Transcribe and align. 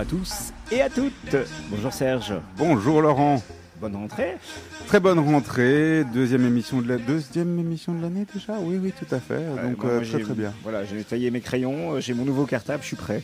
à 0.00 0.04
tous 0.06 0.54
et 0.72 0.80
à 0.80 0.88
toutes. 0.88 1.36
Bonjour 1.68 1.92
Serge. 1.92 2.32
Bonjour 2.56 3.02
Laurent. 3.02 3.42
Bonne 3.82 3.96
rentrée. 3.96 4.36
Très 4.86 4.98
bonne 4.98 5.18
rentrée, 5.18 6.04
deuxième 6.14 6.46
émission 6.46 6.80
de 6.80 6.88
la 6.88 6.96
deuxième 6.96 7.58
émission 7.58 7.92
de 7.92 8.00
l'année 8.00 8.26
déjà? 8.32 8.54
Oui 8.62 8.78
oui 8.82 8.94
tout 8.98 9.14
à 9.14 9.20
fait. 9.20 9.44
Donc 9.62 9.84
euh, 9.84 10.00
très 10.02 10.20
très 10.20 10.32
bien. 10.32 10.54
Voilà, 10.62 10.86
j'ai 10.86 10.96
nettoyé 10.96 11.30
mes 11.30 11.42
crayons, 11.42 11.92
euh, 11.96 12.00
j'ai 12.00 12.14
mon 12.14 12.24
nouveau 12.24 12.46
cartable, 12.46 12.82
je 12.82 12.86
suis 12.88 12.96
prêt. 12.96 13.22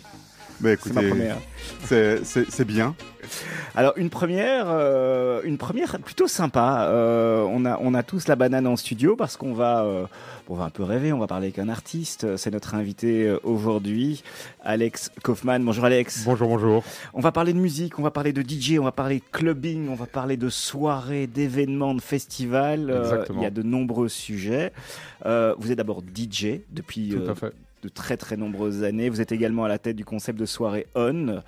Bah, 0.60 0.70
C'est 0.82 0.92
ma 0.92 1.02
première. 1.02 1.36
c'est- 1.84 2.64
bien. 2.64 2.94
Alors 3.74 3.94
une 3.96 4.10
première, 4.10 4.66
euh, 4.68 5.40
une 5.44 5.56
première 5.56 5.98
plutôt 5.98 6.28
sympa. 6.28 6.88
Euh, 6.90 7.42
on 7.50 7.64
a 7.64 7.78
on 7.80 7.94
a 7.94 8.02
tous 8.02 8.28
la 8.28 8.36
banane 8.36 8.66
en 8.66 8.76
studio 8.76 9.16
parce 9.16 9.38
qu'on 9.38 9.54
va 9.54 9.86
on 10.48 10.54
va 10.54 10.64
un 10.64 10.70
peu 10.70 10.82
rêver. 10.82 11.12
On 11.12 11.18
va 11.18 11.26
parler 11.26 11.46
avec 11.46 11.58
un 11.58 11.68
artiste. 11.68 12.36
C'est 12.36 12.50
notre 12.50 12.74
invité 12.74 13.26
euh, 13.26 13.38
aujourd'hui, 13.42 14.22
Alex 14.62 15.10
Kaufman. 15.22 15.60
Bonjour 15.60 15.84
Alex. 15.84 16.24
Bonjour, 16.24 16.48
bonjour. 16.48 16.84
On 17.14 17.20
va 17.20 17.32
parler 17.32 17.52
de 17.52 17.58
musique, 17.58 17.98
on 17.98 18.02
va 18.02 18.10
parler 18.10 18.32
de 18.32 18.42
DJ, 18.42 18.78
on 18.78 18.84
va 18.84 18.92
parler 18.92 19.18
de 19.18 19.24
clubbing, 19.30 19.88
on 19.88 19.94
va 19.94 20.06
parler 20.06 20.36
de 20.36 20.48
soirées, 20.48 21.26
d'événements, 21.26 21.94
de 21.94 22.00
festivals. 22.00 22.90
Euh, 22.90 23.02
Exactement. 23.02 23.40
il 23.40 23.44
y 23.44 23.46
a 23.46 23.50
de 23.50 23.62
nombreux 23.62 24.08
sujets. 24.08 24.72
Euh, 25.24 25.54
vous 25.58 25.70
êtes 25.70 25.78
d'abord 25.78 26.02
DJ 26.02 26.60
depuis 26.70 27.10
Tout 27.10 27.18
euh, 27.18 27.32
à 27.32 27.34
fait. 27.34 27.52
De 27.82 27.88
très 27.88 28.16
très 28.16 28.36
nombreuses 28.36 28.82
années. 28.84 29.08
Vous 29.10 29.20
êtes 29.20 29.32
également 29.32 29.64
à 29.64 29.68
la 29.68 29.78
tête 29.78 29.96
du 29.96 30.04
concept 30.04 30.38
de 30.38 30.46
soirée 30.46 30.86
On, 30.94 31.40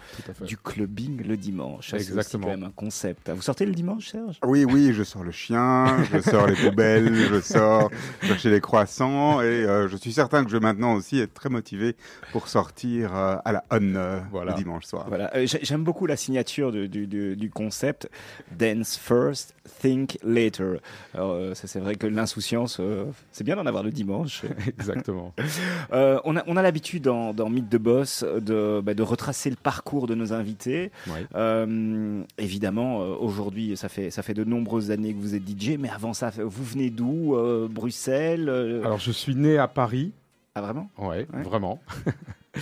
du 0.42 0.56
clubbing 0.56 1.23
le 1.27 1.36
dimanche. 1.36 1.91
Ça, 1.91 1.98
c'est 1.98 2.09
Exactement. 2.09 2.45
quand 2.46 2.50
même 2.52 2.64
un 2.64 2.70
concept. 2.70 3.30
Vous 3.30 3.42
sortez 3.42 3.66
le 3.66 3.73
dimanche, 3.73 4.09
Serge? 4.09 4.38
Oui 4.46 4.64
oui, 4.64 4.92
je 4.92 5.02
sors 5.02 5.24
le 5.24 5.30
chien, 5.33 6.05
je 6.12 6.20
sors 6.20 6.46
les 6.46 6.55
poubelles, 6.55 7.14
je 7.14 7.41
sors 7.41 7.91
chercher 8.22 8.50
les 8.50 8.60
croissants 8.60 9.41
et 9.41 9.45
euh, 9.46 9.88
je 9.88 9.96
suis 9.96 10.12
certain 10.12 10.45
que 10.45 10.50
je 10.50 10.56
vais 10.56 10.62
maintenant 10.62 10.95
aussi 10.95 11.19
être 11.19 11.34
très 11.34 11.48
motivé 11.48 11.96
pour 12.33 12.48
sortir 12.48 13.14
euh, 13.16 13.36
à 13.45 13.52
la 13.52 13.64
on 13.70 13.95
euh, 13.97 14.20
Voilà. 14.30 14.52
le 14.52 14.58
dimanche 14.58 14.84
soir. 14.84 15.06
Voilà, 15.08 15.34
Euh, 15.34 15.47
j'ai- 15.47 15.60
j'aime 15.62 15.83
beaucoup 15.84 16.06
la 16.06 16.16
signature 16.16 16.72
du, 16.72 16.88
du- 16.88 17.06
du- 17.06 17.36
du 17.36 17.50
concept 17.50 18.08
Dance 18.56 18.97
first, 18.97 19.55
think 19.81 20.19
later. 20.22 20.78
Alors, 21.14 21.33
euh, 21.33 21.55
ça, 21.55 21.66
c'est 21.66 21.81
vrai 21.81 21.94
que 21.97 22.06
l'insouciance, 22.06 22.78
euh, 22.81 23.05
c'est 23.33 23.44
bien 23.44 23.56
d'en 23.56 23.66
avoir 23.66 23.83
le 23.83 23.91
dimanche. 23.91 24.42
Exactement. 24.66 25.34
Euh, 26.19 26.20
on 26.24 26.36
a, 26.36 26.42
on 26.47 26.56
a 26.56 26.62
l'habitude 26.62 27.05
dans, 27.05 27.33
dans 27.33 27.48
Mythe 27.48 27.69
de 27.69 27.78
Boss 27.78 28.24
de, 28.24 28.80
bah, 28.83 28.94
de 28.94 29.02
retracer 29.02 29.50
le 29.50 29.56
parcours 29.56 30.06
de 30.06 30.14
nos 30.14 30.33
invités. 30.33 30.91
Ouais. 31.06 31.27
Euh, 31.34 32.22
évidemment, 32.38 33.02
euh, 33.02 33.14
aujourd'hui, 33.19 33.77
ça 33.77 33.88
fait, 33.88 34.10
ça 34.10 34.22
fait 34.22 34.34
de 34.34 34.44
nombreuses 34.44 34.91
années 34.91 35.12
que 35.14 35.19
vous 35.20 35.34
êtes 35.34 35.48
DJ, 35.48 35.77
mais 35.78 35.88
avant 35.91 36.12
ça, 36.12 36.30
vous 36.38 36.64
venez 36.64 36.91
d'où 36.91 37.34
Euh, 37.36 37.69
Bruxelles 37.69 38.48
euh, 38.48 38.84
Alors, 38.84 38.98
je 38.98 39.12
suis 39.12 39.34
né 39.34 39.58
à 39.58 39.69
Paris. 39.69 40.12
Ah, 40.55 40.60
vraiment? 40.60 40.91
Ouais, 40.98 41.27
Ouais. 41.33 41.42
vraiment. 41.42 41.80
je 42.55 42.60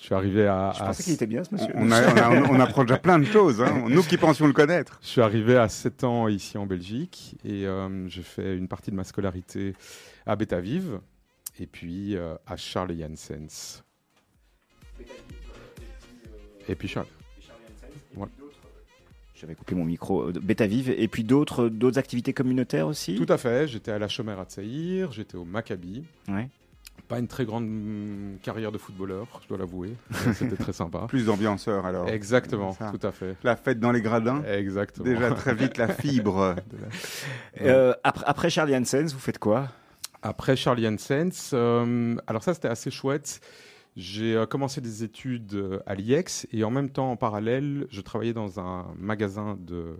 suis 0.00 0.14
arrivé 0.14 0.46
à. 0.46 0.72
Je 0.76 0.82
à- 0.82 0.86
pensais 0.86 1.02
qu'il 1.04 1.12
était 1.12 1.26
bien, 1.26 1.44
ce 1.44 1.54
monsieur. 1.54 1.72
On, 1.76 1.90
a- 1.92 2.12
on 2.12 2.16
a- 2.16 2.48
on 2.50 2.60
apprend 2.60 2.82
déjà 2.84 2.98
plein 2.98 3.18
de 3.18 3.24
choses, 3.24 3.60
hein. 3.62 3.84
nous 3.88 4.02
qui 4.02 4.16
pensions 4.16 4.46
le 4.46 4.52
connaître. 4.52 4.98
Je 5.02 5.08
suis 5.08 5.20
arrivé 5.20 5.56
à 5.56 5.68
7 5.68 6.04
ans 6.04 6.28
ici 6.28 6.58
en 6.58 6.66
Belgique 6.66 7.36
et 7.44 7.66
euh, 7.66 8.08
j'ai 8.08 8.22
fait 8.22 8.56
une 8.56 8.66
partie 8.68 8.90
de 8.90 8.96
ma 8.96 9.04
scolarité 9.04 9.74
à 10.26 10.34
Betavive 10.34 10.98
et 11.60 11.66
puis 11.66 12.16
euh, 12.16 12.34
à 12.46 12.56
Charles 12.56 12.94
Janssens. 12.98 13.82
Et 16.68 16.74
puis 16.74 16.88
Charles. 16.88 17.06
Ouais. 18.16 18.26
J'avais 19.34 19.54
coupé 19.54 19.74
mon 19.74 19.84
micro. 19.84 20.28
euh, 20.28 20.32
Betavive, 20.32 20.90
et 20.90 21.08
puis 21.08 21.22
d'autres 21.24 21.68
d'autres 21.68 21.98
activités 21.98 22.32
communautaires 22.32 22.86
aussi? 22.86 23.14
Tout 23.16 23.30
à 23.32 23.36
fait. 23.38 23.68
J'étais 23.68 23.90
à 23.92 23.98
la 23.98 24.08
Chomère 24.08 24.40
à 24.40 24.44
Tsaïr, 24.44 25.12
j'étais 25.12 25.36
au 25.36 25.44
Maccabi. 25.44 26.04
Ouais. 26.28 26.48
Pas 27.08 27.18
une 27.18 27.28
très 27.28 27.44
grande 27.44 27.66
mm, 27.68 28.38
carrière 28.42 28.72
de 28.72 28.78
footballeur, 28.78 29.26
je 29.42 29.48
dois 29.48 29.58
l'avouer. 29.58 29.92
C'était 30.34 30.56
très 30.56 30.72
sympa. 30.72 31.04
Plus 31.08 31.26
d'ambianceurs 31.26 31.84
alors. 31.84 32.08
Exactement, 32.08 32.72
Ça. 32.72 32.90
tout 32.90 33.06
à 33.06 33.12
fait. 33.12 33.36
La 33.44 33.54
fête 33.54 33.78
dans 33.78 33.92
les 33.92 34.00
gradins. 34.00 34.42
Exactement. 34.44 35.04
Déjà 35.04 35.30
très 35.32 35.54
vite 35.54 35.76
la 35.76 35.88
fibre. 35.88 36.56
la- 36.56 37.62
Euh, 37.62 37.94
après, 38.02 38.24
après 38.26 38.50
Charlie 38.50 38.74
Hansens, 38.74 39.12
vous 39.12 39.18
faites 39.20 39.38
quoi? 39.38 39.68
Après 40.22 40.56
Charlie 40.56 40.86
Hansens, 40.86 41.50
euh, 41.52 42.16
alors 42.26 42.42
ça 42.42 42.54
c'était 42.54 42.68
assez 42.68 42.90
chouette. 42.90 43.40
J'ai 43.96 44.36
euh, 44.36 44.44
commencé 44.44 44.82
des 44.82 45.04
études 45.04 45.54
euh, 45.54 45.80
à 45.86 45.94
l'IEX 45.94 46.46
et 46.52 46.64
en 46.64 46.70
même 46.70 46.90
temps, 46.90 47.10
en 47.10 47.16
parallèle, 47.16 47.86
je 47.90 48.02
travaillais 48.02 48.34
dans 48.34 48.60
un 48.60 48.86
magasin 48.98 49.56
de, 49.58 49.96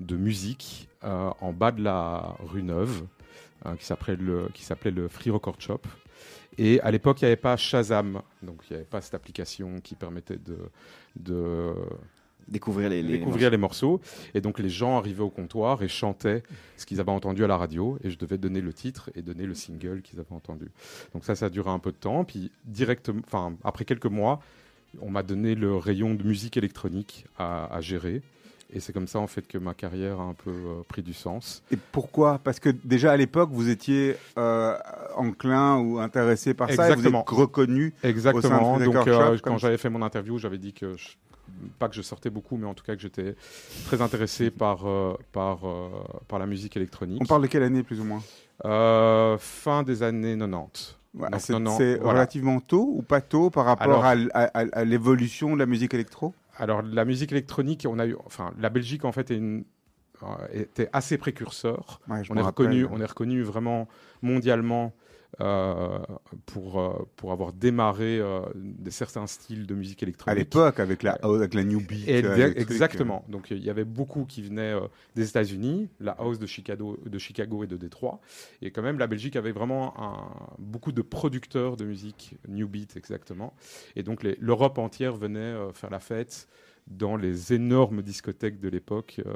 de 0.00 0.16
musique 0.16 0.90
euh, 1.04 1.30
en 1.40 1.52
bas 1.52 1.72
de 1.72 1.82
la 1.82 2.36
rue 2.40 2.62
Neuve 2.62 3.06
qui 3.78 3.84
s'appelait 3.84 4.16
le, 4.16 4.48
le 4.84 5.08
Free 5.08 5.30
Record 5.30 5.56
Shop. 5.60 5.82
Et 6.56 6.80
à 6.80 6.90
l'époque, 6.90 7.20
il 7.20 7.24
n'y 7.24 7.26
avait 7.26 7.36
pas 7.36 7.58
Shazam, 7.58 8.22
donc 8.42 8.62
il 8.68 8.72
n'y 8.72 8.76
avait 8.76 8.88
pas 8.88 9.02
cette 9.02 9.12
application 9.12 9.80
qui 9.80 9.94
permettait 9.94 10.38
de 10.38 11.74
Découvrir 12.50 12.88
les, 12.90 13.02
les 13.02 13.18
découvrir 13.18 13.50
les 13.50 13.56
morceaux. 13.56 14.00
Et 14.34 14.40
donc 14.40 14.58
les 14.58 14.68
gens 14.68 14.98
arrivaient 14.98 15.22
au 15.22 15.30
comptoir 15.30 15.82
et 15.82 15.88
chantaient 15.88 16.42
ce 16.76 16.84
qu'ils 16.86 17.00
avaient 17.00 17.12
entendu 17.12 17.44
à 17.44 17.46
la 17.46 17.56
radio. 17.56 17.96
Et 18.02 18.10
je 18.10 18.18
devais 18.18 18.38
donner 18.38 18.60
le 18.60 18.72
titre 18.72 19.10
et 19.14 19.22
donner 19.22 19.46
le 19.46 19.54
single 19.54 20.02
qu'ils 20.02 20.18
avaient 20.18 20.32
entendu. 20.34 20.68
Donc 21.14 21.24
ça, 21.24 21.34
ça 21.36 21.46
a 21.46 21.48
duré 21.50 21.70
un 21.70 21.78
peu 21.78 21.92
de 21.92 21.96
temps. 21.96 22.24
Puis 22.24 22.50
directement, 22.64 23.20
enfin 23.26 23.54
après 23.62 23.84
quelques 23.84 24.06
mois, 24.06 24.40
on 25.00 25.10
m'a 25.10 25.22
donné 25.22 25.54
le 25.54 25.76
rayon 25.76 26.14
de 26.14 26.24
musique 26.24 26.56
électronique 26.56 27.24
à, 27.38 27.72
à 27.72 27.80
gérer. 27.80 28.22
Et 28.72 28.78
c'est 28.78 28.92
comme 28.92 29.08
ça 29.08 29.18
en 29.18 29.26
fait 29.26 29.46
que 29.48 29.58
ma 29.58 29.74
carrière 29.74 30.20
a 30.20 30.24
un 30.24 30.34
peu 30.34 30.50
euh, 30.50 30.82
pris 30.88 31.02
du 31.02 31.12
sens. 31.12 31.62
Et 31.72 31.76
pourquoi? 31.90 32.38
Parce 32.38 32.60
que 32.60 32.68
déjà 32.84 33.10
à 33.10 33.16
l'époque, 33.16 33.50
vous 33.52 33.68
étiez 33.68 34.14
euh, 34.38 34.76
enclin 35.16 35.78
ou 35.78 35.98
intéressé 35.98 36.54
par 36.54 36.68
ça, 36.70 36.74
et 36.74 36.76
vous 36.76 36.92
Exactement. 36.92 37.22
êtes 37.22 37.28
reconnu. 37.30 37.92
Exactement. 38.04 38.78
Donc 38.78 39.08
euh, 39.08 39.36
quand 39.42 39.58
j'avais 39.58 39.76
fait 39.78 39.90
mon 39.90 40.02
interview, 40.02 40.38
j'avais 40.38 40.58
dit 40.58 40.72
que 40.72 40.96
je- 40.96 41.08
pas 41.78 41.88
que 41.88 41.94
je 41.94 42.02
sortais 42.02 42.30
beaucoup, 42.30 42.56
mais 42.56 42.66
en 42.66 42.74
tout 42.74 42.84
cas 42.84 42.94
que 42.96 43.02
j'étais 43.02 43.34
très 43.86 44.00
intéressé 44.02 44.50
par 44.50 44.86
euh, 44.86 45.14
par 45.32 45.64
euh, 45.66 45.88
par 46.28 46.38
la 46.38 46.46
musique 46.46 46.76
électronique. 46.76 47.20
On 47.22 47.26
parle 47.26 47.42
de 47.42 47.46
quelle 47.46 47.62
année 47.62 47.82
plus 47.82 48.00
ou 48.00 48.04
moins? 48.04 48.22
Euh, 48.64 49.36
fin 49.38 49.82
des 49.82 50.02
années 50.02 50.36
90. 50.36 50.96
Voilà, 51.12 51.38
Donc, 51.58 51.74
C'est 51.76 51.96
voilà. 51.96 52.12
relativement 52.20 52.60
tôt 52.60 52.88
ou 52.94 53.02
pas 53.02 53.20
tôt 53.20 53.50
par 53.50 53.64
rapport 53.64 54.04
Alors- 54.04 54.26
à, 54.34 54.84
l'évolution 54.84 55.54
de 55.54 55.58
la 55.58 55.66
musique 55.66 55.92
électro? 55.94 56.34
Alors 56.56 56.82
la 56.82 57.04
musique 57.04 57.32
électronique, 57.32 57.86
on 57.88 57.98
a 57.98 58.06
eu, 58.06 58.16
enfin 58.26 58.52
la 58.60 58.68
Belgique 58.68 59.04
en 59.04 59.12
fait 59.12 59.30
est 59.30 59.36
une- 59.36 59.64
était 60.52 60.88
assez 60.92 61.18
précurseur. 61.18 62.00
Ouais, 62.08 62.22
On 62.30 62.36
est 62.36 62.42
reconnu, 62.42 62.86
on 62.90 63.00
est 63.00 63.06
reconnu 63.06 63.42
vraiment 63.42 63.88
mondialement 64.22 64.92
euh, 65.40 66.00
pour 66.46 66.80
euh, 66.80 66.92
pour 67.16 67.30
avoir 67.30 67.52
démarré 67.52 68.18
euh, 68.18 68.40
des 68.56 68.90
certains 68.90 69.28
styles 69.28 69.64
de 69.64 69.74
musique 69.76 70.02
À 70.02 70.06
électronique. 70.06 70.38
l'époque, 70.38 70.80
avec 70.80 71.04
la, 71.04 71.12
avec 71.22 71.54
la 71.54 71.62
New 71.62 71.80
Beat. 71.80 72.08
Euh, 72.08 72.50
trucs, 72.52 72.58
exactement. 72.58 73.24
Donc 73.28 73.52
il 73.52 73.62
y 73.64 73.70
avait 73.70 73.84
beaucoup 73.84 74.24
qui 74.24 74.42
venaient 74.42 74.74
euh, 74.74 74.80
des 75.14 75.28
États-Unis, 75.28 75.88
la 76.00 76.12
house 76.18 76.40
de 76.40 76.46
Chicago, 76.46 76.98
de 77.06 77.18
Chicago 77.18 77.62
et 77.62 77.68
de 77.68 77.76
Détroit. 77.76 78.20
Et 78.60 78.72
quand 78.72 78.82
même, 78.82 78.98
la 78.98 79.06
Belgique 79.06 79.36
avait 79.36 79.52
vraiment 79.52 79.94
un- 80.02 80.54
beaucoup 80.58 80.90
de 80.92 81.00
producteurs 81.02 81.76
de 81.76 81.84
musique, 81.84 82.34
New 82.48 82.66
Beat 82.68 82.96
exactement. 82.96 83.54
Et 83.94 84.02
donc 84.02 84.24
l'Europe 84.40 84.78
entière 84.78 85.14
venait 85.16 85.38
euh, 85.38 85.72
faire 85.72 85.90
la 85.90 86.00
fête 86.00 86.48
dans 86.90 87.16
les 87.16 87.52
énormes 87.52 88.02
discothèques 88.02 88.60
de 88.60 88.68
l'époque 88.68 89.20
euh, 89.24 89.32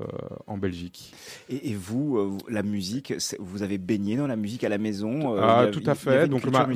en 0.47 0.59
Belgique. 0.59 1.15
Et, 1.49 1.71
et 1.71 1.75
vous, 1.75 2.19
euh, 2.19 2.25
vous- 2.25 2.39
la 2.49 2.63
musique, 2.63 3.15
vous 3.39 3.63
avez 3.63 3.79
baigné 3.79 4.17
dans 4.17 4.27
la 4.27 4.37
musique 4.37 4.65
à 4.65 4.69
la 4.69 4.79
maison 4.79 5.37
euh, 5.37 5.41
Ah, 5.43 5.67
tout 5.73 5.83
à 5.87 5.95
fait. 5.95 6.27
Donc 6.29 6.45
ma- 6.47 6.67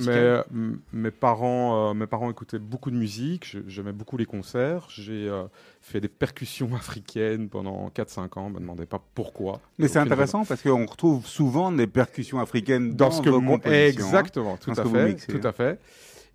mes, 0.93 1.11
parents, 1.11 1.91
euh, 1.91 1.95
mes 1.95 2.07
parents 2.07 2.31
écoutaient 2.31 2.59
beaucoup 2.61 2.91
de 2.91 2.97
musique. 2.97 3.57
J'aimais 3.67 3.93
beaucoup 3.93 4.17
les 4.17 4.27
concerts. 4.27 4.87
J'ai 4.91 5.29
euh, 5.29 5.45
fait 5.81 6.01
des 6.01 6.09
percussions 6.09 6.71
africaines 6.77 7.49
pendant 7.49 7.89
4-5 7.89 8.39
ans. 8.39 8.51
Me 8.51 8.61
demandez 8.61 8.87
pas 8.87 9.03
pourquoi. 9.15 9.61
Mais 9.79 9.89
c'est 9.89 9.99
intéressant 9.99 10.45
parce 10.45 10.63
qu'on 10.63 10.87
retrouve 10.87 11.27
souvent 11.27 11.73
des 11.73 11.87
percussions 11.87 12.39
africaines 12.41 12.95
dans 12.95 13.07
dans, 13.07 13.11
ce 13.11 13.23
que 13.23 13.31
vos 13.31 13.41
compositions, 13.41 13.73
hein. 13.73 13.89
exactement 13.89 14.57
tout 14.57 14.71
à 14.71 14.85
fait 14.85 15.15
tout 15.27 15.47
à 15.47 15.53
fait 15.53 15.79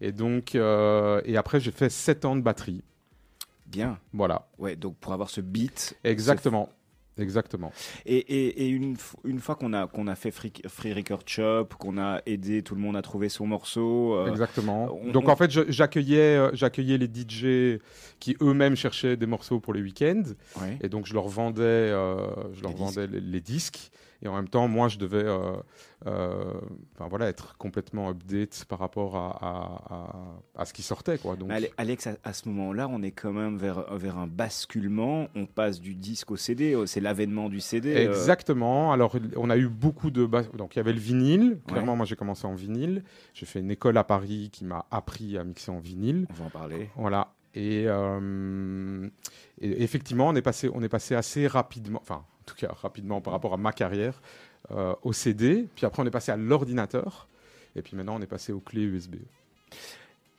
et 0.01 0.11
donc 0.11 0.55
euh, 0.55 1.22
et 1.25 1.37
après 1.37 1.59
j'ai 1.59 1.72
fait 1.72 1.89
7 1.89 2.25
ans 2.25 2.35
de 2.35 2.41
batterie 2.41 2.81
Bien. 3.65 3.97
voilà 4.13 4.47
Ouais, 4.59 4.75
donc 4.75 4.97
pour 4.97 5.13
avoir 5.13 5.29
ce 5.29 5.41
beat. 5.41 5.95
exactement 6.03 6.69
exactement 7.19 7.71
Et, 8.07 8.17
et, 8.17 8.63
et 8.65 8.69
une, 8.69 8.95
une 9.23 9.39
fois 9.39 9.53
qu'on 9.55 9.71
a, 9.73 9.85
qu'on 9.85 10.07
a 10.07 10.15
fait 10.15 10.31
Free, 10.31 10.51
Free 10.67 10.93
Record 10.93 11.21
Shop, 11.27 11.65
qu'on 11.77 11.99
a 11.99 12.21
aidé 12.25 12.63
tout 12.63 12.73
le 12.73 12.81
monde 12.81 12.97
à 12.97 13.03
trouver 13.03 13.29
son 13.29 13.45
morceau, 13.45 14.15
euh, 14.15 14.31
exactement 14.31 14.89
on- 14.91 15.11
donc 15.11 15.27
on- 15.27 15.31
en 15.31 15.35
fait 15.35 15.51
j'accueillais 15.71 16.35
euh, 16.37 16.49
j'accueillais 16.53 16.97
les 16.97 17.05
DJ 17.07 17.79
qui 18.19 18.35
eux-mêmes 18.41 18.75
cherchaient 18.75 19.15
des 19.15 19.27
morceaux 19.27 19.59
pour 19.59 19.73
les 19.75 19.81
week-ends 19.83 20.23
ouais. 20.59 20.79
et 20.81 20.89
donc 20.89 21.05
je 21.05 21.13
leur 21.13 21.27
vendais 21.27 21.61
euh, 21.61 22.17
je 22.53 22.63
leur 22.63 22.71
Les 22.71 22.77
vendais 22.77 23.05
les, 23.05 23.21
les 23.21 23.41
disques 23.41 23.91
et 24.23 24.28
en 24.28 24.35
même 24.35 24.47
temps 24.49 24.67
moi 24.67 24.87
je 24.87 24.97
devais 24.97 25.23
euh, 25.23 25.53
euh, 26.08 26.53
enfin 26.96 27.08
voilà 27.09 27.28
être 27.28 27.58
complètement 27.58 28.09
update 28.09 28.66
par 28.67 28.79
rapport 28.79 29.16
à, 29.16 29.29
à, 29.29 29.93
à- 29.96 30.61
à 30.61 30.66
ce 30.66 30.73
qui 30.73 30.81
sortait 30.81 31.17
quoi 31.17 31.35
donc 31.35 31.52
Alex, 31.78 32.08
à, 32.23 32.34
ce 32.34 32.47
moment-là, 32.49 32.87
on 32.90 33.02
est 33.03 33.11
quand 33.11 33.31
même 33.34 33.58
vers, 33.58 33.93
vers 33.96 34.17
un 34.17 34.28
basculement. 34.28 35.28
On 35.35 35.46
passe 35.46 35.79
du 35.81 35.96
disque 35.96 36.31
au 36.31 36.35
CD. 36.37 36.75
C'est 36.85 36.99
l'avènement 37.02 37.49
du 37.49 37.59
CD. 37.59 37.93
euh, 37.96 38.09
Exactement. 38.11 38.91
Alors, 38.93 39.16
on 39.37 39.49
a 39.49 39.58
eu 39.58 39.67
beaucoup 39.67 40.11
de. 40.11 40.25
bas- 40.25 40.43
Donc, 40.58 40.75
il 40.75 40.79
y 40.79 40.81
avait 40.81 40.93
le 40.93 40.99
vinyle. 40.99 41.59
Clairement, 41.67 41.91
Ouais. 41.93 41.97
moi, 41.97 42.05
j'ai 42.05 42.16
commencé 42.16 42.46
en 42.47 42.53
vinyle. 42.55 43.03
J'ai 43.34 43.46
fait 43.46 43.59
une 43.59 43.72
école 43.72 43.97
à 43.97 44.03
Paris 44.03 44.49
qui 44.52 44.66
m'a 44.66 44.85
appris 44.91 45.37
à 45.37 45.43
mixer 45.43 45.72
en 45.72 45.79
vinyle. 45.79 46.28
On 46.29 46.34
va 46.34 46.46
en 46.46 46.49
parler. 46.49 46.90
Voilà. 46.96 47.34
Et, 47.55 47.84
euh, 47.87 49.08
et 49.61 49.84
effectivement, 49.84 50.28
on 50.29 50.35
est, 50.35 50.41
passé, 50.41 50.70
on 50.73 50.81
est 50.81 50.90
passé 50.90 51.14
assez 51.16 51.46
rapidement, 51.47 51.99
enfin, 52.02 52.23
en 52.43 52.45
tout 52.45 52.55
cas 52.55 52.73
rapidement 52.81 53.22
par 53.22 53.31
rapport 53.34 53.53
à 53.53 53.57
ma 53.57 53.72
carrière, 53.72 54.22
euh, 54.72 54.93
au 55.01 55.13
CD. 55.13 55.67
Puis 55.75 55.85
après, 55.85 56.03
on 56.03 56.05
est 56.05 56.11
passé 56.11 56.31
à 56.31 56.37
l'ordinateur. 56.37 57.28
Et 57.75 57.81
puis 57.81 57.95
maintenant, 57.95 58.16
on 58.17 58.22
est 58.22 58.28
passé 58.28 58.51
aux 58.51 58.59
clés 58.59 58.84
USB. 58.84 59.16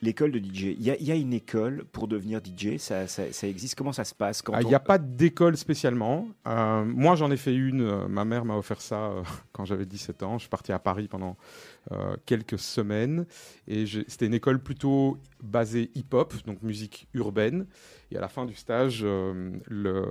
L'école 0.02 0.32
de 0.32 0.38
DJ. 0.38 0.74
Il 0.78 0.82
y, 0.82 0.90
a- 0.90 0.96
il 0.98 1.06
y 1.06 1.12
a 1.12 1.14
une 1.14 1.32
école 1.32 1.84
pour 1.90 2.08
devenir 2.08 2.40
DJ. 2.44 2.76
Ça, 2.78 3.06
ça- 3.06 3.32
ça 3.32 3.48
existe. 3.48 3.74
Comment 3.74 3.92
ça 3.92 4.04
se 4.04 4.14
passe 4.14 4.42
Ah, 4.52 4.60
Il 4.60 4.66
on- 4.66 4.68
n'y 4.68 4.74
a 4.74 4.80
pas 4.80 4.98
d'école 4.98 5.56
spécialement. 5.56 6.28
Euh, 6.46 6.84
moi, 6.84 7.14
j'en 7.16 7.30
ai 7.30 7.38
fait 7.38 7.54
une. 7.54 7.80
Euh, 7.80 8.06
Ma 8.06 8.26
mère 8.26 8.44
m'a 8.44 8.54
offert 8.56 8.82
ça 8.82 8.96
euh, 9.06 9.22
quand 9.52 9.64
j'avais 9.64 9.86
17 9.86 10.22
ans. 10.22 10.34
Je 10.36 10.40
suis 10.42 10.50
parti 10.50 10.72
à 10.72 10.78
Paris 10.78 11.08
pendant 11.08 11.36
euh, 11.92 12.16
quelques 12.26 12.58
semaines. 12.58 13.24
Et 13.66 13.86
c'était 14.08 14.26
une 14.26 14.34
école 14.34 14.58
plutôt 14.58 15.16
basée 15.42 15.90
hip-hop, 15.94 16.34
donc 16.44 16.62
musique 16.62 17.06
urbaine. 17.14 17.64
Et 18.12 18.18
à 18.18 18.20
la 18.20 18.28
fin 18.28 18.44
du 18.44 18.54
stage, 18.54 19.02
le, 19.02 20.04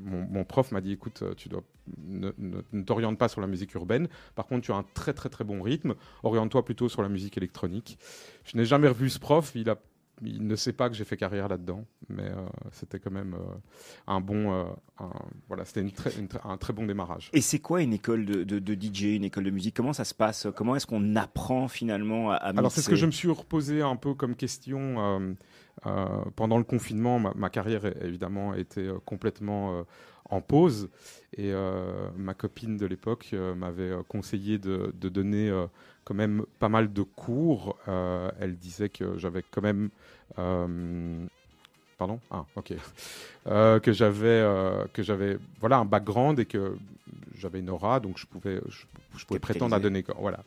mon, 0.00 0.26
mon 0.26 0.44
prof 0.44 0.72
m'a 0.72 0.80
dit 0.80 0.92
écoute, 0.92 1.22
euh, 1.22 1.34
tu 1.34 1.48
dois 1.48 1.62
ne, 2.06 2.32
ne- 2.38 2.62
ne 2.72 2.82
t'oriente 2.82 3.18
pas 3.18 3.28
sur 3.28 3.40
la 3.40 3.46
musique 3.46 3.74
urbaine. 3.74 4.08
Par 4.34 4.46
contre, 4.46 4.62
tu 4.64 4.72
as 4.72 4.76
un 4.76 4.84
très 4.94 5.12
très 5.12 5.28
très 5.28 5.44
bon 5.44 5.62
rythme. 5.62 5.94
Oriente-toi 6.22 6.64
plutôt 6.64 6.88
sur 6.88 7.02
la 7.02 7.08
musique 7.08 7.36
électronique. 7.36 7.98
Je 8.44 8.56
n'ai 8.56 8.64
jamais 8.64 8.88
revu 8.88 9.08
ce 9.10 9.18
prof. 9.18 9.52
Il 9.54 9.70
a 9.70 9.76
il 10.22 10.46
ne 10.46 10.56
sait 10.56 10.72
pas 10.72 10.88
que 10.88 10.94
j'ai 10.94 11.04
fait 11.04 11.18
carrière 11.18 11.46
là-dedans, 11.46 11.84
mais 12.08 12.22
euh, 12.22 12.46
c'était 12.72 12.98
quand 12.98 13.10
même 13.10 13.34
euh, 13.34 13.54
un 14.06 14.22
bon, 14.22 14.50
euh, 14.50 14.64
un- 14.98 15.10
voilà, 15.46 15.66
c'était 15.66 15.82
une 15.82 15.92
très- 15.92 16.18
une 16.18 16.26
un 16.42 16.56
très 16.56 16.72
bon 16.72 16.86
démarrage. 16.86 17.28
Et 17.34 17.42
c'est 17.42 17.58
quoi 17.58 17.82
une 17.82 17.92
école 17.92 18.24
de, 18.24 18.42
de- 18.42 18.58
de 18.58 18.74
DJ, 18.74 19.14
une 19.16 19.24
école 19.24 19.44
de 19.44 19.50
musique? 19.50 19.76
Comment 19.76 19.92
ça 19.92 20.04
se 20.06 20.14
passe? 20.14 20.46
Comment 20.56 20.74
est-ce 20.74 20.86
qu'on 20.86 21.16
apprend 21.16 21.68
finalement 21.68 22.30
à, 22.30 22.36
à 22.36 22.48
Alors 22.58 22.72
c'est 22.72 22.80
ce 22.80 22.88
que 22.88 22.96
je 22.96 23.04
me 23.04 23.10
suis 23.10 23.28
reposé 23.28 23.82
un 23.82 23.96
peu 23.96 24.14
comme 24.14 24.36
question 24.36 25.36
pendant 26.36 26.58
le 26.58 26.64
confinement. 26.64 27.18
Ma, 27.18 27.32
ma 27.34 27.50
carrière 27.50 27.84
évidemment 28.04 28.54
était 28.54 28.80
euh, 28.88 28.98
complètement 29.04 29.78
euh, 29.78 29.82
en 30.30 30.40
pause 30.40 30.88
et 31.36 31.52
euh, 31.52 32.08
ma 32.16 32.34
copine 32.34 32.76
de 32.76 32.86
l'époque 32.86 33.30
euh, 33.32 33.54
m'avait 33.54 33.90
euh, 33.90 34.02
conseillé 34.08 34.58
de, 34.58 34.92
de 35.00 35.08
donner 35.08 35.48
euh, 35.50 35.66
quand 36.04 36.14
même 36.14 36.44
pas 36.58 36.68
mal 36.68 36.92
de 36.92 37.02
cours. 37.02 37.76
Euh, 37.88 38.30
elle 38.40 38.56
disait 38.56 38.88
que 38.88 39.16
j'avais 39.18 39.42
quand 39.42 39.62
même 39.62 39.90
euh, 40.38 41.26
Pardon? 41.98 42.20
Ah, 42.30 42.44
ok. 42.56 42.74
Euh, 43.46 43.80
que 43.80 43.92
j'avais, 43.92 44.26
euh, 44.26 44.84
que 44.92 45.02
j'avais, 45.02 45.38
voilà, 45.60 45.78
un 45.78 45.86
background 45.86 46.38
et 46.38 46.44
que 46.44 46.76
j'avais 47.38 47.60
une 47.60 47.70
aura, 47.70 48.00
donc 48.00 48.18
je 48.18 48.26
pouvais, 48.26 48.60
je, 48.68 48.84
je 49.16 49.24
pouvais 49.24 49.38
prétendre 49.40 49.74
à 49.74 49.80
donner, 49.80 50.04
voilà. 50.18 50.40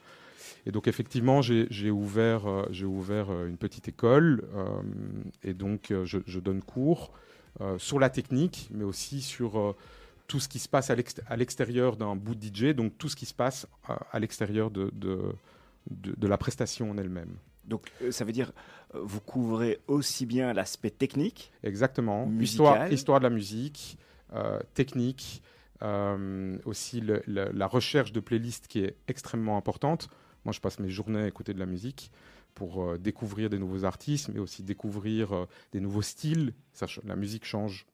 Et 0.65 0.71
donc 0.71 0.88
effectivement, 0.88 1.41
j'ai 1.41 1.89
ouvert, 1.91 2.45
euh, 2.47 2.65
j'ai 2.71 2.85
ouvert 2.85 3.29
euh, 3.31 3.47
une 3.47 3.57
petite 3.57 3.88
école 3.88 4.44
euh, 4.56 4.65
et 5.44 5.53
donc 5.53 5.91
euh, 5.91 6.06
je, 6.06 6.19
je 6.25 6.39
donne 6.39 6.61
cours 6.61 7.11
euh, 7.61 7.77
sur 7.79 8.00
la 8.00 8.09
technique, 8.09 8.69
mais 8.71 8.83
aussi 8.83 9.21
sur 9.21 9.57
euh, 9.59 9.75
tout 10.27 10.39
ce 10.39 10.47
qui 10.47 10.59
se 10.59 10.69
passe 10.69 10.89
à 10.89 10.95
l'ext- 10.95 11.23
à 11.27 11.35
l'extérieur 11.38 11.95
d'un 11.97 12.15
bout 12.15 12.35
de 12.35 12.45
DJ, 12.45 12.75
donc 12.75 12.97
tout 12.97 13.09
ce 13.09 13.15
qui 13.15 13.25
se 13.25 13.33
passe 13.33 13.67
à, 14.11 14.19
l'extérieur 14.19 14.69
de, 14.69 14.91
de, 14.94 15.19
de, 15.89 16.13
de 16.15 16.27
la 16.27 16.38
prestation 16.38 16.91
en 16.91 16.97
elle-même. 16.97 17.33
Donc 17.65 17.88
euh, 18.01 18.12
ça 18.12 18.25
veut 18.25 18.31
dire 18.31 18.51
euh, 18.95 19.00
vous 19.03 19.21
couvrez 19.21 19.79
aussi 19.88 20.25
bien 20.25 20.53
l'aspect 20.53 20.91
technique. 20.91 21.51
Exactement. 21.63 22.25
Histoire, 22.44 22.75
histoire 22.94 23.19
de 23.19 23.23
la 23.23 23.29
musique, 23.31 23.97
euh, 24.35 24.59
technique, 24.73 25.41
euh, 25.81 26.57
aussi 26.65 27.00
le- 27.01 27.23
le- 27.25 27.51
la 27.53 27.67
recherche 27.67 28.12
de 28.12 28.19
playlists 28.19 28.67
qui 28.67 28.79
est 28.81 28.95
extrêmement 29.07 29.57
importante. 29.57 30.09
Moi, 30.45 30.53
je 30.53 30.59
passe 30.59 30.80
mes 30.80 30.89
journées 30.89 31.21
à 31.21 31.27
écouter 31.27 31.53
de 31.53 31.59
la 31.59 31.65
musique 31.65 32.12
pour 32.56 32.83
euh, 32.83 32.97
découvrir 32.97 33.50
des 33.50 33.59
nouveaux 33.59 33.86
artistes, 33.86 34.30
mais 34.33 34.39
aussi 34.39 34.63
découvrir 34.63 35.33
euh, 35.33 35.45
des 35.71 35.80
nouveaux 35.80 36.01
styles. 36.01 36.53
La 37.03 37.15
musique 37.15 37.45
change 37.45 37.86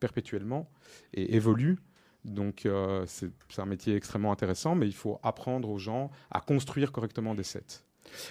perpétuellement 0.00 0.70
et 1.12 1.34
évolue. 1.34 1.78
Donc, 2.24 2.64
euh, 2.64 3.04
c'est 3.06 3.30
un 3.58 3.66
métier 3.66 3.96
extrêmement 3.96 4.32
intéressant, 4.32 4.74
mais 4.74 4.86
il 4.86 4.94
faut 4.94 5.18
apprendre 5.22 5.68
aux 5.68 5.78
gens 5.78 6.10
à 6.30 6.40
construire 6.40 6.90
correctement 6.92 7.34
des 7.34 7.42
sets. 7.42 7.84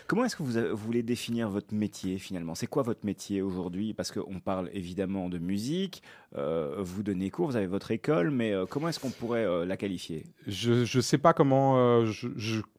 Comment 0.07 0.25
est-ce 0.25 0.35
que 0.35 0.43
vous, 0.43 0.57
a- 0.57 0.69
vous 0.69 0.77
voulez 0.85 1.03
définir 1.03 1.49
votre 1.49 1.73
métier 1.73 2.17
finalement? 2.17 2.55
C'est 2.55 2.67
quoi 2.67 2.83
votre 2.83 3.05
métier 3.05 3.41
aujourd'hui? 3.41 3.93
Parce 3.93 4.11
qu'on 4.11 4.39
parle 4.39 4.69
évidemment 4.73 5.29
de 5.29 5.37
musique, 5.39 6.03
euh, 6.37 6.75
vous 6.79 7.03
donnez 7.03 7.29
cours, 7.29 7.47
vous 7.47 7.55
avez 7.55 7.67
votre 7.67 7.91
école, 7.91 8.31
mais 8.31 8.53
euh, 8.53 8.65
comment 8.65 8.89
est-ce 8.89 8.99
qu'on 8.99 9.11
pourrait 9.11 9.45
euh, 9.45 9.65
la 9.65 9.77
qualifier? 9.77 10.23
Je 10.47 10.85
je 10.85 10.99
sais 10.99 11.17
pas 11.17 11.33
comment 11.33 11.77
euh, 11.77 12.05
je, 12.05 12.29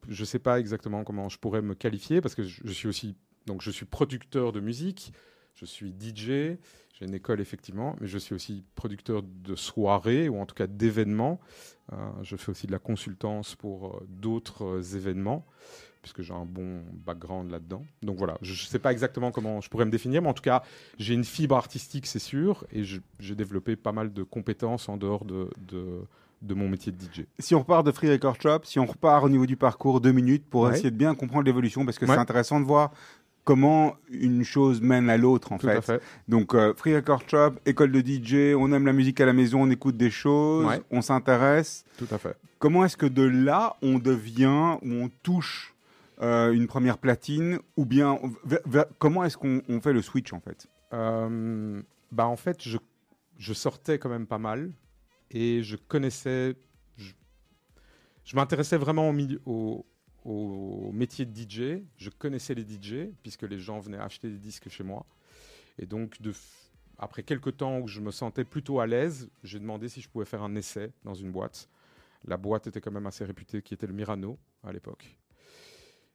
je 0.08 0.24
sais 0.24 0.38
pas 0.38 0.58
exactement 0.60 1.04
comment 1.04 1.28
je 1.28 1.38
pourrais 1.38 1.62
me 1.62 1.74
qualifier 1.74 2.20
parce 2.20 2.34
que 2.34 2.42
je, 2.42 2.72
suis 2.72 2.88
aussi 2.88 3.16
donc 3.46 3.62
je 3.62 3.70
suis 3.70 3.86
producteur 3.86 4.52
de 4.52 4.60
musique, 4.60 5.12
je 5.54 5.64
suis 5.64 5.92
DJ, 5.92 6.58
j'ai 6.96 7.06
une 7.06 7.14
école 7.14 7.40
effectivement, 7.40 7.96
mais 8.00 8.06
je 8.06 8.18
suis 8.18 8.34
aussi 8.34 8.64
producteur 8.74 9.22
de 9.22 9.54
soirées 9.56 10.28
ou 10.28 10.38
en 10.38 10.46
tout 10.46 10.54
cas 10.54 10.66
d'événements. 10.66 11.40
Euh, 11.92 11.96
je 12.22 12.36
fais 12.36 12.50
aussi 12.50 12.66
de 12.66 12.72
la 12.72 12.78
consultance 12.78 13.54
pour 13.56 13.96
euh, 13.96 14.06
d'autres 14.08 14.64
euh, 14.64 14.96
événements 14.96 15.44
puisque 16.04 16.20
j'ai 16.20 16.34
un 16.34 16.44
bon 16.44 16.82
background 17.06 17.50
là-dedans. 17.50 17.82
Donc 18.02 18.18
voilà, 18.18 18.36
je 18.42 18.52
ne 18.52 18.56
sais 18.68 18.78
pas 18.78 18.92
exactement 18.92 19.32
comment 19.32 19.62
je 19.62 19.70
pourrais 19.70 19.86
me 19.86 19.90
définir, 19.90 20.20
mais 20.20 20.28
en 20.28 20.34
tout 20.34 20.42
cas, 20.42 20.62
j'ai 20.98 21.14
une 21.14 21.24
fibre 21.24 21.56
artistique, 21.56 22.06
c'est 22.06 22.18
sûr, 22.18 22.64
et 22.70 22.82
j'ai 22.84 23.34
développé 23.34 23.74
pas 23.74 23.92
mal 23.92 24.12
de 24.12 24.22
compétences 24.22 24.90
en 24.90 24.98
dehors 24.98 25.24
de, 25.24 25.48
de, 25.56 26.02
de 26.42 26.54
mon 26.54 26.68
métier 26.68 26.92
de 26.92 26.98
DJ. 27.02 27.24
Si 27.38 27.54
on 27.54 27.60
repart 27.60 27.86
de 27.86 27.90
Free 27.90 28.10
Record 28.12 28.36
Shop, 28.38 28.60
si 28.64 28.78
on 28.78 28.84
repart 28.84 29.24
au 29.24 29.30
niveau 29.30 29.46
du 29.46 29.56
parcours, 29.56 30.02
deux 30.02 30.12
minutes 30.12 30.44
pour 30.44 30.64
Ouais. 30.64 30.74
essayer 30.74 30.90
de 30.90 30.96
bien 30.96 31.14
comprendre 31.14 31.44
l'évolution, 31.44 31.86
parce 31.86 31.98
que 31.98 32.04
Ouais. 32.04 32.12
c'est 32.14 32.20
intéressant 32.20 32.60
de 32.60 32.66
voir 32.66 32.90
comment 33.44 33.94
une 34.10 34.44
chose 34.44 34.80
mène 34.82 35.08
à 35.10 35.16
l'autre 35.16 35.52
en 35.52 35.58
fait. 35.58 35.80
fait. 35.82 36.02
Donc 36.28 36.54
euh, 36.54 36.72
Free 36.76 36.94
Record 36.96 37.22
Shop, 37.28 37.52
école 37.66 37.92
de 37.92 38.00
DJ, 38.00 38.54
on 38.58 38.72
aime 38.72 38.86
la 38.86 38.92
musique 38.92 39.20
à 39.20 39.26
la 39.26 39.32
maison, 39.32 39.62
on 39.62 39.70
écoute 39.70 39.96
des 39.96 40.10
choses, 40.10 40.66
Ouais. 40.66 40.80
on 40.90 41.00
s'intéresse. 41.02 41.84
Tout 41.98 42.08
à 42.10 42.18
fait. 42.18 42.36
Comment 42.58 42.84
est-ce 42.86 42.96
que 42.96 43.04
de 43.04 43.22
là 43.22 43.76
on 43.82 43.98
devient 43.98 44.76
ou 44.82 44.92
on 44.92 45.10
touche 45.22 45.73
euh, 46.20 46.52
une 46.52 46.66
première 46.66 46.98
platine 46.98 47.58
ou 47.76 47.86
bien 47.86 48.18
comment 48.98 49.24
est-ce 49.24 49.36
qu'on 49.36 49.62
on 49.68 49.80
fait 49.80 49.92
le 49.92 50.02
switch 50.02 50.32
en 50.32 50.40
fait? 50.40 50.68
Euh, 50.92 51.82
bah 52.12 52.26
en 52.26 52.36
fait, 52.36 52.62
je, 52.62 52.78
je 53.38 53.52
sortais 53.52 53.98
quand 53.98 54.08
même 54.08 54.26
pas 54.26 54.38
mal 54.38 54.72
et 55.30 55.62
je 55.62 55.76
connaissais. 55.76 56.56
Je, 56.96 57.12
je 58.24 58.36
m'intéressais 58.36 58.76
vraiment 58.76 59.10
au, 59.10 59.14
au, 59.46 59.86
au 60.24 60.92
métier 60.92 61.24
de 61.24 61.34
DJ. 61.36 61.82
Je 61.96 62.10
connaissais 62.10 62.54
les 62.54 62.62
DJ 62.62 63.10
puisque 63.22 63.42
les 63.42 63.58
gens 63.58 63.80
venaient 63.80 63.98
acheter 63.98 64.28
des 64.28 64.38
disques 64.38 64.68
chez 64.68 64.84
moi. 64.84 65.06
Et 65.78 65.86
donc, 65.86 66.22
de, 66.22 66.32
après 66.98 67.22
quelques 67.22 67.56
temps 67.56 67.80
où 67.80 67.88
je 67.88 68.00
me 68.00 68.10
sentais 68.10 68.44
plutôt 68.44 68.80
à 68.80 68.86
l'aise, 68.86 69.28
j'ai 69.42 69.58
demandé 69.58 69.88
si 69.88 70.00
je 70.00 70.08
pouvais 70.08 70.24
faire 70.24 70.42
un 70.42 70.54
essai 70.54 70.92
dans 71.04 71.14
une 71.14 71.32
boîte. 71.32 71.68
La 72.24 72.36
boîte 72.36 72.66
était 72.66 72.80
quand 72.80 72.92
même 72.92 73.06
assez 73.06 73.24
réputée, 73.24 73.60
qui 73.60 73.74
était 73.74 73.86
le 73.86 73.92
Mirano 73.92 74.38
à 74.62 74.72
l'époque. 74.72 75.18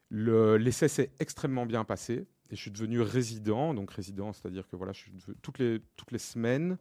Le- 0.09 0.57
L'essai 0.57 0.87
s'est 0.87 1.11
extrêmement 1.19 1.65
bien 1.65 1.83
passé 1.83 2.25
et 2.51 2.55
je 2.55 2.61
suis 2.61 2.71
devenu 2.71 3.01
résident. 3.01 3.73
Donc 3.73 3.91
résident, 3.91 4.33
c'est-à-dire 4.33 4.67
que 4.67 4.75
voilà, 4.75 4.91
je 4.93 4.99
suis 4.99 5.11
devenu- 5.11 5.35
toutes 5.41 5.59
les 5.59 5.81
toutes 5.95 6.11
les 6.11 6.17
semaines, 6.19 6.77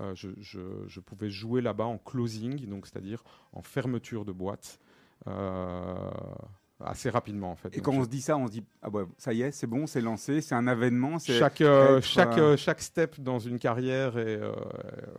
euh, 0.00 0.14
je, 0.14 0.30
je- 0.38 0.84
je 0.86 1.00
pouvais 1.00 1.28
jouer 1.30 1.60
là-bas 1.60 1.84
en 1.84 1.98
closing, 1.98 2.64
donc 2.66 2.86
c'est-à-dire 2.86 3.22
en 3.52 3.60
fermeture 3.62 4.24
de 4.24 4.32
boîte, 4.32 4.78
euh, 5.26 6.10
assez 6.82 7.10
rapidement 7.10 7.50
en 7.50 7.56
fait. 7.56 7.68
Et 7.74 7.76
Donc, 7.76 7.84
quand 7.84 7.92
on 8.00 8.04
se 8.04 8.08
dit 8.08 8.22
ça, 8.22 8.38
on 8.38 8.46
se 8.46 8.52
dit 8.52 8.64
ah 8.80 8.88
ouais, 8.88 9.04
ça 9.18 9.34
y 9.34 9.42
est, 9.42 9.50
c'est 9.50 9.66
bon, 9.66 9.86
c'est 9.86 10.00
lancé, 10.00 10.40
c'est 10.40 10.54
un 10.54 10.66
avènement, 10.66 11.18
c'est 11.18 11.38
chaque, 11.38 11.60
euh, 11.60 11.98
être, 11.98 12.04
chaque, 12.06 12.38
euh, 12.38 12.56
chaque 12.56 12.80
step 12.80 13.20
dans 13.20 13.38
une 13.38 13.58
carrière 13.58 14.16
est 14.16 14.38
euh, 14.40 14.52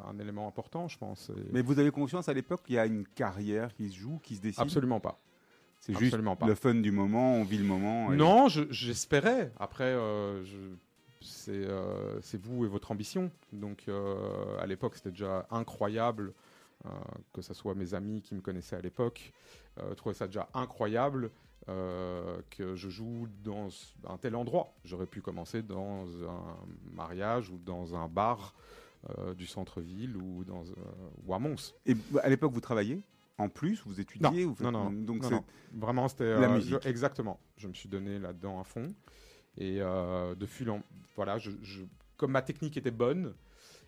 un 0.07 0.17
élément 0.17 0.47
important, 0.47 0.87
je 0.87 0.97
pense. 0.97 1.29
Et- 1.29 1.51
Mais 1.51 1.61
vous 1.61 1.77
avez 1.77 1.91
conscience 1.91 2.27
à 2.29 2.33
l'époque 2.33 2.63
qu'il 2.63 2.75
y 2.75 2.79
a 2.79 2.87
une 2.87 3.05
carrière 3.05 3.73
qui 3.75 3.89
se 3.89 3.95
joue, 3.97 4.17
qui 4.23 4.35
se 4.37 4.41
décide 4.41 4.61
Absolument 4.63 4.99
pas. 4.99 5.19
C'est 5.81 5.93
juste 5.99 6.15
pas. 6.37 6.45
le 6.47 6.55
fun 6.55 6.75
du 6.75 6.91
moment, 6.91 7.35
on 7.35 7.43
vit 7.43 7.57
le 7.57 7.63
moment. 7.65 8.13
et- 8.13 8.15
Non, 8.15 8.47
je- 8.47 8.71
j'espérais. 8.71 9.51
Après, 9.59 9.83
euh, 9.85 10.43
c'est 11.21 11.51
euh, 11.51 12.19
c'est 12.21 12.39
vous 12.41 12.65
et 12.65 12.67
votre 12.67 12.91
ambition. 12.91 13.29
Donc, 13.51 13.85
euh, 13.87 14.57
à 14.59 14.65
l'époque, 14.67 14.95
c'était 14.95 15.11
déjà 15.11 15.45
incroyable 15.51 16.33
que 17.33 17.43
ce 17.43 17.53
soit 17.53 17.75
mes 17.75 17.93
amis 17.93 18.23
qui 18.23 18.33
me 18.33 18.41
connaissaient 18.41 18.75
à 18.75 18.81
l'époque 18.81 19.31
trouvaient 19.97 20.15
ça 20.15 20.25
déjà 20.25 20.49
incroyable 20.55 21.29
que 21.67 22.75
je 22.75 22.89
joue 22.89 23.27
dans 23.43 23.67
un 24.09 24.17
tel 24.17 24.35
endroit. 24.35 24.73
J'aurais 24.83 25.05
pu 25.05 25.21
commencer 25.21 25.61
dans 25.61 26.05
un 26.27 26.55
mariage 26.91 27.51
ou 27.51 27.59
dans 27.59 27.93
un 27.95 28.07
bar 28.07 28.55
du 29.37 29.45
centre-ville 29.45 30.17
ou, 30.17 30.43
dans, 30.43 30.63
ou 31.25 31.33
à 31.35 31.37
Mons. 31.39 31.75
Et 31.85 31.95
à 32.23 32.29
l'époque, 32.29 32.51
vous 32.51 32.61
travaillez? 32.61 33.03
En 33.41 33.49
plus, 33.49 33.81
vous 33.85 33.99
étudiez 33.99 34.45
vous 34.45 34.55
faites- 34.55 34.63
non, 34.65 34.71
non, 34.71 34.91
Donc 34.91 35.23
non, 35.23 35.27
c'est 35.29 35.35
non. 35.35 35.45
Vraiment, 35.73 36.07
c'était 36.07 36.33
La 36.39 36.49
euh, 36.49 36.55
musique. 36.55 36.77
je- 36.83 36.87
exactement. 36.89 37.39
Je 37.57 37.67
me 37.67 37.73
suis 37.73 37.89
donné 37.89 38.19
là-dedans 38.19 38.59
à 38.59 38.63
fond. 38.63 38.93
Et 39.57 39.77
euh, 39.81 40.33
de 40.35 40.45
fil 40.45 40.69
en 40.69 40.81
voilà, 41.15 41.37
je, 41.37 41.51
je- 41.61 41.83
comme 42.17 42.31
ma 42.31 42.41
technique 42.41 42.77
était 42.77 42.91
bonne 42.91 43.33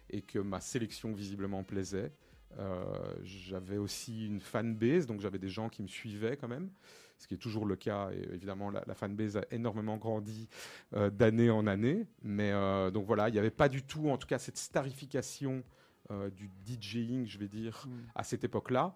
et 0.09 0.21
que 0.21 0.39
ma 0.39 0.59
sélection 0.59 1.13
visiblement 1.13 1.63
plaisait, 1.63 2.11
Euh, 2.59 3.15
j'avais 3.23 3.77
aussi 3.77 4.27
une 4.27 4.39
fanbase, 4.39 5.07
donc 5.07 5.21
j'avais 5.21 5.39
des 5.39 5.49
gens 5.49 5.69
qui 5.69 5.81
me 5.81 5.87
suivaient 5.87 6.37
quand 6.37 6.47
même, 6.47 6.69
ce 7.17 7.25
qui 7.27 7.33
est 7.33 7.37
toujours 7.39 7.65
le 7.65 7.75
cas. 7.75 8.11
Et 8.11 8.31
évidemment, 8.31 8.69
la, 8.69 8.83
la 8.85 8.93
fanbase 8.93 9.37
a 9.37 9.43
énormément 9.49 9.97
grandi 9.97 10.47
euh, 10.93 11.09
d'année 11.09 11.49
en 11.49 11.65
année. 11.65 12.05
Mais 12.21 12.51
euh, 12.51 12.91
donc 12.91 13.07
voilà, 13.07 13.27
il 13.29 13.31
n'y 13.31 13.39
avait 13.39 13.49
pas 13.49 13.69
du 13.69 13.81
tout, 13.81 14.07
en 14.07 14.19
tout 14.19 14.27
cas, 14.27 14.37
cette 14.37 14.59
starification 14.59 15.63
euh, 16.11 16.29
du 16.29 16.47
DJing, 16.63 17.25
je 17.25 17.39
vais 17.39 17.47
dire, 17.47 17.85
Mm. 17.87 17.91
à 18.13 18.23
cette 18.23 18.43
époque-là, 18.43 18.95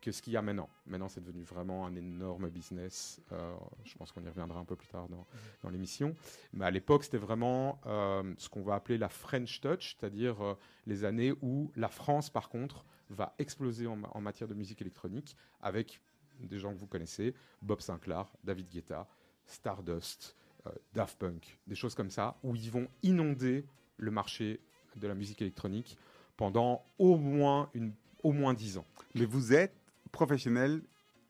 que 0.00 0.12
ce 0.12 0.22
qu'il 0.22 0.32
y 0.32 0.36
a 0.36 0.42
maintenant. 0.42 0.68
Maintenant, 0.86 1.08
c'est 1.08 1.20
devenu 1.22 1.42
vraiment 1.42 1.86
un 1.86 1.94
énorme 1.94 2.48
business. 2.48 3.20
Euh, 3.32 3.54
je 3.84 3.94
pense 3.96 4.12
qu'on 4.12 4.22
y 4.24 4.28
reviendra 4.28 4.58
un 4.60 4.64
peu 4.64 4.76
plus 4.76 4.88
tard 4.88 5.08
dans, 5.08 5.26
dans 5.62 5.70
l'émission. 5.70 6.14
Mais 6.52 6.64
à 6.64 6.70
l'époque, 6.70 7.04
c'était 7.04 7.18
vraiment 7.18 7.80
euh, 7.86 8.34
ce 8.38 8.48
qu'on 8.48 8.62
va 8.62 8.74
appeler 8.76 8.98
la 8.98 9.08
French 9.08 9.60
Touch, 9.60 9.96
c'est-à-dire 9.98 10.40
euh, 10.42 10.54
les 10.86 11.04
années 11.04 11.32
où 11.42 11.70
la 11.76 11.88
France, 11.88 12.30
par 12.30 12.48
contre, 12.48 12.84
va 13.10 13.34
exploser 13.38 13.86
en, 13.86 13.96
ma- 13.96 14.10
en 14.14 14.20
matière 14.20 14.48
de 14.48 14.54
musique 14.54 14.80
électronique 14.80 15.36
avec 15.60 16.00
des 16.40 16.58
gens 16.58 16.72
que 16.72 16.78
vous 16.78 16.86
connaissez, 16.86 17.34
Bob 17.60 17.80
Sinclair, 17.80 18.26
David 18.44 18.68
Guetta, 18.70 19.06
Stardust, 19.44 20.36
euh, 20.66 20.70
Daft 20.94 21.18
Punk, 21.18 21.58
des 21.66 21.74
choses 21.74 21.94
comme 21.94 22.10
ça, 22.10 22.36
où 22.42 22.54
ils 22.54 22.70
vont 22.70 22.88
inonder 23.02 23.64
le 23.98 24.10
marché 24.10 24.60
de 24.96 25.06
la 25.06 25.14
musique 25.14 25.42
électronique 25.42 25.98
pendant 26.36 26.82
au 26.98 27.16
moins, 27.16 27.68
une, 27.74 27.92
au 28.22 28.32
moins 28.32 28.54
10 28.54 28.78
ans. 28.78 28.86
Mais 29.14 29.24
vous 29.26 29.52
êtes 29.52 29.74
professionnel, 30.12 30.82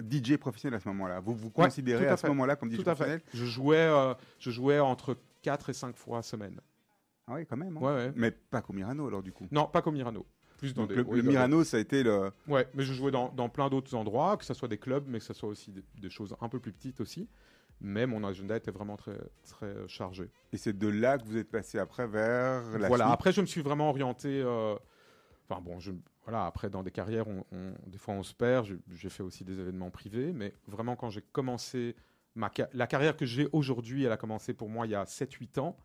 DJ 0.02 0.36
professionnel 0.36 0.76
à 0.76 0.80
ce 0.80 0.88
moment-là. 0.88 1.20
Vous 1.20 1.34
vous 1.34 1.48
Ouais, 1.56 1.64
considérez 1.66 2.06
à 2.08 2.12
à, 2.14 2.16
ce 2.16 2.26
moment-là 2.28 2.56
comme 2.56 2.70
DJ 2.70 2.76
Tout 2.76 2.82
à 2.82 2.94
professionnel? 2.94 3.20
Fait. 3.20 3.36
Je 3.36 3.44
jouais, 3.44 3.76
euh, 3.78 4.14
je 4.38 4.50
jouais 4.50 4.78
entre 4.80 5.16
4 5.42 5.70
et 5.70 5.72
5 5.74 5.96
fois 5.96 6.22
semaine. 6.22 6.60
Ah 7.26 7.34
oui, 7.34 7.46
quand 7.46 7.56
même. 7.56 7.76
hein. 7.76 7.80
Ouais, 7.80 7.92
ouais. 7.92 8.12
Mais 8.16 8.30
pas 8.30 8.60
qu'au 8.62 8.72
Mirano 8.72 9.06
alors 9.06 9.22
du 9.22 9.32
coup. 9.32 9.46
Non, 9.50 9.66
pas 9.66 9.82
comme 9.82 9.94
Mirano. 9.94 10.26
Plus 10.58 10.74
dans 10.74 10.84
des, 10.86 10.96
le, 10.96 11.04
Mirano, 11.22 11.64
ça 11.64 11.78
a 11.78 11.80
été 11.80 12.02
le. 12.02 12.32
Ouais, 12.46 12.68
mais 12.74 12.82
je 12.82 12.92
jouais 12.92 13.10
dans, 13.10 13.30
dans 13.30 13.48
plein 13.48 13.70
d'autres 13.70 13.94
endroits, 13.94 14.36
que 14.36 14.44
ce 14.44 14.52
soit 14.52 14.68
des 14.68 14.76
clubs, 14.76 15.04
mais 15.08 15.18
que 15.18 15.24
ce 15.24 15.32
soit 15.32 15.48
aussi 15.48 15.70
des, 15.72 15.82
des 15.98 16.10
choses 16.10 16.36
un 16.40 16.48
peu 16.50 16.58
plus 16.60 16.72
petites 16.72 17.00
aussi. 17.00 17.28
Mais 17.80 18.06
mon 18.06 18.24
agenda 18.24 18.56
était 18.56 18.70
vraiment 18.70 18.96
très, 18.96 19.16
très 19.44 19.64
euh, 19.66 19.88
chargé. 19.88 20.30
Et 20.52 20.58
c'est 20.58 20.76
de 20.76 20.86
là 20.88 21.16
que 21.16 21.24
vous 21.24 21.38
êtes 21.38 21.50
passé 21.50 21.78
après 21.78 22.06
vers 22.06 22.60
la 22.78 22.88
voilà, 22.88 23.04
suite? 23.04 23.14
après 23.14 23.32
je 23.32 23.40
me 23.40 23.46
suis 23.46 23.62
vraiment 23.62 23.88
orienté. 23.88 24.42
euh, 24.44 24.76
Enfin 25.48 25.62
bon, 25.62 25.80
je, 25.80 25.92
voilà, 26.24 26.46
après 26.46 26.68
dans 26.70 26.82
des 26.82 26.90
carrières, 26.90 27.26
on, 27.28 27.44
on- 27.52 27.72
des 27.86 27.98
fois 27.98 28.14
on 28.14 28.22
se 28.22 28.34
perd. 28.34 28.66
J'ai- 28.90 29.08
fait 29.08 29.22
aussi 29.22 29.44
des 29.44 29.58
événements 29.58 29.90
privés, 29.90 30.32
mais 30.32 30.52
vraiment 30.66 30.96
quand 30.96 31.10
j'ai 31.10 31.22
commencé 31.32 31.96
ma 32.34 32.50
la 32.72 32.86
carrière 32.86 33.16
que 33.16 33.26
j'ai 33.26 33.48
aujourd'hui, 33.52 34.04
elle 34.04 34.12
a 34.12 34.16
commencé 34.16 34.54
pour 34.54 34.68
moi 34.68 34.86
il 34.86 34.90
y 34.90 34.94
a 34.94 35.04
7-8 35.06 35.58
ans. 35.58 35.76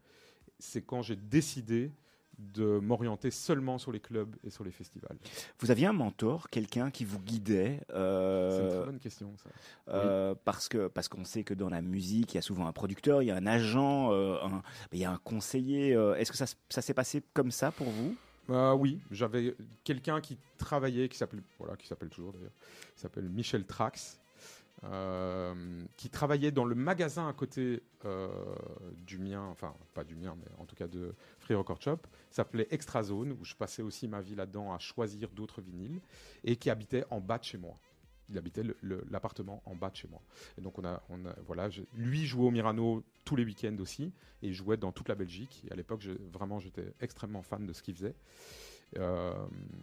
C'est 0.59 0.81
quand 0.83 1.01
j'ai 1.01 1.15
décidé 1.15 1.91
de 2.37 2.79
m'orienter 2.79 3.31
seulement 3.31 3.77
sur 3.77 3.93
les 3.93 4.01
clubs 4.01 4.35
et 4.43 4.49
sur 4.49 4.65
les 4.65 4.71
festivals. 4.71 5.17
Vous 5.59 5.71
aviez 5.71 5.85
un 5.87 5.93
mentor, 5.93 6.49
quelqu'un 6.49 6.91
qui 6.91 7.05
vous 7.05 7.19
guidait 7.19 7.79
C'est 7.87 7.93
une 7.95 7.99
euh, 8.01 8.75
très 8.77 8.85
bonne 8.85 8.99
question 8.99 9.33
ça. 9.37 9.49
euh, 9.89 10.35
parce 10.43 10.67
que 10.67 10.87
parce 10.87 11.07
qu'on 11.07 11.23
sait 11.23 11.45
que 11.45 11.53
dans 11.53 11.69
la 11.69 11.81
musique, 11.81 12.33
il 12.33 12.35
y 12.35 12.37
a 12.37 12.41
souvent 12.41 12.67
un 12.67 12.73
producteur, 12.73 13.23
il 13.23 13.27
y 13.27 13.31
a 13.31 13.35
un 13.37 13.47
agent, 13.47 14.11
euh, 14.11 14.35
un- 14.43 14.61
il 14.91 14.99
y 14.99 15.05
a 15.05 15.11
un 15.11 15.17
conseiller. 15.17 15.95
euh, 15.95 16.15
Est-ce 16.15 16.31
que 16.33 16.37
ça 16.37 16.81
s'est 16.81 16.93
passé 16.93 17.23
comme 17.33 17.51
ça 17.51 17.71
pour 17.71 17.87
vous? 17.87 18.15
Euh, 18.49 18.73
oui, 18.73 18.99
j'avais 19.11 19.55
quelqu'un 19.83 20.21
qui 20.21 20.37
travaillait, 20.57 21.09
qui 21.09 21.17
s'appelle, 21.17 21.41
voilà, 21.57 21.75
qui 21.75 21.87
s'appelle 21.87 22.09
toujours 22.09 22.31
d'ailleurs, 22.33 22.51
qui 22.93 23.01
s'appelle 23.01 23.29
Michel 23.29 23.65
Trax, 23.65 24.19
euh, 24.83 25.83
qui 25.97 26.09
travaillait 26.09 26.51
dans 26.51 26.65
le 26.65 26.75
magasin 26.75 27.27
à 27.27 27.33
côté 27.33 27.81
euh, 28.05 28.27
du 29.05 29.17
mien, 29.17 29.41
enfin 29.51 29.73
pas 29.93 30.03
du 30.03 30.15
mien, 30.15 30.35
mais 30.39 30.51
en 30.59 30.65
tout 30.65 30.75
cas 30.75 30.87
de 30.87 31.15
Free 31.39 31.55
Record 31.55 31.81
Shop, 31.81 31.99
s'appelait 32.29 32.67
Extra 32.69 33.01
Zone, 33.01 33.31
où 33.31 33.43
je 33.43 33.55
passais 33.55 33.81
aussi 33.81 34.07
ma 34.07 34.21
vie 34.21 34.35
là-dedans 34.35 34.73
à 34.73 34.79
choisir 34.79 35.29
d'autres 35.29 35.61
vinyles, 35.61 36.01
et 36.43 36.55
qui 36.55 36.69
habitait 36.69 37.05
en 37.09 37.19
bas 37.19 37.39
de 37.39 37.45
chez 37.45 37.57
moi. 37.57 37.79
Il 38.29 38.37
habitait 38.37 38.63
l'appartement 39.11 39.61
en 39.65 39.75
bas 39.75 39.89
de 39.91 39.95
chez 39.95 40.07
moi. 40.07 40.21
Et 40.57 40.61
donc 40.61 40.79
on 40.79 40.85
a, 40.85 41.01
on 41.09 41.25
a 41.25 41.35
voilà, 41.45 41.69
je- 41.69 41.83
lui 41.95 42.25
jouait 42.25 42.45
au 42.45 42.51
Mirano 42.51 43.03
tous 43.23 43.35
les 43.35 43.45
week-ends 43.45 43.77
aussi, 43.79 44.11
et 44.41 44.47
il 44.47 44.53
jouait 44.53 44.77
dans 44.77 44.91
toute 44.91 45.09
la 45.09 45.15
Belgique. 45.15 45.63
Et 45.67 45.71
à 45.71 45.75
l'époque, 45.75 46.03
vraiment, 46.33 46.59
j'étais 46.59 46.93
extrêmement 47.01 47.43
fan 47.43 47.65
de 47.67 47.73
ce 47.73 47.83
qu'il 47.83 47.93
faisait. 47.93 48.15
Euh, 48.97 49.33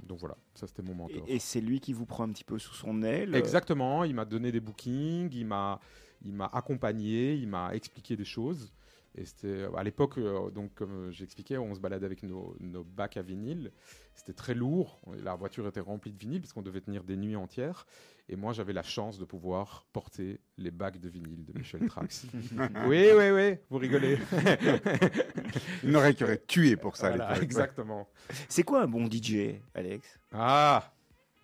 donc 0.07 0.19
voilà, 0.21 0.37
ça 0.55 0.67
c'était 0.67 0.83
mon 0.83 0.95
mentor. 0.95 1.25
Et, 1.29 1.35
et 1.37 1.39
c'est 1.39 1.61
lui 1.61 1.81
qui 1.81 1.93
vous 1.93 2.07
prend 2.07 2.25
un 2.25 2.31
petit 2.33 2.45
peu 2.45 2.59
sous 2.59 2.75
son 2.75 3.03
aile. 3.03 3.35
Exactement, 3.35 4.05
il 4.05 4.15
m'a 4.15 4.25
donné 4.25 4.51
des 4.53 4.61
bookings, 4.61 5.31
il 5.35 5.47
m'a, 5.47 5.81
il 6.25 6.33
m'a 6.33 6.47
accompagné, 6.47 7.35
il 7.35 7.49
m'a 7.49 7.75
expliqué 7.75 8.17
des 8.17 8.25
choses. 8.25 8.73
Et 9.15 9.27
c'était 9.27 9.67
à 9.77 9.83
l'époque, 9.83 10.17
euh, 10.17 10.51
donc 10.51 10.73
comme 10.75 11.11
j'expliquais, 11.11 11.59
on 11.59 11.75
se 11.75 11.81
baladait 11.81 12.07
avec 12.07 12.23
nos, 12.23 12.57
nos 12.61 12.83
bacs 12.83 13.19
à 13.19 13.23
vinyle. 13.23 13.73
C'était 14.15 14.33
très 14.33 14.55
lourd. 14.55 15.01
La 15.23 15.35
voiture 15.35 15.67
était 15.67 15.81
remplie 15.81 16.13
de 16.13 16.19
vinyle 16.19 16.41
puisqu'on 16.41 16.63
devait 16.63 16.81
tenir 16.81 17.05
des 17.05 17.17
nuits 17.17 17.37
entières. 17.37 17.87
Et 18.31 18.37
moi, 18.37 18.53
j'avais 18.55 18.73
la 18.73 18.83
chance 18.83 19.19
de 19.19 19.25
pouvoir 19.27 19.85
porter 19.93 20.41
les 20.57 20.71
bacs 20.71 20.99
de 20.99 21.09
vinyle 21.11 21.45
de 21.45 21.59
Michel 21.59 21.87
Trax. 21.89 22.25
oui, 22.87 23.09
oui, 23.15 23.31
oui, 23.31 23.57
vous 23.69 23.79
rigolez. 23.79 24.17
Il 25.83 25.91
n'aurait 25.91 26.15
qui 26.15 26.25
aurait 26.25 26.43
tué 26.47 26.77
pour 26.77 26.97
ça. 26.97 27.09
à 27.09 27.11
Voilà, 27.11 27.29
l'époque. 27.31 27.43
exactement. 27.45 28.09
C'est 28.49 28.63
quoi 28.63 28.83
un 28.83 28.87
bon 28.87 29.11
DJ, 29.11 29.57
Alex? 29.75 30.19
Ah, 30.33 30.93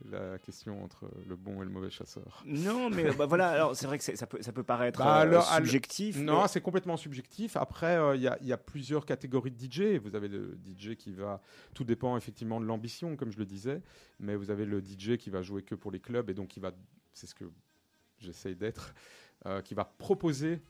la 0.04 0.38
question 0.38 0.82
entre 0.84 1.10
le 1.26 1.34
bon 1.36 1.60
et 1.62 1.64
le 1.64 1.70
mauvais 1.70 1.90
chasseur. 1.90 2.42
Non, 2.46 2.88
mais 2.90 3.12
bah, 3.16 3.26
voilà. 3.26 3.48
Alors 3.50 3.74
c'est 3.76 3.86
vrai 3.86 3.98
que 3.98 4.04
ça 4.04 4.26
peut 4.26 4.40
ça 4.42 4.52
peut 4.52 4.62
paraître 4.62 5.00
Bah, 5.00 5.18
euh, 5.18 5.22
alors, 5.22 5.48
alors- 5.48 5.56
subjectif. 5.56 6.18
Non, 6.18 6.42
mais- 6.42 6.48
c'est 6.48 6.60
complètement 6.60 6.96
subjectif. 6.96 7.56
Après, 7.56 7.96
euh, 7.96 8.14
il 8.16 8.22
y, 8.22 8.28
a, 8.28 8.38
il 8.40 8.46
y 8.46 8.52
a 8.52 8.56
plusieurs 8.58 9.04
catégories 9.06 9.50
de 9.50 9.58
DJ. 9.58 9.98
Vous 9.98 10.14
avez 10.14 10.28
le 10.28 10.56
DJ 10.64 10.94
qui 10.96 11.12
va. 11.12 11.40
Tout 11.74 11.84
dépend 11.84 12.16
effectivement 12.16 12.60
de 12.60 12.64
l'ambition, 12.66 13.16
comme 13.16 13.30
je 13.32 13.38
le 13.38 13.46
disais. 13.46 13.82
Mais 14.20 14.36
vous 14.36 14.50
avez 14.50 14.64
le 14.64 14.80
DJ 14.80 15.16
qui 15.16 15.30
va 15.30 15.42
jouer 15.42 15.62
que 15.62 15.74
pour 15.74 15.90
les 15.90 16.00
clubs 16.00 16.30
et 16.30 16.34
donc 16.34 16.48
qui 16.48 16.60
va. 16.60 16.72
C'est 17.12 17.26
ce 17.26 17.34
que 17.34 17.44
j'essaye 18.18 18.54
d'être. 18.56 18.94
euh, 19.46 19.62
qui 19.62 19.74
va 19.74 19.84
proposer 19.84 20.60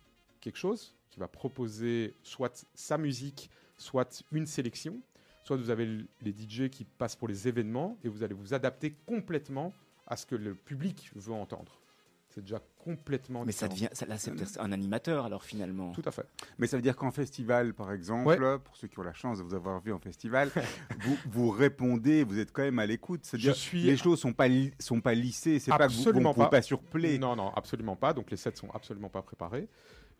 quelque 0.40 0.56
chose. 0.58 0.94
Qui 1.10 1.20
va 1.20 1.28
proposer 1.28 2.14
soit 2.22 2.66
sa 2.74 2.98
musique, 2.98 3.50
soit 3.78 4.22
une 4.32 4.46
sélection. 4.46 5.00
Soit 5.48 5.56
vous 5.56 5.70
avez 5.70 5.86
les 6.20 6.30
DJ 6.30 6.68
qui 6.68 6.84
passent 6.84 7.16
pour 7.16 7.26
les 7.26 7.48
événements 7.48 7.96
et 8.04 8.08
vous 8.10 8.22
allez 8.22 8.34
vous 8.34 8.52
adapter 8.52 8.94
complètement 9.06 9.72
à 10.06 10.14
ce 10.14 10.26
que 10.26 10.34
le 10.34 10.54
public 10.54 11.10
veut 11.14 11.32
entendre. 11.32 11.80
C'est 12.28 12.42
déjà 12.42 12.60
complètement 12.76 13.46
Mais 13.46 13.52
ça 13.52 13.66
devient 13.66 13.88
ça, 13.92 14.04
là 14.04 14.18
c'est 14.18 14.30
un 14.60 14.72
animateur 14.72 15.24
alors 15.24 15.42
finalement. 15.42 15.92
Tout 15.92 16.02
à 16.04 16.10
fait. 16.10 16.26
Mais 16.58 16.66
ça 16.66 16.76
veut 16.76 16.82
dire 16.82 16.96
qu'en 16.96 17.10
festival, 17.10 17.72
par 17.72 17.92
exemple, 17.92 18.28
Ouais. 18.28 18.58
pour 18.58 18.76
ceux 18.76 18.88
qui 18.88 18.98
ont 18.98 19.02
la 19.02 19.14
chance 19.14 19.38
de 19.38 19.42
vous 19.42 19.54
avoir 19.54 19.80
vu 19.80 19.90
en 19.90 19.98
festival, 19.98 20.50
vous, 21.00 21.16
vous 21.30 21.50
répondez, 21.50 22.24
vous 22.24 22.38
êtes 22.38 22.52
quand 22.52 22.60
même 22.60 22.78
à 22.78 22.84
l'écoute. 22.84 23.20
C'est-à-dire 23.22 23.54
Je 23.54 23.58
suis- 23.58 23.82
les 23.84 23.96
choses 23.96 24.20
sont 24.20 24.34
pas 24.34 24.48
sont 24.78 25.00
pas 25.00 25.14
lissées. 25.14 25.60
C'est 25.60 25.70
pas 25.70 25.88
que 25.88 25.92
vous, 25.94 26.12
ne 26.12 26.34
pas. 26.34 26.48
pas 26.50 26.60
surplay. 26.60 27.16
Non, 27.16 27.36
non, 27.36 27.54
absolument 27.54 27.96
pas. 27.96 28.12
Donc 28.12 28.30
les 28.30 28.36
sets 28.36 28.56
sont 28.56 28.68
absolument 28.74 29.08
pas 29.08 29.22
préparés. 29.22 29.66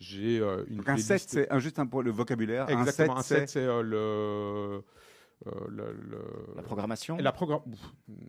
J'ai 0.01 0.39
euh, 0.39 0.65
une 0.69 0.79
Donc 0.79 0.89
un 0.89 0.97
set, 0.97 1.21
c'est 1.29 1.61
juste 1.61 1.79
un 1.79 1.87
pour 1.87 2.03
le 2.03 2.13
vocabulaire. 2.13 2.71
exactement 2.71 3.19
un 3.19 3.23
set, 3.23 3.51
c'est 3.51 3.59
euh, 3.61 3.83
le, 3.83 4.83
euh, 5.47 5.51
le, 5.69 5.93
le- 5.93 6.55
La 6.57 6.63
programmation. 6.63 7.17
et 7.19 7.23
la 7.23 7.33
programme 7.33 7.63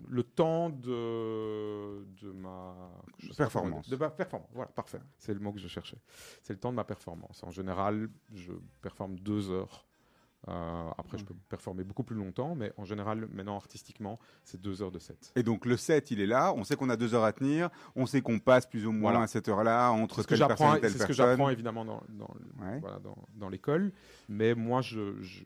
le 0.08 0.24
temps 0.24 0.70
de 0.70 2.06
de 2.22 2.32
ma 2.32 2.76
Performance. 3.36 3.90
de 3.90 3.96
ma 3.96 4.10
performance 4.10 4.50
voilà 4.54 4.70
parfait 4.72 5.00
c'est 5.18 5.34
le 5.34 5.40
mot 5.40 5.52
que 5.52 5.60
je 5.60 5.68
cherchais 5.68 5.98
c'est 6.44 6.54
le 6.54 6.60
temps 6.60 6.70
de 6.72 6.76
ma 6.76 6.84
performance 6.84 7.42
en 7.44 7.50
général 7.52 8.10
je 8.34 8.54
performe 8.82 9.18
deux 9.20 9.50
heures 9.50 9.86
Euh, 10.48 10.90
après 10.98 11.18
je 11.18 11.26
peux 11.26 11.36
performer 11.50 11.84
beaucoup 11.84 12.06
plus 12.06 12.16
longtemps 12.16 12.56
mais 12.56 12.72
en 12.78 12.86
général 12.86 13.28
maintenant 13.34 13.58
artistiquement 13.58 14.20
c'est 14.46 14.60
deux 14.62 14.82
heures 14.82 14.92
de 14.98 14.98
set 15.00 15.34
Et 15.36 15.44
donc 15.44 15.66
le 15.66 15.76
set, 15.76 16.12
il 16.12 16.22
est 16.22 16.26
là. 16.38 16.54
On 16.56 16.64
sait 16.64 16.78
qu'on 16.78 16.90
a 16.90 16.96
deux 16.96 17.14
heures 17.14 17.26
à 17.26 17.34
tenir. 17.34 17.70
On 18.02 18.06
sait 18.06 18.22
qu'on 18.22 18.40
passe 18.40 18.66
plus 18.66 18.86
ou 18.88 18.94
moins 18.94 19.12
Voilà. 19.12 19.26
à 19.26 19.28
cette 19.28 19.50
heure-là 19.50 19.90
entre 19.92 20.22
ce 20.22 20.28
que 20.28 20.36
telle 20.36 20.48
personne 20.48 20.58
j'apprends, 20.58 20.76
et 20.78 20.80
telle 20.82 20.92
c'est 20.94 21.00
ce 21.00 21.08
que 21.08 21.12
j'apprends 21.14 21.50
évidemment 21.50 21.84
dans, 21.84 22.02
dans, 22.22 22.34
le- 22.40 22.64
Ouais. 22.66 22.80
voilà, 22.80 23.00
dans, 23.00 23.18
dans 23.36 23.50
l'école. 23.50 23.92
Mais 24.30 24.56
moi, 24.56 24.80
je, 24.82 25.22
je- 25.22 25.44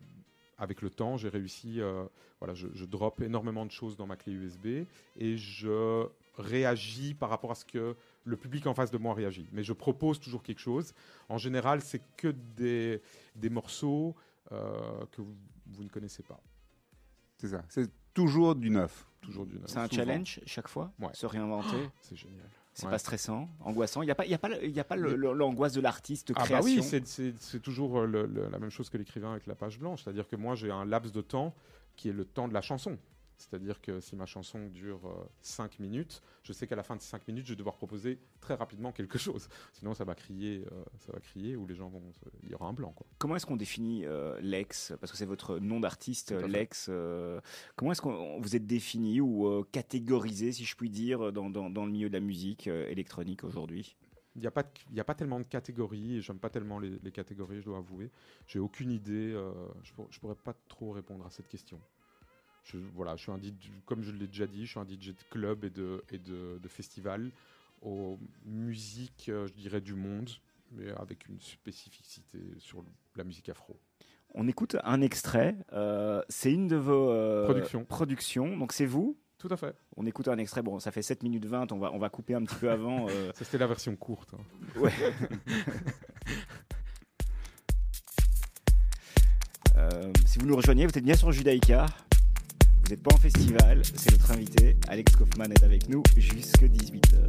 avec 0.58 0.82
le 0.82 0.90
temps, 0.90 1.18
j'ai 1.18 1.30
réussi. 1.30 1.82
euh, 1.82 2.06
voilà, 2.40 2.54
je, 2.54 2.68
je 2.74 2.86
drop 2.86 3.22
énormément 3.22 3.66
de 3.66 3.72
choses 3.72 3.96
dans 3.96 4.06
ma 4.08 4.16
clé 4.18 4.34
USB 4.34 4.86
et 5.18 5.38
je 5.38 6.06
réagis 6.38 7.14
par 7.14 7.30
rapport 7.30 7.52
à 7.52 7.56
ce 7.56 7.64
que 7.66 7.96
le 8.26 8.38
public 8.38 8.68
en 8.68 8.74
face 8.74 8.92
de 8.92 8.98
moi 8.98 9.14
réagit. 9.14 9.48
Mais 9.54 9.64
je 9.64 9.72
propose 9.74 10.20
toujours 10.20 10.44
quelque 10.44 10.60
chose. 10.60 10.94
En 11.30 11.38
général, 11.38 11.82
c'est 11.82 12.02
que 12.18 12.28
des, 12.58 13.02
des 13.36 13.50
morceaux 13.50 14.16
euh, 14.52 15.06
que 15.12 15.22
vous, 15.22 15.36
vous 15.68 15.84
ne 15.84 15.90
connaissez 15.90 16.24
pas. 16.24 16.40
C'est 17.38 17.50
ça. 17.50 17.64
C'est 17.70 17.90
toujours 18.14 18.56
du 18.56 18.70
neuf. 18.70 19.08
Toujours 19.22 19.46
du 19.46 19.56
neuf. 19.58 19.66
C'est 19.68 19.80
un 19.80 19.88
souvent. 19.88 20.04
challenge 20.04 20.42
chaque 20.46 20.68
fois. 20.68 20.92
Ouais. 21.00 21.14
Se 21.14 21.26
réinventer. 21.26 21.90
C'est 22.02 22.16
génial. 22.16 22.50
C'est 22.76 22.86
Ouais. 22.86 22.92
pas 22.92 22.98
stressant, 22.98 23.50
angoissant. 23.64 24.02
Il 24.02 24.08
y 24.08 24.12
a 24.12 24.16
pas 24.16 24.26
il 24.26 24.32
y 24.32 24.34
a 24.34 24.38
pas 24.40 24.50
y 24.50 24.80
a 24.80 24.84
pas 24.84 24.96
l'angoisse 24.96 25.74
de 25.74 25.82
l'artiste 25.82 26.30
de 26.30 26.34
Ah 26.36 26.40
bah 26.42 26.46
création. 26.46 26.82
oui, 26.82 27.04
c'est- 27.06 27.60
toujours 27.60 28.00
euh, 28.00 28.06
le- 28.08 28.26
le- 28.26 28.50
la 28.50 28.58
même 28.58 28.72
chose 28.72 28.90
que 28.90 28.98
l'écrivain 28.98 29.32
avec 29.32 29.46
la 29.46 29.54
page 29.56 29.78
blanche. 29.80 30.04
C'est-à-dire 30.04 30.28
que 30.28 30.36
moi, 30.36 30.56
j'ai 30.56 30.72
un 30.72 30.84
laps 30.84 31.12
de 31.14 31.22
temps 31.22 31.54
qui 31.96 32.10
est 32.10 32.14
le 32.14 32.26
temps 32.26 32.48
de 32.48 32.54
la 32.54 32.62
chanson. 32.62 32.98
C'est-à-dire 33.38 33.82
que 33.82 34.00
si 34.00 34.16
ma 34.16 34.26
chanson 34.26 34.68
dure 34.68 35.28
5 35.42 35.80
minutes, 35.80 36.22
je 36.44 36.54
sais 36.54 36.68
qu'à 36.68 36.76
la 36.76 36.84
fin 36.84 36.96
de 36.96 37.02
ces 37.02 37.10
5 37.10 37.28
minutes, 37.28 37.46
je 37.46 37.52
vais 37.52 37.58
devoir 37.58 37.76
proposer 37.76 38.20
très 38.40 38.56
rapidement 38.56 38.92
quelque 38.92 39.18
chose. 39.18 39.50
Sinon, 39.74 39.94
ça 39.94 40.04
va 40.04 40.16
crier, 40.16 40.64
ça 41.00 41.12
va 41.12 41.20
crier 41.20 41.56
ou 41.56 41.68
les 41.68 41.76
gens 41.76 41.90
vont. 41.90 42.02
Il 42.44 42.50
y 42.50 42.56
aura 42.56 42.68
un 42.68 42.74
blanc. 42.74 42.92
Quoi. 42.92 43.06
Comment 43.18 43.36
est-ce 43.36 43.46
qu'on 43.46 43.56
définit 43.56 44.06
Lex? 44.42 44.94
Parce 45.00 45.12
que 45.12 45.18
c'est 45.18 45.26
votre 45.26 45.60
nom 45.60 45.80
d'artiste, 45.80 46.32
Lex. 46.32 46.90
comment 47.76 47.92
est-ce 47.92 48.02
qu'on 48.02 48.40
vous 48.40 48.56
êtes 48.56 48.66
défini 48.66 49.20
ou 49.22 49.64
catégorisé, 49.72 50.52
si 50.52 50.66
je 50.66 50.76
puis 50.76 50.90
dire, 50.90 51.32
dans, 51.34 51.50
dans, 51.50 51.70
dans 51.70 51.86
le 51.86 51.92
milieu 51.92 52.10
de 52.10 52.14
la 52.14 52.22
musique 52.22 52.68
électronique 52.68 53.44
aujourd'hui? 53.44 53.96
Il 54.36 54.42
n'y 54.42 54.48
a, 54.48 54.52
pas 54.52 54.64
a 54.98 55.04
pas 55.04 55.14
tellement 55.14 55.40
de 55.40 55.46
catégories, 55.46 56.18
et 56.18 56.22
j'aime 56.22 56.40
pas 56.40 56.50
tellement 56.50 56.80
les, 56.80 57.12
catégories, 57.12 57.60
je 57.60 57.66
dois 57.66 57.78
avouer. 57.78 58.10
J'ai 58.48 58.58
aucune 58.58 58.92
idée, 58.92 59.32
euh, 59.32 59.52
je, 59.84 59.92
ne 60.00 60.20
pourrais 60.20 60.36
pas 60.36 60.56
trop 60.68 60.92
répondre 60.92 61.26
à 61.26 61.30
cette 61.30 61.48
question. 61.48 61.80
Je, 62.64 62.78
voilà, 62.96 63.16
je 63.16 63.24
suis 63.24 63.32
un 63.32 63.38
DJ, 63.38 63.70
comme 63.86 64.04
je 64.04 64.12
l'ai 64.12 64.28
déjà 64.28 64.48
dit, 64.48 64.66
je 64.66 64.72
suis 64.72 64.80
un 64.80 64.86
DJ 64.86 65.10
de 65.10 65.24
club 65.30 65.66
et 65.66 65.70
de, 65.70 66.04
et 66.12 66.18
de, 66.18 66.68
festival 66.68 67.32
aux 67.82 68.18
musiques, 68.46 69.28
euh, 69.30 69.48
je 69.48 69.54
dirais, 69.54 69.82
du 69.82 69.94
monde, 69.94 70.30
mais 70.72 70.90
avec 70.92 71.28
une 71.28 71.40
spécificité 71.42 72.40
sur 72.60 72.84
la 73.16 73.24
musique 73.24 73.50
afro. 73.50 73.78
On 74.34 74.48
écoute 74.48 74.78
un 74.84 75.02
extrait, 75.02 75.56
euh, 75.74 76.22
c'est 76.30 76.52
une 76.52 76.68
de 76.68 76.78
vos 76.78 77.44
productions. 77.44 77.86
productions, 77.86 78.58
donc 78.58 78.72
c'est 78.72 78.86
vous? 78.86 79.18
Tout 79.44 79.50
à 79.52 79.58
fait. 79.58 79.76
On 79.98 80.06
écoute 80.06 80.30
un 80.30 80.38
extrait, 80.38 80.62
bon, 80.62 80.80
ça 80.80 80.90
fait 80.92 81.02
7 81.02 81.22
minutes 81.22 81.46
20, 81.46 81.74
on 81.74 81.78
va, 81.78 81.92
on 81.92 82.00
va 82.00 82.08
couper 82.08 82.34
un 82.34 82.44
petit 82.44 82.56
peu 82.56 82.72
avant. 82.72 83.10
Euh. 83.10 83.30
Ça, 83.36 83.44
c'était 83.44 83.58
la 83.58 83.68
version 83.68 83.94
courte. 83.98 84.34
Hein. 84.34 84.80
Ouais. 84.80 84.94
Euh, 89.76 90.14
si 90.28 90.38
vous 90.38 90.46
nous 90.46 90.56
rejoignez, 90.56 90.86
vous 90.86 90.96
êtes 90.96 91.04
bien 91.04 91.16
sur 91.16 91.32
Judaïka. 91.32 91.88
Vous 92.84 92.90
n'êtes 92.90 93.02
pas 93.02 93.16
en 93.16 93.18
festival, 93.18 93.82
c'est 93.96 94.12
notre 94.12 94.32
invité. 94.32 94.76
Alex 94.90 95.16
Kaufmann 95.16 95.50
est 95.54 95.64
avec 95.64 95.88
nous 95.88 96.04
jusque 96.18 96.64
18h. 96.64 97.26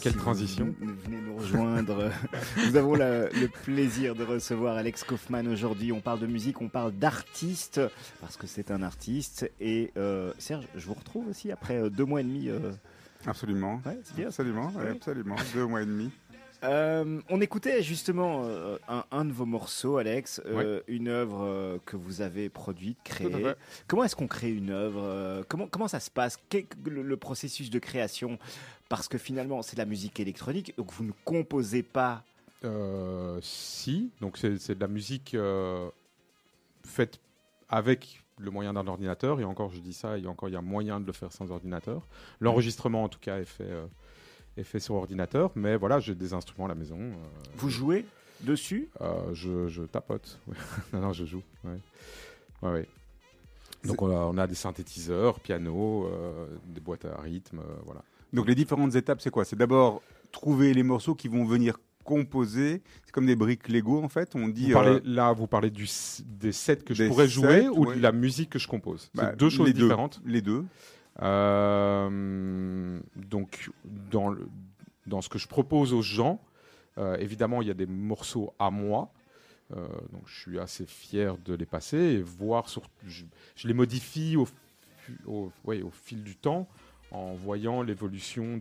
Quelle 0.00 0.16
transition 0.16 0.74
vous, 0.80 0.94
venez 1.04 1.20
nous 1.20 1.36
rejoindre. 1.36 2.10
nous 2.56 2.76
avons 2.76 2.94
le 2.94 3.46
plaisir 3.46 4.16
de 4.16 4.24
recevoir 4.24 4.76
Alex 4.76 5.04
Kaufmann 5.04 5.46
aujourd'hui. 5.46 5.92
On 5.92 6.00
parle 6.00 6.18
de 6.18 6.26
musique, 6.26 6.60
on 6.60 6.68
parle 6.68 6.90
d'artiste, 6.90 7.80
parce 8.20 8.36
que 8.36 8.48
c'est 8.48 8.72
un 8.72 8.82
artiste. 8.82 9.48
Et 9.60 9.92
euh, 9.96 10.32
Serge, 10.38 10.66
je 10.74 10.86
vous 10.86 10.94
retrouve 10.94 11.28
aussi 11.28 11.52
après 11.52 11.76
euh, 11.76 11.88
deux 11.88 12.04
mois 12.04 12.20
et 12.20 12.24
demi. 12.24 12.48
Euh. 12.48 12.72
Absolument. 13.26 13.80
Ouais, 13.86 14.00
c'est 14.02 14.16
bien. 14.16 14.26
Absolument, 14.26 14.72
absolument. 14.90 15.36
Deux 15.54 15.66
mois 15.66 15.82
et 15.82 15.86
demi. 15.86 16.10
On 16.64 17.40
écoutait 17.40 17.82
justement 17.82 18.48
un, 19.10 19.24
de 19.24 19.32
vos 19.32 19.46
morceaux, 19.46 19.96
Alex, 19.98 20.42
une 20.88 21.08
œuvre 21.08 21.78
que 21.84 21.96
vous 21.96 22.20
avez 22.20 22.48
produite, 22.48 22.98
créée. 23.04 23.54
Comment 23.86 24.04
est-ce 24.04 24.16
qu'on 24.16 24.26
crée 24.26 24.50
une 24.50 24.70
œuvre 24.70 25.44
comment, 25.48 25.66
comment 25.66 25.88
ça 25.88 26.00
se 26.00 26.10
passe? 26.10 26.38
Le, 26.84 27.16
processus 27.16 27.70
de 27.70 27.78
création? 27.78 28.38
Parce 28.88 29.08
que 29.08 29.18
finalement 29.18 29.62
c'est 29.62 29.76
de 29.76 29.80
la 29.80 29.86
musique 29.86 30.20
électronique, 30.20 30.74
donc 30.76 30.92
vous 30.92 31.04
ne 31.04 31.12
composez 31.24 31.82
pas. 31.82 32.22
Euh, 32.64 33.38
si, 33.42 34.10
donc 34.20 34.38
c'est 34.38 34.58
c'est 34.58 34.74
de 34.74 34.80
la 34.80 34.88
musique 34.88 35.34
euh, 35.34 35.90
faite 36.84 37.20
avec 37.68 38.22
le 38.38 38.50
moyen 38.50 38.72
d'un 38.72 38.86
ordinateur, 38.86 39.40
et 39.40 39.44
encore 39.44 39.70
je 39.70 39.80
dis 39.80 39.92
ça, 39.92 40.18
et 40.18 40.26
encore 40.26 40.48
il 40.48 40.52
y 40.52 40.56
a 40.56 40.62
moyen 40.62 41.00
de 41.00 41.06
le 41.06 41.12
faire 41.12 41.32
sans 41.32 41.50
ordinateur. 41.50 42.06
L'enregistrement 42.40 43.04
en 43.04 43.08
tout 43.08 43.18
cas 43.20 43.38
est 43.38 43.44
fait, 43.44 43.64
euh, 43.64 43.86
est 44.56 44.62
fait 44.64 44.80
sur 44.80 44.94
ordinateur, 44.94 45.50
mais 45.54 45.76
voilà, 45.76 46.00
j'ai 46.00 46.14
des 46.14 46.32
instruments 46.34 46.66
à 46.66 46.68
la 46.68 46.74
maison. 46.74 46.98
euh, 46.98 47.14
Vous 47.56 47.70
jouez 47.70 48.04
dessus? 48.40 48.88
Euh, 49.00 49.32
je, 49.32 49.68
je 49.68 49.82
tapote. 49.82 50.38
non, 50.92 51.00
non, 51.00 51.12
je 51.12 51.24
joue. 51.24 51.42
Ouais. 51.64 51.78
Ouais, 52.62 52.70
ouais. 52.72 52.88
Donc 53.84 54.00
on 54.00 54.10
a, 54.10 54.20
on 54.24 54.38
a 54.38 54.46
des 54.46 54.54
synthétiseurs, 54.54 55.40
piano, 55.40 56.06
euh, 56.06 56.46
des 56.66 56.80
boîtes 56.80 57.04
à 57.04 57.20
rythme, 57.20 57.60
voilà. 57.84 58.02
Donc 58.32 58.48
les 58.48 58.54
différentes 58.54 58.94
étapes, 58.94 59.20
c'est 59.20 59.30
quoi? 59.30 59.44
C'est 59.44 59.56
d'abord 59.56 60.00
trouver 60.32 60.72
les 60.74 60.82
morceaux 60.82 61.14
qui 61.14 61.28
vont 61.28 61.44
venir 61.44 61.76
composer. 62.02 62.82
C'est 63.04 63.12
comme 63.12 63.26
des 63.26 63.36
briques 63.36 63.68
Lego 63.68 64.02
en 64.02 64.08
fait. 64.08 64.34
On 64.34 64.48
dit 64.48 64.68
Vous 64.68 64.72
parlez, 64.72 64.90
euh, 64.96 65.00
là, 65.04 65.32
vous 65.32 65.46
parlez 65.46 65.70
du, 65.70 65.86
des 66.24 66.52
sets 66.52 66.76
que 66.78 66.94
je 66.94 67.04
Des 67.04 67.08
pourrais 67.08 67.28
jouer 67.28 67.68
ou 67.68 67.86
de 67.94 68.00
la 68.00 68.12
musique 68.12 68.50
que 68.50 68.58
je 68.58 68.68
compose? 68.68 69.10
bah, 69.14 69.28
c'est 69.30 69.36
deux 69.38 69.50
choses 69.50 69.66
les 69.66 69.72
deux, 69.72 69.82
différentes. 69.82 70.20
Les 70.24 70.40
deux. 70.42 70.64
Euh, 71.22 73.00
donc, 73.16 73.70
dans, 73.84 74.28
le- 74.28 74.48
dans 75.06 75.20
ce 75.20 75.28
que 75.28 75.38
je 75.38 75.48
propose 75.48 75.92
aux 75.92 76.02
gens, 76.02 76.40
euh, 76.98 77.16
évidemment, 77.18 77.62
il 77.62 77.68
y 77.68 77.70
a 77.70 77.74
des 77.74 77.86
morceaux 77.86 78.52
à 78.58 78.70
moi. 78.70 79.12
Euh, 79.74 79.86
donc, 80.12 80.22
je 80.26 80.40
suis 80.40 80.58
assez 80.58 80.86
fier 80.86 81.38
de 81.38 81.54
les 81.54 81.66
passer 81.66 81.96
et 81.96 82.22
voir 82.22 82.68
sur. 82.68 82.82
Je, 83.06 83.24
je 83.56 83.66
les 83.68 83.74
modifie 83.74 84.36
au, 84.36 84.46
au, 85.26 85.52
ouais, 85.64 85.82
au 85.82 85.90
fil 85.90 86.22
du 86.22 86.36
temps 86.36 86.68
en 87.10 87.34
voyant 87.34 87.82
l'évolution 87.82 88.60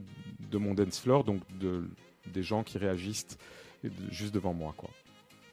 de 0.52 0.58
mon 0.58 0.74
dance 0.74 1.00
floor, 1.00 1.24
donc 1.24 1.42
de, 1.60 1.88
des 2.32 2.44
gens 2.44 2.63
qui 2.63 2.78
réagissent 2.78 3.38
juste 4.10 4.34
devant 4.34 4.54
moi. 4.54 4.74
Quoi. 4.78 4.89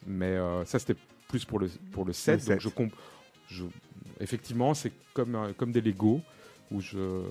Mais 0.06 0.26
euh, 0.36 0.64
ça, 0.64 0.78
c'était 0.78 0.96
plus 1.28 1.44
pour 1.44 1.58
le, 1.58 1.68
pour 1.92 2.04
le 2.04 2.12
set. 2.12 2.46
Le 2.48 2.54
donc 2.54 2.60
set. 2.60 2.90
je 3.48 3.56
je, 3.56 3.64
effectivement, 4.20 4.74
c'est 4.74 4.92
comme, 5.14 5.52
comme 5.56 5.72
des 5.72 5.80
Lego 5.80 6.20
où 6.70 6.80
je 6.80 7.22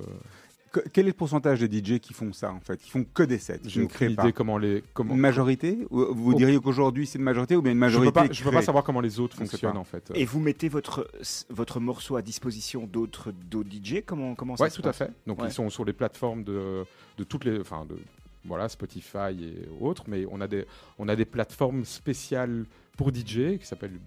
Que- 0.72 0.82
quel 0.94 1.06
est 1.06 1.10
le 1.10 1.14
pourcentage 1.16 1.62
des 1.62 1.80
DJ 1.84 1.98
qui 2.00 2.14
font 2.14 2.32
ça 2.32 2.54
en 2.54 2.60
fait? 2.60 2.78
Qui 2.78 2.92
font 2.92 3.04
que 3.04 3.24
des 3.24 3.40
sets 3.40 3.60
j'ai 3.66 3.80
ne 3.80 3.86
aucune 3.86 4.16
pas 4.16 4.22
idée 4.26 4.34
comment 4.34 4.60
les 4.60 4.84
comment 4.94 5.16
Une 5.16 5.20
majorité? 5.20 5.80
Ou 5.90 6.14
Vous 6.14 6.34
Oh. 6.34 6.36
diriez 6.36 6.60
qu'aujourd'hui 6.60 7.08
c'est 7.08 7.18
une 7.18 7.24
majorité 7.24 7.56
ou 7.56 7.64
bien 7.64 7.72
une 7.72 7.78
je 7.78 7.80
majorité 7.80 8.12
peux 8.12 8.28
pas 8.28 8.32
je 8.32 8.44
peux 8.44 8.52
pas 8.52 8.58
crée 8.58 8.66
savoir 8.68 8.84
comment 8.84 9.02
les 9.02 9.20
autres 9.20 9.36
fonctionnent 9.36 9.74
pas. 9.74 9.80
en 9.80 9.84
fait. 9.84 10.12
et 10.14 10.26
vous 10.26 10.40
mettez 10.40 10.70
votre 10.70 11.10
votre 11.50 11.80
morceau 11.80 12.18
à 12.18 12.22
disposition 12.22 12.86
d'autres 12.86 13.32
d'autres 13.32 13.68
DJ 13.72 14.04
Comment 14.06 14.36
comment 14.36 14.56
ça 14.58 14.66
Ouais, 14.66 14.70
se 14.70 14.80
tout 14.80 14.88
à 14.88 14.94
fait. 14.94 15.10
Donc 15.26 15.42
Ouais. 15.42 15.48
ils 15.48 15.52
sont 15.54 15.72
sur 15.72 15.86
les 15.86 15.94
plateformes 15.94 16.44
de, 16.44 16.84
de 17.18 17.24
toutes 17.24 17.46
les, 17.46 17.60
enfin 17.60 17.86
de 17.90 17.98
voilà 18.46 18.70
Spotify 18.70 19.32
et 19.42 19.68
autres, 19.82 20.04
mais 20.08 20.28
on 20.30 20.40
a 20.40 20.48
des 20.48 20.66
on 21.00 21.08
a 21.10 21.16
des 21.16 21.26
plateformes 21.26 21.84
spéciales 21.84 22.66
pour 22.96 23.10
DJ 23.10 23.58
qui 23.58 23.66
s'appellent 23.66 24.00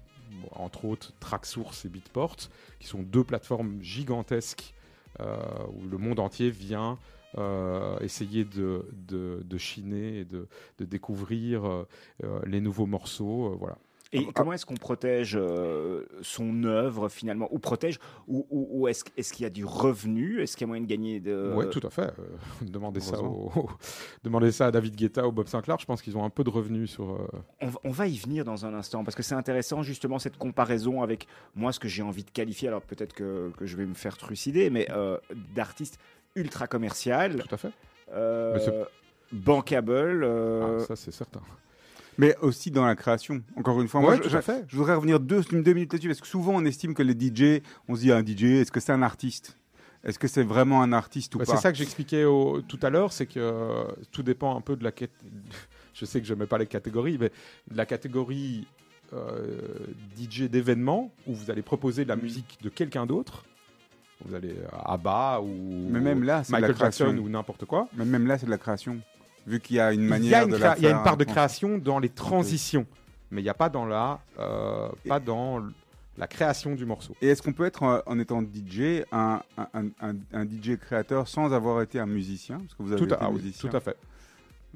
entre 0.52 0.84
autres 0.84 1.12
Tracksource 1.18 1.84
et 1.86 1.88
Beatport, 1.88 2.36
qui 2.78 2.86
sont 2.86 3.02
deux 3.02 3.24
plateformes 3.24 3.78
gigantesques 3.82 4.74
où 5.20 5.86
le 5.88 5.98
monde 5.98 6.20
entier 6.20 6.50
vient 6.50 6.98
euh, 7.38 7.98
essayer 8.00 8.44
de, 8.44 8.86
de, 8.92 9.58
chiner 9.58 10.18
et 10.18 10.24
de, 10.24 10.46
découvrir 10.80 11.64
euh, 11.64 11.88
euh, 12.24 12.40
les 12.46 12.60
nouveaux 12.60 12.86
morceaux. 12.86 13.52
euh, 13.52 13.56
voilà. 13.58 13.78
Et 14.14 14.26
Ah, 14.28 14.32
comment 14.34 14.52
est-ce 14.52 14.66
qu'on 14.66 14.74
protège 14.74 15.38
euh, 15.40 16.04
son 16.20 16.64
œuvre 16.64 17.08
finalement 17.08 17.48
Ou 17.50 17.58
protège 17.58 17.98
Ou, 18.28 18.46
ou- 18.50 18.68
ou 18.70 18.88
est-ce 18.88 19.04
qu'il 19.32 19.42
y 19.42 19.46
a 19.46 19.50
du 19.50 19.64
revenu? 19.64 20.40
Est-ce 20.42 20.54
qu'il 20.56 20.64
y 20.64 20.66
a 20.66 20.68
moyen 20.68 20.82
de 20.82 20.88
gagner 20.88 21.18
de... 21.18 21.54
Ouais, 21.56 21.70
tout 21.70 21.80
à 21.82 21.88
fait. 21.88 22.02
Euh, 22.02 22.36
demandez, 22.62 23.00
ça 23.00 23.18
au- 23.22 23.50
demandez 24.22 24.52
ça 24.52 24.66
à 24.66 24.70
David 24.70 24.96
Guetta 24.96 25.26
ou 25.26 25.32
Bob 25.32 25.46
Sinclair. 25.48 25.78
Je 25.80 25.86
pense 25.86 26.02
qu'ils 26.02 26.16
ont 26.18 26.24
un 26.24 26.30
peu 26.30 26.44
de 26.44 26.50
revenus 26.50 26.90
sur. 26.90 27.10
euh, 27.12 27.26
On, 27.62 27.68
va- 27.68 27.80
on 27.84 27.90
va 27.90 28.06
y 28.06 28.18
venir 28.18 28.44
dans 28.44 28.66
un 28.66 28.74
instant 28.74 29.02
parce 29.02 29.14
que 29.14 29.22
c'est 29.22 29.34
intéressant 29.34 29.82
justement 29.82 30.18
cette 30.18 30.36
comparaison 30.36 31.02
avec 31.02 31.26
moi 31.54 31.72
ce 31.72 31.80
que 31.80 31.88
j'ai 31.88 32.02
envie 32.02 32.24
de 32.24 32.30
qualifier. 32.30 32.68
Alors 32.68 32.82
peut-être 32.82 33.14
que, 33.14 33.50
que 33.56 33.64
je 33.64 33.76
vais 33.76 33.86
me 33.86 33.94
faire 33.94 34.18
trucider, 34.18 34.68
mais 34.68 34.86
euh, 34.90 35.16
d'artistes 35.54 35.98
ultra 36.36 36.66
commercial, 36.66 37.42
Tout 37.46 37.54
à 37.54 37.58
fait. 37.58 37.70
euh, 38.12 38.84
Ah, 40.80 40.84
ça, 40.84 40.96
c'est 40.96 41.12
certain. 41.12 41.40
Mais 42.18 42.36
aussi 42.42 42.70
dans 42.70 42.84
la 42.84 42.94
création. 42.94 43.42
Encore 43.56 43.80
une 43.80 43.88
fois, 43.88 44.00
moi, 44.00 44.14
Ouais, 44.16 44.20
je, 44.28 44.38
fait. 44.40 44.64
je 44.68 44.76
voudrais 44.76 44.94
revenir 44.94 45.18
deux, 45.18 45.42
deux 45.50 45.72
minutes 45.72 45.92
là-dessus 45.92 46.08
parce 46.08 46.20
que 46.20 46.26
souvent 46.26 46.52
on 46.54 46.64
estime 46.64 46.94
que 46.94 47.02
les 47.02 47.14
DJ, 47.14 47.62
on 47.88 47.94
se 47.96 48.00
dit 48.00 48.12
un 48.12 48.24
DJ, 48.24 48.44
est-ce 48.60 48.70
que 48.72 48.80
c'est 48.80 48.92
un 48.92 49.02
artiste? 49.02 49.56
Est-ce 50.04 50.18
que 50.18 50.26
c'est 50.28 50.42
vraiment 50.42 50.82
un 50.82 50.92
artiste 50.92 51.34
ou 51.34 51.38
Bah, 51.38 51.44
pas? 51.46 51.56
c'est 51.56 51.62
ça 51.62 51.72
que 51.72 51.78
j'expliquais 51.78 52.24
tout 52.24 52.78
à 52.82 52.90
l'heure, 52.90 53.12
c'est 53.12 53.26
que 53.26 53.38
euh, 53.38 53.84
tout 54.10 54.22
dépend 54.22 54.56
un 54.56 54.60
peu 54.60 54.76
de 54.76 54.84
la. 54.84 54.90
Je 55.94 56.04
sais 56.06 56.20
que 56.20 56.26
je 56.26 56.32
mets 56.34 56.46
pas 56.46 56.56
les 56.58 56.66
catégories, 56.66 57.18
mais 57.20 57.30
de 57.70 57.76
la 57.76 57.84
catégorie 57.86 58.66
euh, 59.12 59.58
DJ 60.18 60.44
d'événement 60.44 61.12
où 61.26 61.34
vous 61.34 61.50
allez 61.50 61.60
proposer 61.62 62.04
de 62.04 62.08
la 62.08 62.16
musique 62.16 62.58
de 62.62 62.68
quelqu'un 62.70 63.04
d'autre. 63.06 63.44
Vous 64.24 64.34
allez 64.34 64.54
à 64.72 64.94
ABBA 64.94 65.40
ou 65.42 65.88
Mais 65.90 66.00
même 66.00 66.22
là, 66.22 66.42
Michael 66.48 66.76
Jackson 66.76 67.04
création. 67.04 67.22
ou 67.22 67.28
n'importe 67.28 67.64
quoi. 67.66 67.88
Mais 67.94 68.04
même 68.04 68.26
là, 68.26 68.38
c'est 68.38 68.46
de 68.46 68.50
la 68.50 68.58
création. 68.58 69.00
Vu 69.46 69.60
qu'il 69.60 69.76
y 69.76 69.80
a 69.80 69.92
une 69.92 70.02
Il 70.02 70.06
y, 70.06 70.08
manière 70.08 70.40
a 70.40 70.44
une 70.44 70.50
de 70.50 70.56
créa- 70.56 70.68
la 70.74 70.76
il 70.78 70.82
y 70.84 70.86
a 70.86 70.90
une 70.96 71.02
part 71.02 71.16
de 71.16 71.24
création 71.24 71.78
dans 71.78 71.98
les 71.98 72.08
transitions, 72.08 72.86
mais 73.30 73.40
il 73.40 73.44
n'y 73.44 73.50
a 73.50 73.54
pas 73.54 73.68
dans 73.68 73.84
la, 73.86 74.20
euh, 74.38 74.88
pas 75.08 75.18
dans 75.20 75.62
la 76.16 76.26
création 76.28 76.74
du 76.74 76.84
morceau. 76.86 77.16
Et 77.22 77.28
est-ce 77.28 77.42
qu'on 77.42 77.52
peut 77.52 77.64
être, 77.64 77.82
euh, 77.82 78.00
en 78.06 78.18
étant 78.18 78.40
DJ, 78.42 79.02
un, 79.10 79.42
un, 79.56 79.68
un- 79.74 79.86
un- 80.10 80.16
un 80.32 80.44
DJ 80.44 80.76
créateur 80.78 81.26
sans 81.26 81.52
avoir 81.52 81.82
été 81.82 81.98
un 81.98 82.06
musicien? 82.06 82.58
Parce 82.58 82.74
que 82.74 82.82
vous 82.82 82.92
avez 82.92 82.98
Tout 83.00 83.06
été 83.06 83.14
à, 83.14 83.26
ah 83.26 83.30
musicien. 83.30 83.68
tout 83.70 83.76
à 83.76 83.80
fait. 83.80 83.96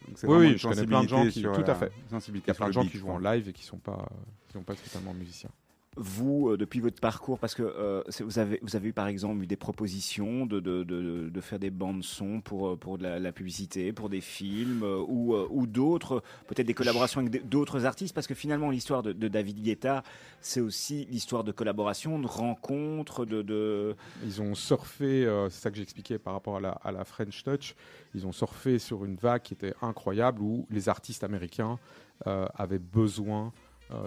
Donc 0.09 0.17
Oui, 0.25 0.37
oui, 0.39 0.59
je 0.59 0.69
connais 0.69 0.87
plein 0.87 1.03
de 1.05 1.09
gens 1.09 1.27
qui- 1.27 1.43
tout 1.43 1.49
à 1.67 1.75
fait. 1.75 1.93
Il 2.11 2.37
y 2.47 2.51
a 2.51 2.55
plein 2.55 2.67
de 2.69 2.73
gens 2.73 2.83
beat, 2.83 2.91
qui 2.93 2.99
jouent 2.99 3.07
quoi. 3.07 3.15
en 3.15 3.19
live 3.19 3.49
et 3.49 3.53
qui 3.53 3.65
sont 3.65 3.79
pas, 3.79 4.07
qui 4.49 4.53
sont 4.55 4.63
pas 4.63 4.75
totalement 4.75 5.15
musiciens. 5.15 5.51
Vous, 5.97 6.51
euh, 6.51 6.57
depuis 6.57 6.81
votre 6.81 7.01
parcours, 7.01 7.39
parce 7.39 7.55
que 7.55 7.63
euh, 7.63 8.03
vous, 8.21 8.39
avez, 8.39 8.59
vous 8.63 8.77
avez 8.77 8.89
eu 8.89 8.93
par 8.93 9.09
exemple 9.09 9.43
eu 9.43 9.47
des 9.47 9.57
propositions 9.57 10.45
de, 10.45 10.61
de, 10.61 10.85
de, 10.85 11.29
de 11.31 11.41
faire 11.41 11.59
des 11.59 11.71
bandes 11.71 12.05
son 12.05 12.41
pour, 12.41 12.69
euh, 12.69 12.77
pour 12.77 12.99
de 12.99 13.07
la, 13.07 13.33
publicité, 13.33 13.93
pour 13.93 14.09
des 14.09 14.21
films 14.21 14.83
ou, 14.83 15.35
ou 15.35 15.67
d'autres, 15.67 16.23
peut-être 16.47 16.67
des 16.67 16.75
collaborations 16.75 17.21
avec 17.21 17.49
d'autres 17.49 17.87
artistes, 17.87 18.15
parce 18.15 18.27
que 18.27 18.35
finalement 18.35 18.71
l'histoire 18.71 19.03
de, 19.03 19.13
David 19.29 19.63
Guetta, 19.63 20.03
c'est 20.41 20.61
aussi 20.61 21.07
l'histoire 21.11 21.45
de 21.45 21.53
collaboration, 21.53 22.19
de 22.19 22.27
rencontres, 22.27 23.25
de... 23.25 23.43
de... 23.43 23.97
Ils 24.25 24.41
ont 24.41 24.55
surfé, 24.55 25.27
c'est 25.51 25.61
ça 25.61 25.71
que 25.71 25.77
j'expliquais 25.77 26.19
par 26.19 26.35
rapport 26.35 26.57
à 26.57 26.93
la, 26.93 27.05
French 27.05 27.43
Touch, 27.43 27.75
ils 28.15 28.27
ont 28.27 28.33
surfé 28.33 28.79
sur 28.79 29.05
une 29.05 29.17
vague 29.17 29.43
qui 29.43 29.55
était 29.55 29.75
incroyable 29.83 30.41
où 30.43 30.67
les 30.71 30.89
artistes 30.89 31.25
américains 31.25 31.79
avaient 32.25 32.79
besoin 32.79 33.53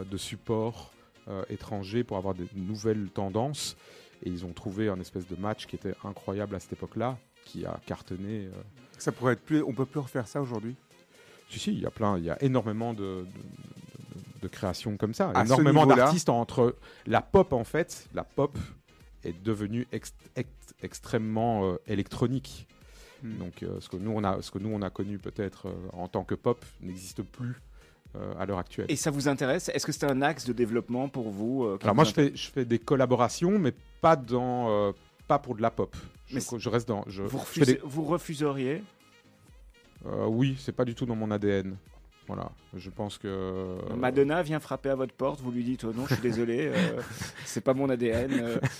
de 0.09 0.17
support 0.17 0.91
euh, 1.27 1.43
étranger 1.49 2.03
pour 2.03 2.17
avoir 2.17 2.33
des 2.33 2.47
nouvelles 2.55 3.09
tendances. 3.09 3.75
Et 4.23 4.29
ils 4.29 4.45
ont 4.45 4.51
trouvé 4.53 4.89
un 4.89 4.99
espèce 4.99 5.27
de 5.27 5.35
match 5.35 5.65
qui 5.65 5.75
était 5.75 5.93
incroyable 6.03 6.55
à 6.55 6.59
cette 6.59 6.73
époque-là, 6.73 7.17
qui 7.45 7.65
a 7.65 7.79
cartonné. 7.85 8.45
euh. 8.47 8.51
Ça 8.97 9.11
pourrait 9.11 9.33
être 9.33 9.41
plus. 9.43 9.63
On 9.63 9.73
peut 9.73 9.85
plus 9.85 9.99
refaire 10.01 10.27
ça 10.27 10.41
aujourd'hui? 10.41 10.75
Si, 11.49 11.57
si, 11.59 11.71
il 11.73 11.79
y 11.79 11.85
a 11.85 11.91
plein, 11.91 12.17
il 12.17 12.25
y 12.25 12.29
a 12.29 12.41
énormément 12.43 12.93
de, 12.93 12.99
de, 12.99 13.21
de- 13.23 14.41
de 14.41 14.47
créations 14.47 14.97
comme 14.97 15.13
ça. 15.13 15.31
À 15.33 15.43
énormément 15.45 15.85
d'artistes 15.85 16.29
entre 16.29 16.75
la 17.07 17.21
pop 17.21 17.53
en 17.53 17.63
fait, 17.63 18.07
la 18.13 18.23
pop 18.23 18.57
est 19.23 19.41
devenue 19.43 19.87
ex- 19.91 20.13
ex- 20.35 20.49
extrêmement 20.83 21.65
euh, 21.71 21.75
électronique. 21.87 22.67
Hmm. 23.23 23.37
Donc 23.37 23.63
euh, 23.63 23.79
ce 23.81 23.89
que 23.89 23.97
nous 23.97 24.11
on 24.11 24.23
a, 24.23 24.41
ce 24.41 24.51
que 24.51 24.59
nous 24.59 24.69
on 24.69 24.81
a 24.81 24.89
connu 24.89 25.17
peut-être 25.17 25.67
euh, 25.67 25.73
en 25.93 26.07
tant 26.07 26.23
que 26.23 26.35
pop 26.35 26.63
n'existe 26.81 27.21
plus 27.23 27.55
euh, 28.15 28.33
à 28.39 28.45
l'heure 28.45 28.59
actuelle. 28.59 28.87
Et 28.89 28.95
ça 28.95 29.11
vous 29.11 29.27
intéresse? 29.27 29.69
Est-ce 29.69 29.85
que 29.85 29.91
c'est 29.91 30.05
un 30.05 30.21
axe 30.21 30.45
de 30.45 30.53
développement 30.53 31.07
pour 31.09 31.29
vous 31.29 31.63
euh, 31.65 31.77
Alors 31.83 31.95
moi 31.95 32.03
je 32.05 32.13
fais, 32.13 32.31
je 32.35 32.49
fais 32.49 32.65
des 32.65 32.79
collaborations, 32.79 33.59
mais 33.59 33.73
pas 34.01 34.15
dans, 34.15 34.69
euh, 34.69 34.91
pas 35.27 35.39
pour 35.39 35.55
de 35.55 35.61
la 35.61 35.71
pop. 35.71 35.95
Je, 36.27 36.39
je 36.57 36.69
reste 36.69 36.87
dans, 36.87 37.03
je, 37.07 37.23
Vous, 37.23 37.37
je 37.37 37.43
refusez- 37.43 37.73
des- 37.73 37.81
vous 37.83 38.03
refuseriez? 38.03 38.83
Oui, 40.27 40.55
c'est 40.59 40.71
pas 40.71 40.85
du 40.85 40.95
tout 40.95 41.05
dans 41.05 41.15
mon 41.15 41.29
ADN. 41.29 41.75
Voilà, 42.29 42.51
je 42.75 42.91
pense 42.91 43.17
que 43.17 43.27
euh, 43.27 43.95
Madonna 43.95 44.43
vient 44.43 44.59
frapper 44.59 44.89
à 44.89 44.95
votre 44.95 45.13
porte, 45.15 45.41
vous 45.41 45.49
lui 45.51 45.63
dites 45.63 45.83
oh 45.83 45.91
non, 45.93 46.05
je 46.07 46.13
suis 46.13 46.21
désolé, 46.21 46.71
euh, 46.71 47.01
c'est 47.43 47.61
pas 47.61 47.73
mon 47.73 47.89
ADN. 47.89 48.31
euh. 48.33 48.57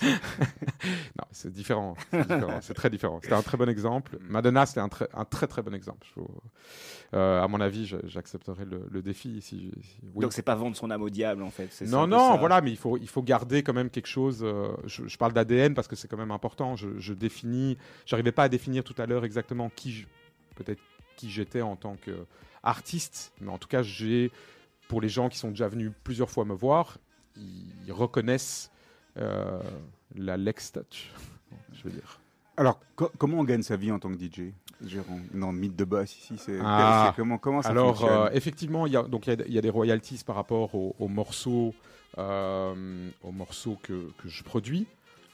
Non, 1.18 1.24
c'est 1.32 1.52
différent. 1.52 1.94
C'est 2.60 2.74
très 2.74 2.88
différent. 2.90 3.18
C'était 3.22 3.34
un 3.34 3.42
très 3.42 3.56
bon 3.58 3.68
exemple. 3.68 4.18
Madonna, 4.28 4.64
c'était 4.66 4.80
un 4.80 4.88
très, 4.88 5.08
un 5.12 5.24
très 5.24 5.46
très 5.46 5.62
bon 5.62 5.74
exemple. 5.74 6.06
Euh, 7.14 7.42
à 7.42 7.48
mon 7.48 7.60
avis, 7.60 7.92
j'accepterai 8.04 8.64
le, 8.64 8.86
le 8.90 9.02
défi 9.02 9.40
si. 9.42 9.72
si- 9.82 9.98
oui. 10.14 10.22
Donc 10.22 10.32
c'est 10.32 10.42
pas 10.42 10.54
vendre 10.54 10.76
son 10.76 10.90
âme 10.90 11.02
au 11.02 11.10
diable 11.10 11.42
en 11.42 11.50
fait. 11.50 11.68
Non, 11.88 12.06
non, 12.06 12.36
voilà, 12.38 12.60
mais 12.60 12.70
il 12.70 12.76
faut, 12.76 12.96
il 12.98 13.08
faut 13.08 13.22
garder 13.22 13.62
quand 13.62 13.72
même 13.74 13.90
quelque 13.90 14.06
chose. 14.08 14.40
euh, 14.42 14.68
je, 14.86 15.06
je 15.08 15.18
parle 15.18 15.32
d'ADN 15.32 15.74
parce 15.74 15.88
que 15.88 15.96
c'est 15.96 16.08
quand 16.08 16.16
même 16.16 16.30
important. 16.30 16.76
Je, 16.76 16.88
je 16.98 17.12
définis. 17.12 17.76
J'arrivais 18.06 18.32
pas 18.32 18.44
à 18.44 18.48
définir 18.48 18.84
tout 18.84 18.94
à 18.98 19.06
l'heure 19.06 19.24
exactement 19.24 19.70
qui, 19.74 20.06
peut-être 20.54 20.80
qui 21.16 21.30
j'étais 21.30 21.62
en 21.62 21.76
tant 21.76 21.96
que 21.96 22.12
artiste, 22.62 23.32
mais 23.40 23.50
en 23.50 23.58
tout 23.58 23.68
cas, 23.68 23.82
j'ai, 23.82 24.30
pour 24.88 25.00
les 25.00 25.08
gens 25.08 25.28
qui 25.28 25.38
sont 25.38 25.50
déjà 25.50 25.68
venus 25.68 25.92
plusieurs 26.04 26.30
fois 26.30 26.44
me 26.44 26.54
voir, 26.54 26.98
ils, 27.36 27.92
reconnaissent 27.92 28.70
euh, 29.16 29.60
la 30.16 30.36
Lex 30.36 30.72
Touch, 30.72 31.12
je 31.72 31.82
veux 31.84 31.90
dire. 31.90 32.20
Alors, 32.56 32.78
comment 33.16 33.38
on 33.38 33.44
gagne 33.44 33.62
sa 33.62 33.76
vie 33.76 33.90
en 33.90 33.98
tant 33.98 34.10
que 34.10 34.18
DJ 34.22 34.52
Jérôme? 34.84 35.22
Non, 35.32 35.50
mythe 35.50 35.76
de 35.76 35.84
boss 35.84 36.14
ici, 36.14 36.34
c'est 36.36 36.58
ah. 36.62 37.12
comment, 37.16 37.38
comment 37.38 37.62
ça 37.62 37.70
Alors, 37.70 37.96
fonctionne? 37.96 38.18
euh, 38.18 38.30
effectivement, 38.32 38.86
il 38.86 38.92
y, 38.92 38.96
a, 38.96 39.02
donc, 39.02 39.26
y 39.26 39.58
a, 39.58 39.60
des 39.62 39.70
royalties 39.70 40.22
par 40.26 40.36
rapport 40.36 40.74
aux, 40.74 41.08
morceaux, 41.08 41.74
euh, 42.18 43.08
aux 43.22 43.32
morceaux 43.32 43.78
que, 43.82 44.10
que 44.18 44.28
je 44.28 44.42
produis. 44.44 44.86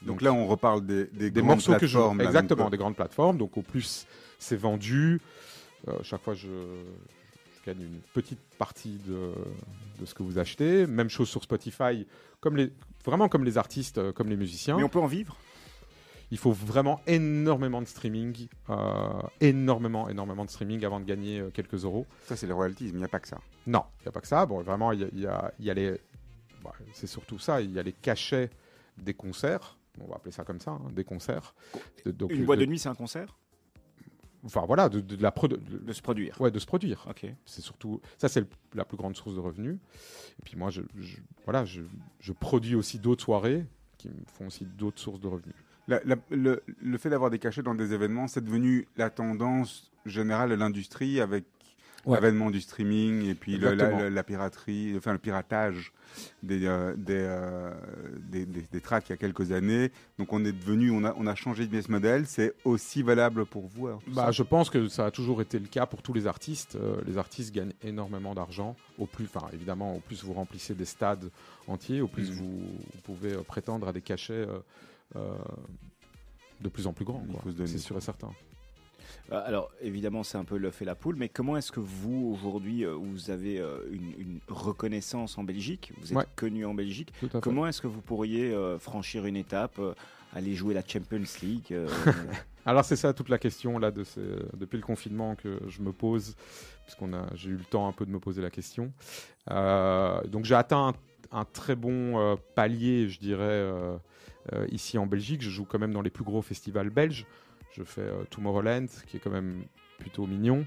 Donc, 0.03 0.21
là, 0.21 0.31
on 0.31 0.47
reparle 0.47 0.85
des, 0.85 1.05
des, 1.07 1.31
des 1.31 1.41
morceaux 1.41 1.75
que 1.75 1.87
je. 1.87 1.99
Exactement, 2.23 2.69
des 2.69 2.77
grandes 2.77 2.95
plateformes. 2.95 3.37
Donc, 3.37 3.57
au 3.57 3.61
plus 3.61 4.05
c'est 4.39 4.55
vendu, 4.55 5.19
euh, 5.87 5.93
chaque 6.03 6.21
fois, 6.21 6.33
je, 6.33 6.47
gagne 7.67 7.83
une 7.83 8.01
petite 8.13 8.39
partie 8.57 8.97
de, 9.05 9.33
de, 9.99 10.05
ce 10.05 10.13
que 10.13 10.23
vous 10.23 10.39
achetez. 10.39 10.87
Même 10.87 11.09
chose 11.09 11.29
sur 11.29 11.43
Spotify, 11.43 12.07
comme 12.39 12.57
les, 12.57 12.71
vraiment 13.05 13.29
comme 13.29 13.43
les 13.43 13.57
artistes, 13.57 13.97
euh, 13.97 14.11
comme 14.11 14.29
les 14.29 14.35
musiciens. 14.35 14.77
Mais 14.77 14.83
on 14.83 14.89
peut 14.89 14.99
en 14.99 15.07
vivre? 15.07 15.37
Il 16.29 16.37
faut 16.37 16.51
vraiment 16.51 16.99
énormément 17.07 17.81
de 17.81 17.87
streaming, 17.87 18.47
euh, 18.69 18.75
énormément, 19.39 20.09
énormément 20.09 20.43
de 20.43 20.49
streaming 20.49 20.83
avant 20.83 20.99
de 20.99 21.05
gagner 21.05 21.41
quelques 21.53 21.85
euros. 21.85 22.05
Ça, 22.25 22.35
c'est 22.35 22.47
les 22.47 22.53
royalties, 22.53 22.89
il 22.89 22.95
n'y 22.95 23.03
a 23.03 23.07
pas 23.07 23.21
que 23.21 23.29
ça. 23.29 23.39
Non, 23.65 23.83
il 23.99 24.03
n'y 24.03 24.09
a 24.09 24.11
pas 24.11 24.19
que 24.19 24.27
ça. 24.27 24.45
Bon, 24.45 24.61
vraiment, 24.61 24.91
il 24.91 25.07
y 25.13 25.25
a, 25.25 25.53
y 25.59 25.69
a, 25.69 25.73
les. 25.73 26.01
Bah, 26.63 26.73
c'est 26.91 27.07
surtout 27.07 27.39
ça, 27.39 27.61
il 27.61 27.71
y 27.71 27.79
a 27.79 27.83
les 27.83 27.93
cachets 27.93 28.49
des 28.97 29.13
concerts 29.13 29.77
on 30.01 30.07
va 30.07 30.15
appeler 30.15 30.31
ça 30.31 30.43
comme 30.43 30.59
ça, 30.59 30.71
hein, 30.71 30.89
des 30.91 31.03
concerts. 31.03 31.53
Donc, 32.05 32.31
Une 32.31 32.45
boîte 32.45 32.59
de, 32.59 32.65
nuit, 32.65 32.79
c'est 32.79 32.89
un 32.89 32.95
concert? 32.95 33.35
Enfin 34.45 34.63
voilà, 34.65 34.89
de, 34.89 35.01
la 35.21 35.31
de, 35.31 35.93
se 35.93 36.01
produire. 36.01 36.39
Ouais, 36.39 36.51
de 36.51 36.59
se 36.59 36.65
produire. 36.65 37.05
Ok. 37.09 37.25
C'est 37.45 37.61
surtout 37.61 38.01
ça, 38.17 38.29
c'est 38.29 38.45
la 38.73 38.85
plus 38.85 38.97
grande 38.97 39.15
source 39.15 39.35
de 39.35 39.39
revenus. 39.39 39.77
Et 40.39 40.43
puis 40.43 40.55
moi, 40.55 40.69
je, 40.69 40.81
voilà, 41.45 41.65
je, 41.65 41.81
produis 42.33 42.75
aussi 42.75 42.99
d'autres 42.99 43.23
soirées 43.23 43.65
qui 43.97 44.09
me 44.09 44.13
font 44.27 44.47
aussi 44.47 44.65
d'autres 44.65 44.99
sources 44.99 45.19
de 45.19 45.27
revenus. 45.27 45.55
le, 45.87 46.61
le, 46.81 46.97
fait 46.97 47.09
d'avoir 47.09 47.29
des 47.29 47.39
cachets 47.39 47.63
dans 47.63 47.75
des 47.75 47.93
événements, 47.93 48.27
c'est 48.27 48.43
devenu 48.43 48.87
la 48.95 49.09
tendance 49.09 49.91
générale 50.05 50.49
de 50.51 50.55
l'industrie 50.55 51.19
avec 51.19 51.45
l'avènement 52.05 52.51
du 52.51 52.61
streaming 52.61 53.25
et 53.25 53.35
puis 53.35 53.57
la, 53.57 54.23
piraterie, 54.23 54.93
enfin 54.97 55.13
le 55.13 55.19
piratage 55.19 55.91
des, 56.43 56.65
euh, 56.65 56.95
euh, 57.09 57.73
des, 58.29 58.45
des, 58.45 58.81
tracks 58.81 59.05
il 59.07 59.11
y 59.11 59.13
a 59.13 59.17
quelques 59.17 59.51
années. 59.51 59.91
Donc 60.17 60.33
on 60.33 60.43
est 60.45 60.51
devenu, 60.51 60.91
on 60.91 61.03
a, 61.03 61.13
on 61.17 61.27
a 61.27 61.35
changé 61.35 61.65
de 61.65 61.71
business 61.71 61.89
model. 61.89 62.25
C'est 62.27 62.53
aussi 62.63 63.03
valable 63.03 63.45
pour 63.45 63.67
vous 63.67 63.89
bah, 64.07 64.31
Je 64.31 64.43
pense 64.43 64.69
que 64.69 64.87
ça 64.87 65.05
a 65.05 65.11
toujours 65.11 65.41
été 65.41 65.59
le 65.59 65.67
cas 65.67 65.85
pour 65.85 66.01
tous 66.01 66.13
les 66.13 66.27
artistes. 66.27 66.75
Euh, 66.75 67.01
les 67.05 67.17
artistes 67.17 67.53
gagnent 67.53 67.73
énormément 67.83 68.33
d'argent. 68.33 68.75
Au 68.97 69.05
plus, 69.05 69.25
enfin 69.25 69.47
évidemment, 69.53 69.95
au 69.95 69.99
plus 69.99 70.23
vous 70.23 70.33
remplissez 70.33 70.73
des 70.73 70.85
stades 70.85 71.29
entiers, 71.67 72.01
au 72.01 72.07
plus 72.07 72.31
mm. 72.31 72.33
vous, 72.33 72.61
pouvez 73.03 73.33
prétendre 73.43 73.87
à 73.87 73.93
des 73.93 74.01
cachets 74.01 74.47
de 76.61 76.69
plus 76.69 76.87
en 76.87 76.93
plus 76.93 77.05
grands. 77.05 77.23
C'est 77.65 77.77
sûr 77.77 77.97
et 77.97 78.01
certain. 78.01 78.31
Euh, 79.31 79.41
alors 79.45 79.71
évidemment 79.81 80.23
c'est 80.23 80.37
un 80.37 80.43
peu 80.43 80.57
l'œuf 80.57 80.81
et 80.81 80.85
la 80.85 80.95
poule, 80.95 81.15
mais 81.15 81.29
comment 81.29 81.57
est-ce 81.57 81.71
que 81.71 81.79
vous 81.79 82.35
aujourd'hui 82.35 82.85
euh, 82.85 82.93
vous 82.93 83.29
avez 83.29 83.59
euh, 83.59 83.79
une, 83.91 84.39
reconnaissance 84.47 85.37
en 85.37 85.43
Belgique, 85.43 85.91
vous 85.99 86.13
êtes 86.13 86.35
connu 86.35 86.65
en 86.65 86.73
Belgique, 86.73 87.13
comment 87.41 87.67
est-ce 87.67 87.81
que 87.81 87.87
vous 87.87 88.01
pourriez 88.01 88.55
franchir 88.79 89.25
une 89.25 89.35
étape, 89.35 89.79
aller 90.33 90.53
jouer 90.53 90.73
la 90.73 90.81
Champions 90.85 91.23
League 91.41 91.75
Alors 92.65 92.83
c'est 92.85 92.95
ça 92.95 93.13
toute 93.13 93.29
la 93.29 93.37
question 93.37 93.77
là 93.77 93.91
de 93.91 94.03
depuis 94.55 94.77
le 94.77 94.83
confinement 94.83 95.35
que 95.35 95.59
je 95.67 95.81
me 95.81 95.91
pose, 95.91 96.35
puisqu'on 96.83 97.13
a 97.13 97.25
j'ai 97.33 97.49
eu 97.49 97.55
le 97.55 97.63
temps 97.63 97.87
un 97.87 97.91
peu 97.91 98.05
de 98.05 98.11
me 98.11 98.19
poser 98.19 98.41
la 98.41 98.49
question. 98.49 98.91
donc 99.49 100.45
j'ai 100.45 100.55
atteint 100.55 100.93
un, 101.31 101.45
très 101.45 101.75
bon 101.75 102.37
palier, 102.55 103.09
je 103.09 103.19
dirais, 103.19 103.69
ici 104.69 104.97
en 104.97 105.05
Belgique. 105.05 105.41
Je 105.41 105.49
joue 105.49 105.65
quand 105.65 105.79
même 105.79 105.93
dans 105.93 106.01
les 106.01 106.11
plus 106.11 106.23
gros 106.23 106.41
festivals 106.41 106.89
belges. 106.89 107.25
Je 107.77 107.83
fais 107.83 108.01
euh, 108.01 108.23
Tomorrowland, 108.29 108.87
qui 109.05 109.17
est 109.17 109.19
quand 109.19 109.29
même 109.29 109.63
plutôt 109.99 110.25
mignon. 110.25 110.65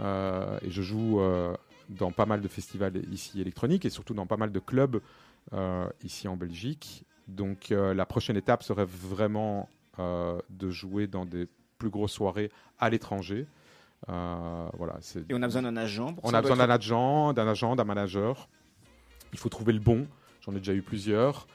Euh, 0.00 0.58
et 0.62 0.70
je 0.70 0.82
joue 0.82 1.20
euh, 1.20 1.56
dans 1.88 2.12
pas 2.12 2.26
mal 2.26 2.40
de 2.40 2.48
festivals 2.48 2.96
ici 3.12 3.40
électroniques 3.40 3.84
et 3.84 3.90
surtout 3.90 4.14
dans 4.14 4.26
pas 4.26 4.36
mal 4.36 4.52
de 4.52 4.60
clubs 4.60 5.00
ici 6.04 6.28
en 6.28 6.36
Belgique. 6.36 7.04
Donc 7.26 7.70
la 7.70 8.06
prochaine 8.06 8.36
étape 8.36 8.62
serait 8.62 8.86
vraiment 8.86 9.68
de 9.98 10.70
jouer 10.70 11.08
dans 11.08 11.26
des 11.26 11.48
plus 11.78 11.90
grosses 11.90 12.12
soirées 12.12 12.50
à 12.78 12.88
l'étranger. 12.88 13.46
voilà, 14.06 15.00
et 15.28 15.34
on 15.34 15.42
a 15.42 15.46
besoin 15.46 15.62
d'un 15.62 15.76
agent 15.76 16.14
On 16.22 16.32
a 16.32 16.40
besoin 16.40 16.56
d'un 16.56 16.70
agent, 16.70 17.32
d'un 17.32 17.48
agent, 17.48 17.74
d'un 17.74 17.84
manager. 17.84 18.48
Il 19.32 19.38
faut 19.38 19.48
trouver 19.48 19.72
le 19.72 19.80
bon. 19.80 20.06
J'en 20.42 20.52
ai 20.52 20.58
déjà 20.58 20.74
eu 20.74 20.82
plusieurs. 20.82 21.48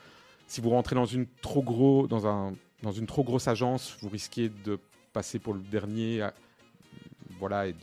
Si 0.46 0.60
vous 0.60 0.70
rentrez 0.70 0.94
dans 0.94 1.06
une 1.06 1.26
trop 1.40 1.62
gros, 1.62 2.06
dans 2.06 2.26
un, 2.26 2.54
dans 2.82 2.92
une 2.92 3.06
trop 3.06 3.24
grosse 3.24 3.48
agence, 3.48 3.96
vous 4.00 4.10
risquez 4.10 4.50
de 4.50 4.78
passer 5.12 5.38
pour 5.38 5.54
le 5.54 5.60
dernier. 5.60 6.22
Euh, 6.22 6.30
voilà, 7.38 7.68
et, 7.68 7.74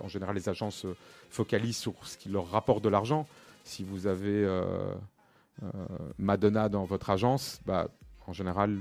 en 0.00 0.08
général, 0.08 0.36
les 0.36 0.48
agences 0.48 0.86
focalisent 1.30 1.78
sur 1.78 1.94
ce 2.02 2.16
qui 2.16 2.28
leur 2.28 2.48
rapporte 2.48 2.82
de 2.84 2.88
l'argent. 2.88 3.26
Si 3.64 3.82
vous 3.82 4.06
avez 4.06 4.44
euh, 4.44 4.94
euh, 5.62 5.66
Madonna 6.18 6.68
dans 6.68 6.84
votre 6.84 7.10
agence, 7.10 7.60
bah, 7.66 7.88
en 8.26 8.32
général, 8.32 8.78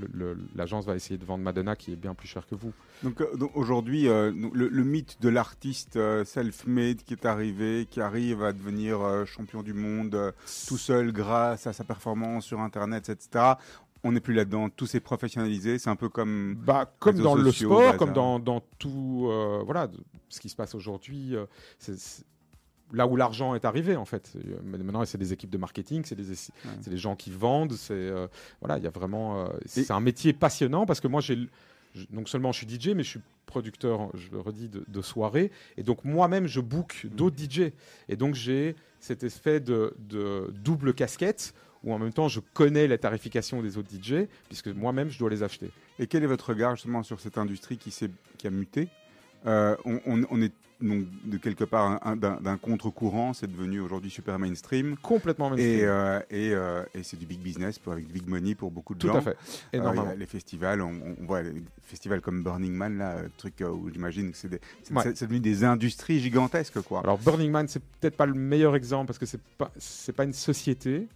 l'agence 0.55 0.85
va 0.85 0.95
essayer 0.95 1.17
de 1.17 1.25
vendre 1.25 1.43
Madonna 1.43 1.75
qui 1.75 1.91
est 1.91 1.97
bien 1.97 2.13
plus 2.13 2.27
cher 2.27 2.47
que 2.47 2.55
vous. 2.55 2.71
Donc, 3.01 3.21
aujourd'hui, 3.55 4.03
le, 4.05 4.83
mythe 4.83 5.21
de 5.21 5.27
l'artiste 5.27 5.99
self-made 6.23 7.03
qui 7.03 7.13
est 7.13 7.25
arrivé, 7.25 7.85
qui 7.89 7.99
arrive 7.99 8.41
à 8.43 8.53
devenir 8.53 9.25
champion 9.25 9.61
du 9.61 9.73
monde 9.73 10.33
tout 10.67 10.77
seul 10.77 11.11
grâce 11.11 11.67
à 11.67 11.73
sa 11.73 11.83
performance 11.83 12.45
sur 12.45 12.61
Internet, 12.61 13.09
etc 13.09 13.55
on 14.03 14.11
n'est 14.11 14.19
plus 14.19 14.33
là-dedans, 14.33 14.69
tout 14.69 14.85
s'est 14.85 14.99
professionnalisé, 14.99 15.79
c'est 15.79 15.89
un 15.89 15.95
peu 15.95 16.09
comme 16.09 16.55
bah, 16.55 16.93
comme 16.99 17.19
dans 17.19 17.35
le 17.35 17.51
sport, 17.51 17.95
comme 17.97 18.13
dans, 18.13 18.39
dans 18.39 18.61
tout 18.77 19.27
euh, 19.29 19.61
voilà 19.65 19.89
ce 20.29 20.39
qui 20.39 20.49
se 20.49 20.55
passe 20.55 20.75
aujourd'hui. 20.75 21.35
Euh, 21.35 21.45
c'est 21.79 21.95
là 22.91 23.07
où 23.07 23.15
l'argent 23.15 23.55
est 23.55 23.65
arrivé 23.65 23.95
en 23.95 24.05
fait. 24.05 24.33
Euh, 24.35 24.57
maintenant, 24.63 25.05
c'est 25.05 25.17
des 25.17 25.31
équipes 25.31 25.49
de 25.49 25.57
marketing, 25.57 26.03
c'est 26.05 26.15
des, 26.15 26.35
des 26.85 26.97
gens 26.97 27.15
qui 27.15 27.31
vendent, 27.31 27.73
c'est 27.73 28.11
voilà, 28.59 28.77
il 28.77 28.83
y 28.83 28.87
a 28.87 28.91
vraiment 28.91 29.47
c'est 29.65 29.91
un 29.91 30.01
métier 30.01 30.33
passionnant 30.33 30.85
parce 30.85 30.99
que 30.99 31.07
moi 31.07 31.21
j'ai 31.21 31.47
donc 32.09 32.27
seulement 32.27 32.51
je 32.51 32.65
suis 32.65 32.67
DJ, 32.69 32.89
mais 32.89 33.03
je 33.03 33.09
suis 33.09 33.21
producteur, 33.45 34.09
je 34.15 34.31
le 34.31 34.39
redis, 34.39 34.67
de, 34.67 34.83
de 34.87 35.01
soirées. 35.01 35.51
Et 35.77 35.83
donc 35.83 36.03
moi-même, 36.03 36.47
je 36.47 36.59
book 36.59 37.05
d'autres 37.11 37.37
DJ. 37.37 37.71
Et 38.09 38.15
donc 38.15 38.33
j'ai 38.33 38.75
cet 38.99 39.23
effet 39.23 39.59
de, 39.59 39.95
de 39.99 40.51
double 40.63 40.93
casquette 40.93 41.53
où 41.83 41.93
en 41.93 41.99
même 41.99 42.13
temps 42.13 42.27
je 42.27 42.39
connais 42.53 42.87
la 42.87 42.97
tarification 42.97 43.61
des 43.61 43.77
autres 43.77 43.89
DJ, 43.89 44.27
puisque 44.47 44.67
moi-même 44.67 45.09
je 45.09 45.19
dois 45.19 45.29
les 45.29 45.43
acheter. 45.43 45.69
Et 45.99 46.07
quel 46.07 46.23
est 46.23 46.27
votre 46.27 46.49
regard 46.49 46.75
justement 46.75 47.03
sur 47.03 47.19
cette 47.19 47.37
industrie 47.37 47.77
qui, 47.77 47.93
qui 48.37 48.47
a 48.47 48.49
muté? 48.49 48.89
Euh, 49.45 49.75
on, 49.85 50.41
est 50.41 50.53
donc 50.83 51.05
de 51.25 51.37
quelque 51.37 51.63
part 51.63 51.99
d'un 52.15 52.57
contre-courant, 52.57 53.33
c'est 53.33 53.49
devenu 53.49 53.79
aujourd'hui 53.79 54.11
super 54.11 54.37
mainstream. 54.37 54.97
Complètement 55.01 55.49
mainstream. 55.49 55.79
Et, 55.79 55.83
euh, 55.83 56.19
euh, 56.31 56.83
et, 56.93 57.03
c'est 57.03 57.17
du 57.17 57.25
big 57.25 57.39
business 57.39 57.79
pour, 57.79 57.93
avec 57.93 58.07
du 58.07 58.13
big 58.13 58.27
money 58.27 58.53
pour 58.53 58.69
beaucoup 58.69 58.93
de 58.93 59.01
gens. 59.01 59.13
Tout 59.13 59.17
à 59.17 59.21
fait. 59.21 59.37
Énormément. 59.71 60.13
les 60.17 60.25
festivals, 60.25 60.81
on, 60.81 61.15
voit 61.21 61.41
les 61.41 61.63
festivals 61.83 62.21
comme 62.21 62.43
Burning 62.43 62.73
Man, 62.73 62.97
là, 62.97 63.15
truc 63.37 63.63
où 63.67 63.89
j'imagine 63.91 64.31
que 64.31 64.37
c'est 64.37 64.49
devenu 65.21 65.39
des 65.39 65.63
industries 65.63 66.19
gigantesques. 66.19 66.81
Quoi. 66.81 67.01
Alors 67.03 67.17
Burning 67.17 67.51
Man, 67.51 67.67
c'est 67.67 67.81
peut-être 67.99 68.17
pas 68.17 68.25
le 68.25 68.33
meilleur 68.33 68.75
exemple 68.75 69.07
parce 69.07 69.19
que 69.19 69.25
c'est 69.25 69.41
pas, 69.57 69.71
pas 70.15 70.23
une 70.25 70.33
société, 70.33 71.07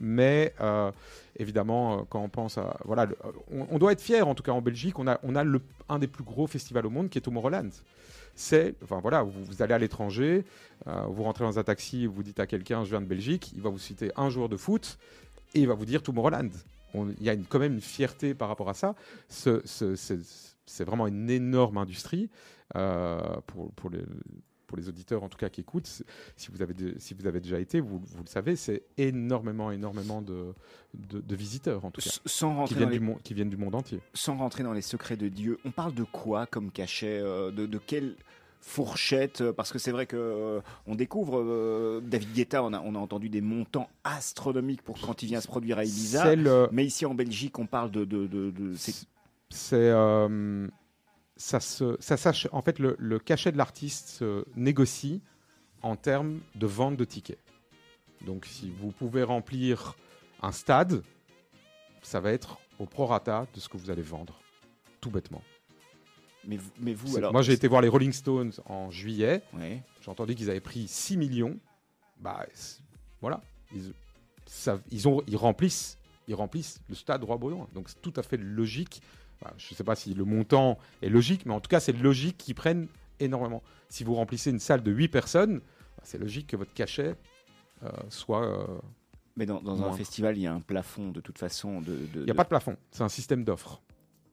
mais 0.00 0.52
évidemment, 1.38 2.06
quand 2.10 2.20
on 2.20 2.28
pense 2.28 2.58
à. 2.58 2.76
Voilà, 2.84 3.06
on, 3.50 3.78
doit 3.78 3.92
être 3.92 4.02
fier, 4.02 4.26
en 4.28 4.34
tout 4.34 4.42
cas 4.42 4.52
en 4.52 4.60
Belgique, 4.60 4.98
on 4.98 5.06
a, 5.06 5.18
on 5.22 5.34
a 5.34 5.44
le, 5.44 5.62
un 5.88 5.98
des 5.98 6.06
plus 6.06 6.24
gros 6.24 6.46
festivals 6.46 6.86
au 6.86 6.90
monde 6.90 7.08
qui 7.08 7.18
est 7.18 7.22
Tomorrowland 7.22 7.70
c'est, 8.36 8.74
enfin 8.84 9.00
voilà, 9.00 9.22
vous, 9.22 9.62
allez 9.62 9.74
à 9.74 9.78
l'étranger, 9.78 10.44
euh, 10.86 11.00
vous 11.08 11.22
rentrez 11.24 11.44
dans 11.44 11.58
un 11.58 11.64
taxi, 11.64 12.06
vous 12.06 12.22
dites 12.22 12.38
à 12.38 12.46
quelqu'un, 12.46 12.84
je 12.84 12.90
viens 12.90 13.00
de 13.00 13.06
Belgique, 13.06 13.52
il 13.56 13.62
va 13.62 13.70
vous 13.70 13.78
citer 13.78 14.12
un 14.16 14.28
joueur 14.28 14.48
de 14.48 14.56
foot 14.56 14.98
et 15.54 15.60
il 15.60 15.66
va 15.66 15.74
vous 15.74 15.86
dire 15.86 16.02
Tomorrowland. 16.02 16.50
Il 16.94 17.22
y 17.22 17.30
a 17.30 17.36
quand 17.36 17.58
même 17.58 17.74
une 17.74 17.80
fierté 17.80 18.34
par 18.34 18.48
rapport 18.48 18.68
à 18.68 18.74
ça. 18.74 18.94
c'est 19.28 20.84
vraiment 20.84 21.06
une 21.06 21.28
énorme 21.28 21.78
industrie 21.78 22.30
euh, 22.76 23.20
pour, 23.46 23.72
pour 23.72 23.90
les, 23.90 24.02
pour 24.66 24.76
les 24.76 24.88
auditeurs 24.88 25.22
en 25.22 25.28
tout 25.28 25.38
cas 25.38 25.48
qui 25.48 25.60
écoutent, 25.60 26.02
si 26.36 26.50
vous 26.50 26.62
avez, 26.62 26.74
si 26.98 27.14
vous 27.14 27.26
avez 27.26 27.40
déjà 27.40 27.58
été, 27.58 27.80
vous, 27.80 27.98
vous 27.98 28.22
le 28.22 28.28
savez, 28.28 28.56
c'est 28.56 28.82
énormément, 28.98 29.70
énormément 29.70 30.22
de, 30.22 30.54
de, 30.94 31.36
visiteurs 31.36 31.84
en 31.84 31.90
tout 31.90 32.00
cas, 32.00 32.10
sans 32.24 32.64
qui, 32.64 32.74
viennent 32.74 32.90
du 32.90 33.14
qui 33.22 33.34
viennent 33.34 33.50
du 33.50 33.56
monde 33.56 33.74
entier. 33.74 34.00
Sans 34.14 34.36
rentrer 34.36 34.62
dans 34.62 34.72
les 34.72 34.82
secrets 34.82 35.16
de 35.16 35.28
Dieu, 35.28 35.58
on 35.64 35.70
parle 35.70 35.94
de 35.94 36.04
quoi 36.04 36.46
comme 36.46 36.70
cachet 36.70 37.20
euh, 37.20 37.50
de, 37.50 37.66
de 37.66 37.78
quelle 37.78 38.16
fourchette 38.60 39.42
euh, 39.42 39.52
parce 39.52 39.70
que 39.70 39.78
c'est 39.78 39.92
vrai 39.92 40.06
que 40.06 40.16
euh, 40.16 40.60
on 40.86 40.96
découvre 40.96 42.00
David 42.02 42.32
Guetta 42.32 42.62
on 42.64 42.72
a, 42.72 42.80
on 42.80 42.94
a 42.96 42.98
entendu 42.98 43.28
des 43.28 43.40
montants 43.40 43.88
astronomiques 44.02 44.82
pour 44.82 44.98
quand 45.00 45.22
il 45.22 45.26
vient 45.26 45.40
se 45.40 45.46
produire 45.46 45.78
à 45.78 45.84
Ibiza 45.84 46.34
mais 46.72 46.84
ici 46.84 47.06
en 47.06 47.14
Belgique 47.14 47.58
on 47.58 47.66
parle 47.66 47.90
de, 47.92 48.04
de, 48.04 48.26
de, 48.26 48.74
c'est 49.50 49.92
ça 51.36 51.60
se, 51.60 51.96
ça 52.00 52.16
en 52.52 52.62
fait, 52.62 52.78
le, 52.78 53.18
cachet 53.18 53.52
de 53.52 53.58
l'artiste 53.58 54.08
se 54.08 54.44
négocie 54.56 55.20
en 55.82 55.96
termes 55.96 56.40
de 56.54 56.66
vente 56.66 56.96
de 56.96 57.04
tickets. 57.04 57.38
Donc, 58.24 58.46
si 58.46 58.70
vous 58.70 58.90
pouvez 58.90 59.22
remplir 59.22 59.96
un 60.42 60.52
stade, 60.52 61.02
ça 62.02 62.20
va 62.20 62.32
être 62.32 62.58
au 62.78 62.86
prorata 62.86 63.46
de 63.54 63.60
ce 63.60 63.68
que 63.68 63.76
vous 63.76 63.90
allez 63.90 64.02
vendre. 64.02 64.40
tout 65.00 65.10
bêtement. 65.10 65.42
Mais 66.46 66.56
vous, 66.56 66.70
mais 66.78 66.94
vous 66.94 67.16
alors. 67.16 67.32
Moi, 67.32 67.42
j'ai 67.42 67.52
été 67.52 67.68
voir 67.68 67.82
les 67.82 67.88
Rolling 67.88 68.12
Stones 68.12 68.52
en 68.66 68.90
juillet. 68.90 69.42
Ouais. 69.52 69.82
J'ai 70.00 70.10
entendu 70.10 70.34
qu'ils 70.34 70.48
avaient 70.48 70.60
pris 70.60 70.86
6 70.86 71.16
millions. 71.16 71.58
Bah, 72.20 72.46
voilà. 73.20 73.40
Ils, 73.74 73.92
ça, 74.46 74.80
ils, 74.90 75.08
ont, 75.08 75.22
ils, 75.26 75.36
remplissent, 75.36 75.98
ils 76.28 76.34
remplissent 76.34 76.80
le 76.88 76.94
stade 76.94 77.22
Roi-Baudouin. 77.24 77.68
Donc, 77.74 77.88
c'est 77.88 78.00
tout 78.00 78.12
à 78.16 78.22
fait 78.22 78.36
logique. 78.36 79.02
Je 79.56 79.72
ne 79.72 79.76
sais 79.76 79.84
pas 79.84 79.94
si 79.94 80.14
le 80.14 80.24
montant 80.24 80.78
est 81.02 81.08
logique, 81.08 81.46
mais 81.46 81.54
en 81.54 81.60
tout 81.60 81.68
cas, 81.68 81.80
c'est 81.80 81.92
logique 81.92 82.38
qu'ils 82.38 82.54
prennent 82.54 82.88
énormément. 83.20 83.62
Si 83.88 84.04
vous 84.04 84.14
remplissez 84.14 84.50
une 84.50 84.58
salle 84.58 84.82
de 84.82 84.90
8 84.90 85.08
personnes, 85.08 85.58
bah, 85.58 86.02
c'est 86.02 86.18
logique 86.18 86.48
que 86.48 86.56
votre 86.56 86.72
cachet 86.72 87.14
euh, 87.82 87.90
soit. 88.08 88.44
Euh, 88.44 88.66
mais 89.36 89.46
dans, 89.46 89.84
un 89.84 89.92
festival, 89.92 90.38
il 90.38 90.42
y 90.42 90.46
a 90.46 90.52
un 90.52 90.60
plafond 90.60 91.10
de 91.10 91.20
toute 91.20 91.38
façon. 91.38 91.82
De, 91.82 91.98
il 92.14 92.22
n'y 92.22 92.30
a 92.30 92.34
pas 92.34 92.44
de 92.44 92.48
plafond, 92.48 92.76
c'est 92.90 93.02
un 93.02 93.08
système 93.08 93.44
d'offres. 93.44 93.82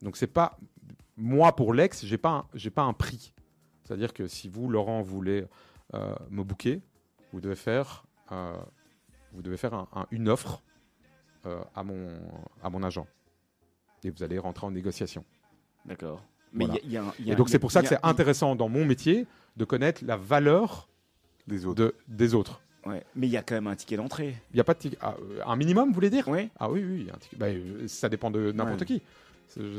Donc 0.02 0.16
c'est 0.16 0.28
pas 0.28 0.58
moi 1.18 1.56
pour 1.56 1.74
l'ex, 1.74 2.06
j'ai 2.06 2.18
pas 2.18 2.48
pas 2.74 2.84
un 2.84 2.94
prix. 2.94 3.34
C'est-à-dire 3.84 4.14
que 4.14 4.28
si 4.28 4.48
vous 4.48 4.70
Laurent 4.70 5.02
voulez 5.02 5.46
euh, 5.94 6.16
me 6.30 6.44
booker, 6.44 6.82
vous 7.34 7.42
devez 7.42 7.56
faire 7.56 8.06
vous 9.34 9.44
devez 9.44 9.58
faire 9.58 9.86
une 10.10 10.28
offre 10.28 10.64
à 11.44 11.84
mon 11.84 12.08
à 12.64 12.70
mon 12.72 12.82
agent 12.82 13.06
et 14.06 14.12
vous 14.12 14.24
allez 14.24 14.40
rentrer 14.40 14.66
en 14.68 14.72
négociation. 14.72 15.24
D'accord. 15.86 16.24
Mais 16.54 16.66
et 17.26 17.36
donc 17.36 17.50
c'est 17.50 17.60
pour 17.60 17.72
ça 17.72 17.82
que 17.82 17.88
c'est 17.88 18.04
intéressant 18.04 18.56
dans 18.56 18.70
mon 18.70 18.86
métier 18.86 19.26
de 19.58 19.66
connaître 19.66 20.04
la 20.06 20.18
valeur 20.18 20.88
des 21.48 21.66
autres. 21.66 21.84
De, 21.84 21.96
des 22.08 22.36
autres. 22.36 22.62
Ouais. 22.86 23.04
Mais 23.16 23.28
il 23.28 23.32
y 23.32 23.38
a 23.38 23.42
quand 23.42 23.56
même 23.56 23.68
un 23.68 23.76
ticket 23.76 23.98
d'entrée. 23.98 24.36
Il 24.52 24.58
y 24.58 24.60
a 24.60 24.64
pas 24.64 24.74
de 24.74 24.80
ticket. 24.80 24.98
Ah, 25.02 25.16
euh, 25.20 25.40
un 25.46 25.56
minimum, 25.56 25.90
vous 25.90 25.94
voulez 25.94 26.10
dire? 26.10 26.28
Oui. 26.28 26.50
Ah 26.60 26.70
oui, 26.70 26.84
oui. 26.84 27.08
Un 27.14 27.18
ticket. 27.18 27.38
Bah, 27.38 27.48
euh, 27.48 27.88
ça 27.88 28.10
dépend 28.10 28.30
de 28.30 28.52
n'importe 28.52 28.86
qui. 28.86 29.02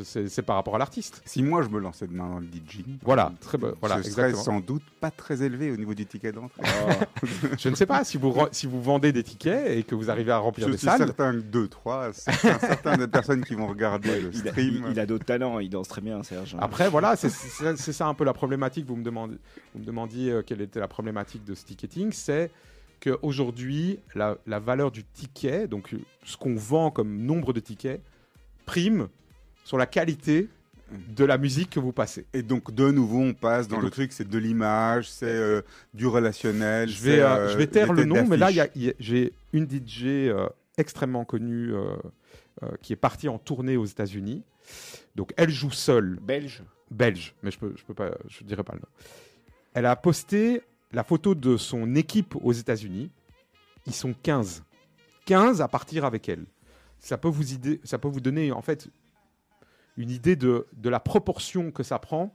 C'est 0.05 0.43
par 0.43 0.57
rapport 0.57 0.77
à 0.77 0.79
l'artiste. 0.79 1.23
Si 1.25 1.43
moi 1.43 1.63
je 1.63 1.69
me 1.69 1.81
lançais 1.81 2.07
demain 2.07 2.29
dans 2.29 2.39
le 2.39 2.47
DJing, 2.47 2.99
voilà, 3.03 3.33
très 3.41 3.59
voilà, 3.59 4.01
je 4.03 4.09
serais 4.09 4.35
sans 4.35 4.61
doute 4.61 4.83
pas 5.01 5.11
très 5.11 5.43
élevé 5.43 5.71
au 5.71 5.77
niveau 5.77 5.95
du 5.95 6.07
ticket 6.07 6.33
d'entrée. 6.33 6.63
Oh. 6.65 7.27
je 7.59 7.69
ne 7.69 7.75
sais 7.75 7.87
pas 7.87 8.05
si 8.05 8.17
vous 8.17 8.35
si 8.53 8.67
vous 8.67 8.83
vendez 8.83 9.13
des 9.13 9.23
tickets 9.23 9.71
et 9.77 9.83
que 9.83 9.95
vous 9.95 10.11
arrivez 10.11 10.33
à 10.33 10.39
remplir 10.39 10.69
des 10.69 10.77
salles. 10.77 10.99
Je 10.99 11.05
suis 11.05 11.07
certain 11.07 11.33
que 11.35 11.41
deux, 11.41 11.69
trois, 11.69 12.13
certaines 12.13 12.99
des 12.99 13.09
personnes 13.09 13.45
qui 13.45 13.55
vont 13.55 13.67
regarder 13.67 14.21
le 14.21 14.33
stream. 14.33 14.87
Il 14.91 15.01
a, 15.01 15.07
d'autres 15.07 15.25
talents, 15.25 15.59
il 15.59 15.71
danse 15.71 15.89
très 15.89 16.01
bien, 16.01 16.23
Serge. 16.23 16.57
Après, 16.61 16.89
voilà, 16.89 17.17
c'est 17.17 17.29
ça 17.29 18.07
un 18.07 18.15
peu 18.15 18.25
la 18.25 18.33
problématique. 18.33 18.87
Vous 18.87 18.97
me 18.97 19.05
demandez, 19.05 19.37
vous 19.75 19.81
me 19.81 19.85
demandiez 19.85 20.31
euh, 20.31 20.43
quelle 20.43 20.61
était 20.61 20.81
la 20.81 20.89
problématique 20.89 21.45
de 21.45 21.55
ce 21.55 21.65
ticketing, 21.65 22.13
c'est 22.13 22.51
qu'aujourd'hui, 23.01 23.99
la, 24.15 24.37
la 24.47 24.59
valeur 24.59 24.91
du 24.91 25.05
ticket, 25.05 25.67
donc 25.67 25.95
ce 26.25 26.37
qu'on 26.37 26.55
vend 26.55 26.91
comme 26.91 27.19
nombre 27.19 27.53
de 27.53 27.61
tickets, 27.61 28.03
prime 28.67 29.09
sur 29.65 29.79
la 29.79 29.87
qualité 29.87 30.49
de 30.91 31.25
la 31.25 31.39
musique 31.39 31.71
que 31.71 31.81
vous 31.81 31.93
passez. 31.93 32.27
Et 32.33 32.43
donc 32.43 32.73
de 32.73 32.91
nouveau 32.91 33.21
on 33.21 33.35
passe 33.35 33.69
dans 33.69 33.81
le 33.81 33.91
truc, 33.91 34.13
c'est 34.13 34.29
de 34.29 34.39
l'image, 34.39 35.11
c'est 35.11 35.27
euh, 35.27 35.63
du 35.93 36.07
relationnel. 36.07 36.89
Je 36.89 37.03
vais, 37.03 37.21
euh, 37.21 37.49
je 37.49 37.57
vais 37.57 37.67
taire 37.67 37.93
le 37.93 38.05
nom, 38.05 38.27
mais 38.27 38.37
là 38.37 38.51
j'ai 38.99 39.33
une 39.53 39.69
DJ 39.69 40.05
euh, 40.05 40.47
extrêmement 40.79 41.25
connue 41.25 41.73
qui 42.81 42.93
est 42.93 42.97
partie 42.97 43.29
en 43.29 43.39
tournée 43.39 43.77
aux 43.77 43.87
États-Unis. 43.87 44.43
Donc 45.17 45.33
elle 45.37 45.51
joue 45.51 45.71
seule. 45.71 46.19
Belge. 46.23 46.63
Belge, 46.91 47.35
mais 47.43 47.51
je 47.51 47.59
peux, 47.59 47.73
je 47.77 47.85
peux 47.85 47.95
pas, 47.95 48.13
je 48.29 48.45
dirais 48.45 48.63
pas 48.63 48.75
le 48.75 48.81
nom. 48.81 48.89
Elle 49.73 49.87
a 49.87 49.97
posté 49.97 50.63
la 50.93 51.03
photo 51.03 51.35
de 51.35 51.57
son 51.57 51.95
équipe 51.97 52.37
aux 52.41 52.53
États-Unis. 52.53 53.11
Ils 53.87 53.95
sont 53.95 54.15
15. 54.23 54.63
15 55.27 55.61
à 55.61 55.69
partir 55.69 56.05
avec 56.05 56.29
elle. 56.29 56.45
Ça 57.01 57.19
peut 57.19 57.29
vous, 57.29 57.53
idée, 57.53 57.81
ça 57.85 57.99
peut 57.99 58.09
vous 58.09 58.21
donner 58.21 58.53
en 58.53 58.63
fait 58.63 58.89
une 59.97 60.11
idée 60.11 60.37
de, 60.37 60.67
de 60.73 60.89
la 60.89 61.01
proportion 61.01 61.71
que 61.71 61.83
ça 61.83 61.99
prend 61.99 62.33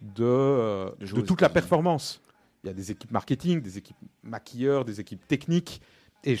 de, 0.00 0.24
euh, 0.24 0.90
de, 1.00 1.20
toute 1.20 1.40
la 1.40 1.48
performance. 1.48 2.20
Il 2.62 2.68
y 2.68 2.70
a 2.70 2.74
des 2.74 2.90
équipes 2.90 3.10
marketing, 3.10 3.60
des 3.60 3.78
équipes 3.78 3.96
maquilleurs, 4.22 4.84
des 4.84 5.00
équipes 5.00 5.26
techniques. 5.26 5.80
Et 6.24 6.36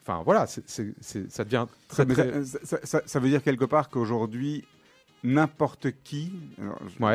enfin 0.00 0.22
voilà, 0.24 0.46
ça 0.46 1.44
devient 1.44 1.66
très, 1.88 2.06
ça, 2.44 3.02
ça, 3.04 3.20
veut 3.20 3.28
dire 3.28 3.42
quelque 3.42 3.64
part 3.64 3.88
qu'aujourd'hui, 3.88 4.64
n'importe 5.26 5.88
qui, 6.04 6.32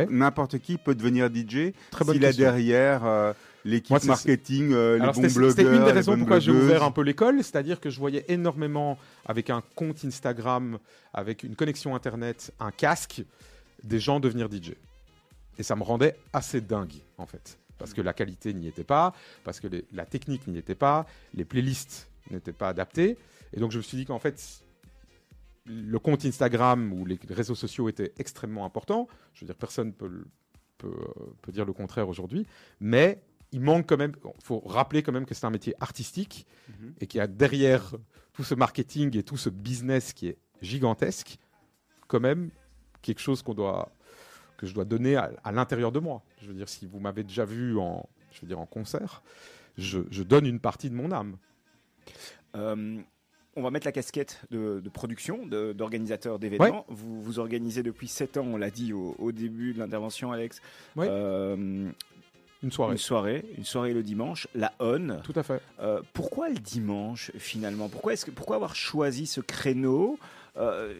n'importe 0.09 0.59
qui 0.59 0.77
peut 0.77 0.93
devenir 0.93 1.27
DJ 1.33 1.73
s'il 2.11 2.25
a 2.25 2.33
derrière 2.33 3.05
euh, 3.05 3.33
l'équipe 3.63 4.03
marketing, 4.03 4.73
euh, 4.73 4.97
les 4.97 5.11
bons 5.11 5.33
blogueurs. 5.33 5.51
C'était 5.51 5.75
une 5.75 5.85
des 5.85 5.91
raisons 5.91 6.17
pourquoi 6.17 6.39
j'ai 6.39 6.51
ouvert 6.51 6.83
un 6.83 6.91
peu 6.91 7.01
l'école, 7.01 7.37
c'est-à-dire 7.37 7.79
que 7.79 7.89
je 7.89 7.99
voyais 7.99 8.25
énormément 8.27 8.97
avec 9.25 9.49
un 9.49 9.63
compte 9.75 10.03
Instagram, 10.03 10.77
avec 11.13 11.43
une 11.43 11.55
connexion 11.55 11.95
internet, 11.95 12.53
un 12.59 12.71
casque, 12.71 13.23
des 13.83 13.99
gens 13.99 14.19
devenir 14.19 14.51
DJ. 14.51 14.73
Et 15.57 15.63
ça 15.63 15.75
me 15.75 15.83
rendait 15.83 16.17
assez 16.33 16.59
dingue 16.59 17.01
en 17.17 17.25
fait, 17.25 17.57
parce 17.77 17.93
que 17.93 18.01
la 18.01 18.13
qualité 18.13 18.53
n'y 18.53 18.67
était 18.67 18.83
pas, 18.83 19.13
parce 19.45 19.59
que 19.59 19.67
la 19.93 20.05
technique 20.05 20.47
n'y 20.47 20.57
était 20.57 20.75
pas, 20.75 21.05
les 21.33 21.45
playlists 21.45 22.09
n'étaient 22.29 22.51
pas 22.51 22.69
adaptées, 22.69 23.17
et 23.53 23.59
donc 23.59 23.71
je 23.71 23.77
me 23.77 23.83
suis 23.83 23.97
dit 23.97 24.05
qu'en 24.05 24.19
fait 24.19 24.63
le 25.71 25.99
compte 25.99 26.25
Instagram 26.25 26.91
ou 26.93 27.05
les 27.05 27.17
réseaux 27.29 27.55
sociaux 27.55 27.87
étaient 27.89 28.13
extrêmement 28.17 28.65
importants. 28.65 29.07
Je 29.33 29.41
veux 29.41 29.45
dire, 29.47 29.55
personne 29.55 29.93
peut, 29.93 30.25
peut, 30.77 30.93
peut 31.41 31.51
dire 31.51 31.65
le 31.65 31.73
contraire 31.73 32.09
aujourd'hui. 32.09 32.45
Mais 32.79 33.21
il 33.51 33.61
manque 33.61 33.87
quand 33.87 33.97
même, 33.97 34.13
il 34.23 34.43
faut 34.43 34.59
rappeler 34.59 35.03
quand 35.03 35.11
même 35.11 35.25
que 35.25 35.33
c'est 35.33 35.45
un 35.45 35.51
métier 35.51 35.73
artistique 35.79 36.45
mhm. 36.69 36.93
et 36.99 37.07
qu'il 37.07 37.19
y 37.19 37.21
a 37.21 37.27
derrière 37.27 37.93
tout 38.33 38.43
ce 38.43 38.55
marketing 38.55 39.17
et 39.17 39.23
tout 39.23 39.37
ce 39.37 39.49
business 39.49 40.13
qui 40.13 40.27
est 40.27 40.37
gigantesque, 40.61 41.37
quand 42.07 42.19
même 42.19 42.49
quelque 43.01 43.19
chose 43.19 43.41
qu'on 43.41 43.53
doit, 43.53 43.91
que 44.57 44.67
je 44.67 44.73
dois 44.73 44.85
donner 44.85 45.15
à, 45.15 45.51
l'intérieur 45.51 45.91
de 45.91 45.99
moi. 45.99 46.23
Je 46.41 46.47
veux 46.47 46.53
dire, 46.53 46.69
si 46.69 46.85
vous 46.85 46.99
m'avez 46.99 47.23
déjà 47.23 47.45
vu 47.45 47.77
en, 47.77 48.07
je 48.31 48.41
veux 48.41 48.47
dire, 48.47 48.59
en 48.59 48.65
concert, 48.65 49.21
je, 49.77 49.99
je 50.09 50.23
donne 50.23 50.45
une 50.45 50.59
partie 50.59 50.89
de 50.89 50.95
mon 50.95 51.11
âme. 51.11 51.37
Euh, 52.55 53.01
on 53.55 53.61
va 53.61 53.71
mettre 53.71 53.85
la 53.85 53.91
casquette 53.91 54.41
de, 54.51 54.81
production, 54.93 55.45
d'organisateur 55.45 56.39
d'événements. 56.39 56.85
Vous, 56.87 57.21
vous 57.21 57.39
organisez 57.39 57.83
depuis 57.83 58.07
7 58.07 58.37
ans, 58.37 58.45
on 58.45 58.57
l'a 58.57 58.69
dit 58.69 58.93
au, 58.93 59.31
début 59.31 59.73
de 59.73 59.79
l'intervention, 59.79 60.31
Alex. 60.31 60.61
Euh, 60.97 61.89
une 62.63 62.71
soirée. 62.71 62.91
Une 62.93 62.97
soirée, 62.97 63.45
une 63.57 63.65
soirée 63.65 63.93
le 63.93 64.03
dimanche, 64.03 64.47
la 64.55 64.71
ON. 64.79 65.19
Tout 65.23 65.33
à 65.35 65.43
fait. 65.43 65.61
Euh, 65.81 66.01
pourquoi 66.13 66.49
le 66.49 66.59
dimanche 66.59 67.31
finalement? 67.37 67.89
Pourquoi, 67.89 68.15
que, 68.15 68.31
pourquoi 68.31 68.55
avoir 68.55 68.75
choisi 68.75 69.25
ce 69.25 69.41
créneau 69.41 70.19
euh, 70.57 70.93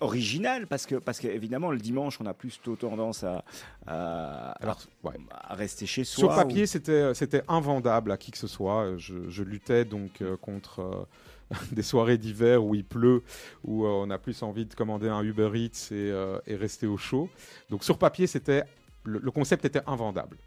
original? 0.00 0.66
Parce 0.68 0.86
que 0.86 0.94
parce 0.94 1.18
qu'évidemment 1.18 1.72
le 1.72 1.78
dimanche 1.78 2.20
on 2.20 2.26
a 2.26 2.34
plus 2.34 2.60
tendance 2.78 3.24
à, 3.24 3.44
à, 3.88 4.54
rester 5.50 5.84
chez 5.86 6.04
soi. 6.04 6.28
Sur 6.28 6.36
papier 6.36 6.66
c'était 6.66 7.12
c'était 7.14 7.42
invendable 7.48 8.12
à 8.12 8.16
qui 8.16 8.30
que 8.30 8.38
ce 8.38 8.46
soit. 8.46 8.96
Je, 8.96 9.42
luttais 9.42 9.84
donc 9.84 10.22
contre 10.40 11.08
des 11.72 11.82
soirées 11.82 12.18
d'hiver 12.18 12.64
où 12.64 12.74
il 12.74 12.84
pleut, 12.84 13.22
où 13.64 13.84
euh, 13.84 13.88
on 13.88 14.10
a 14.10 14.18
plus 14.18 14.42
envie 14.42 14.66
de 14.66 14.74
commander 14.74 15.08
un 15.08 15.22
Uber 15.22 15.50
Eats 15.54 15.92
et, 15.92 16.10
euh, 16.10 16.38
rester 16.48 16.86
au 16.86 16.96
chaud. 16.96 17.28
Donc 17.70 17.84
sur 17.84 17.98
papier, 17.98 18.26
c'était 18.26 18.64
le, 19.04 19.30
concept 19.30 19.64
était 19.64 19.82
invendable. 19.86 20.38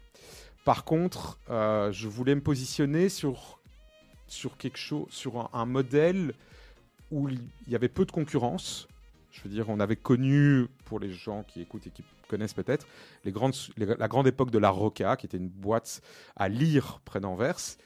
Par 0.64 0.84
contre, 0.84 1.38
euh, 1.50 1.92
je 1.92 2.08
voulais 2.08 2.34
me 2.34 2.40
positionner 2.40 3.08
sur, 3.08 3.60
sur 4.26 4.56
quelque 4.56 4.78
chose, 4.78 5.06
sur 5.10 5.54
un, 5.54 5.64
modèle 5.64 6.34
où 7.10 7.28
il 7.28 7.40
y 7.68 7.74
avait 7.74 7.88
peu 7.88 8.04
de 8.04 8.10
concurrence. 8.10 8.88
Je 9.30 9.42
veux 9.42 9.50
dire, 9.50 9.68
on 9.68 9.78
avait 9.78 9.96
connu, 9.96 10.66
pour 10.84 10.98
les 10.98 11.12
gens 11.12 11.44
qui 11.44 11.62
écoutent 11.62 11.86
et 11.86 11.90
qui 11.90 12.02
connaissent 12.26 12.54
peut-être, 12.54 12.86
les 13.24 13.30
grandes, 13.30 13.54
la 13.76 14.08
grande 14.08 14.26
époque 14.26 14.50
de 14.50 14.58
la 14.58 14.70
Roca, 14.70 15.16
qui 15.16 15.26
était 15.26 15.36
une 15.36 15.48
boîte 15.48 16.02
à 16.36 16.48
lire 16.48 17.00
près 17.04 17.20
d'Anvers, 17.20 17.78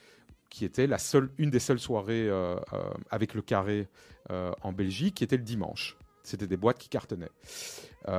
qui 0.53 0.67
était 0.67 0.87
la 0.87 0.99
seule, 0.99 1.31
une 1.39 1.49
des 1.49 1.59
seules 1.59 1.81
soirées 1.81 2.29
euh, 2.29 2.57
euh, 2.75 2.83
avec 3.11 3.33
le 3.33 3.41
carré 3.41 3.89
euh, 4.31 4.53
en 4.61 4.71
Belgique, 4.71 5.15
qui 5.15 5.25
était 5.25 5.39
le 5.39 5.43
dimanche. 5.43 5.97
C'était 6.23 6.47
des 6.47 6.59
boîtes 6.59 6.79
qui 6.79 6.89
cartonnaient. 6.89 7.33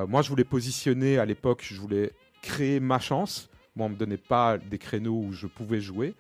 moi, 0.08 0.22
je 0.22 0.30
voulais 0.30 0.44
positionner 0.44 1.20
à 1.20 1.26
l'époque, 1.26 1.62
je 1.64 1.80
voulais 1.80 2.12
créer 2.42 2.82
ma 2.82 3.00
chance. 3.00 3.50
Moi, 3.76 3.86
on 3.86 3.90
ne 3.90 3.94
me 3.94 4.00
donnait 4.00 4.18
pas 4.18 4.58
des 4.58 4.78
créneaux 4.78 5.22
où 5.22 5.32
je 5.32 5.48
pouvais 5.48 5.80
jouer. 5.80 6.16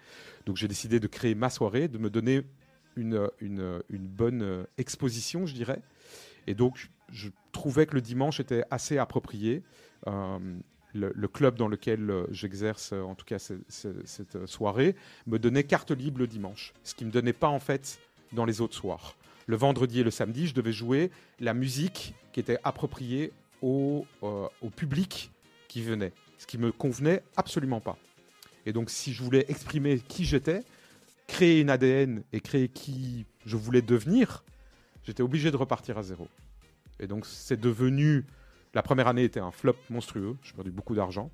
Donc, 0.45 0.56
j'ai 0.56 0.69
décidé 0.69 1.02
de 1.02 1.08
créer 1.08 1.36
ma 1.36 1.49
soirée, 1.49 1.89
de 1.89 1.97
me 1.97 2.10
donner 2.10 2.43
une, 2.95 3.28
une, 3.41 3.82
une 3.89 4.08
bonne 4.08 4.65
exposition, 4.78 5.45
je 5.45 5.54
dirais. 5.54 5.82
Et 6.47 6.54
donc, 6.54 6.89
je 7.12 7.30
trouvais 7.52 7.86
que 7.86 7.95
le 7.95 8.02
dimanche 8.02 8.39
était 8.39 8.63
assez 8.71 8.97
approprié 8.97 9.63
le, 10.93 11.27
club 11.27 11.56
dans 11.56 11.67
lequel 11.67 12.10
euh, 12.10 12.25
j'exerce, 12.32 12.93
euh, 12.93 13.01
en 13.01 13.15
tout 13.15 13.25
cas 13.25 13.39
cette 13.39 14.36
euh, 14.36 14.47
soirée, 14.47 14.95
me 15.27 15.39
donnait 15.39 15.63
carte 15.63 15.91
libre 15.91 16.19
le 16.19 16.27
dimanche, 16.27 16.73
ce 16.84 16.95
qui 16.95 17.03
ne 17.03 17.10
me 17.10 17.13
donnait 17.13 17.34
pas 17.34 17.47
en 17.47 17.60
fait 17.60 17.99
dans 18.32 18.45
les 18.45 18.62
autres 18.62 18.75
soirs. 18.75 19.15
Le 19.47 19.56
vendredi 19.56 19.99
et 19.99 20.03
le 20.03 20.12
samedi, 20.12 20.47
je 20.47 20.53
devais 20.53 20.71
jouer 20.71 21.12
la 21.39 21.54
musique 21.54 22.13
qui 22.31 22.39
était 22.39 22.60
appropriée 22.63 23.31
au, 23.62 24.06
au 24.21 24.69
public 24.69 25.31
qui 25.67 25.81
venait, 25.81 26.13
ce 26.37 26.48
qui 26.48 26.58
me 26.58 26.71
convenait 26.71 27.23
absolument 27.35 27.81
pas. 27.81 27.98
Et 28.65 28.73
donc 28.73 28.89
si 28.89 29.13
je 29.13 29.21
voulais 29.21 29.46
exprimer 29.50 30.00
qui 30.00 30.23
j'étais, 30.23 30.62
créer 31.27 31.60
une 31.60 31.69
ADN 31.69 32.23
et 32.31 32.39
créer 32.39 32.69
qui 32.69 33.25
je 33.46 33.58
voulais 33.58 33.81
devenir, 33.81 34.44
j'étais 35.04 35.23
obligé 35.23 35.52
de 35.52 35.58
repartir 35.58 35.98
à 35.98 36.04
zéro. 36.04 36.27
Et 37.00 37.08
donc 37.08 37.25
c'est 37.25 37.60
devenu 37.60 38.25
La 38.74 38.82
première 38.82 39.08
année 39.08 39.24
était 39.24 39.40
un 39.40 39.52
flop 39.52 39.76
monstrueux. 39.90 40.36
J'ai 40.42 40.54
perdu 40.54 40.71
beaucoup 40.71 40.96
d'argent. 40.96 41.30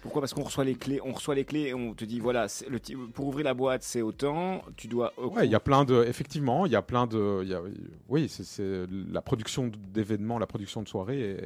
Pourquoi? 0.00 0.22
Parce 0.22 0.32
qu'on 0.32 0.44
reçoit 0.44 0.64
les 0.64 0.76
clés, 0.76 1.00
on 1.04 1.12
reçoit 1.12 1.34
les 1.34 1.44
clés 1.44 1.66
et 1.68 1.74
on 1.74 1.92
te 1.92 2.04
dit 2.04 2.20
voilà, 2.20 2.46
le, 2.68 2.78
pour 3.08 3.26
ouvrir 3.26 3.44
la 3.44 3.54
boîte 3.54 3.82
c'est 3.82 4.00
autant, 4.00 4.62
tu 4.76 4.86
dois. 4.86 5.12
Ouais, 5.18 5.44
il 5.44 5.50
y 5.50 5.56
a 5.56 5.60
plein 5.60 5.84
de, 5.84 6.04
effectivement, 6.04 6.66
il 6.66 6.72
y 6.72 6.76
a 6.76 6.82
plein 6.82 7.08
de, 7.08 7.44
y 7.44 7.52
a, 7.52 7.60
oui, 8.08 8.28
c'est 8.28 8.86
la 9.10 9.20
production 9.22 9.72
d'événements, 9.92 10.38
la 10.38 10.46
production 10.46 10.82
de 10.82 10.88
soirées, 10.88 11.32
et 11.32 11.36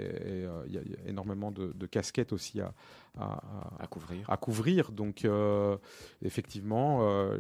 euh, 0.45 0.65
il 0.67 0.75
y, 0.75 0.79
a 0.79 0.83
énormément 1.09 1.51
de, 1.51 1.87
casquettes 1.87 2.35
aussi 2.35 2.61
à, 2.61 2.75
à, 3.19 3.87
couvrir. 3.87 4.29
À 4.29 4.37
couvrir, 4.37 4.93
donc 4.93 5.25
euh, 5.25 5.79
effectivement, 6.23 7.09
euh, 7.09 7.39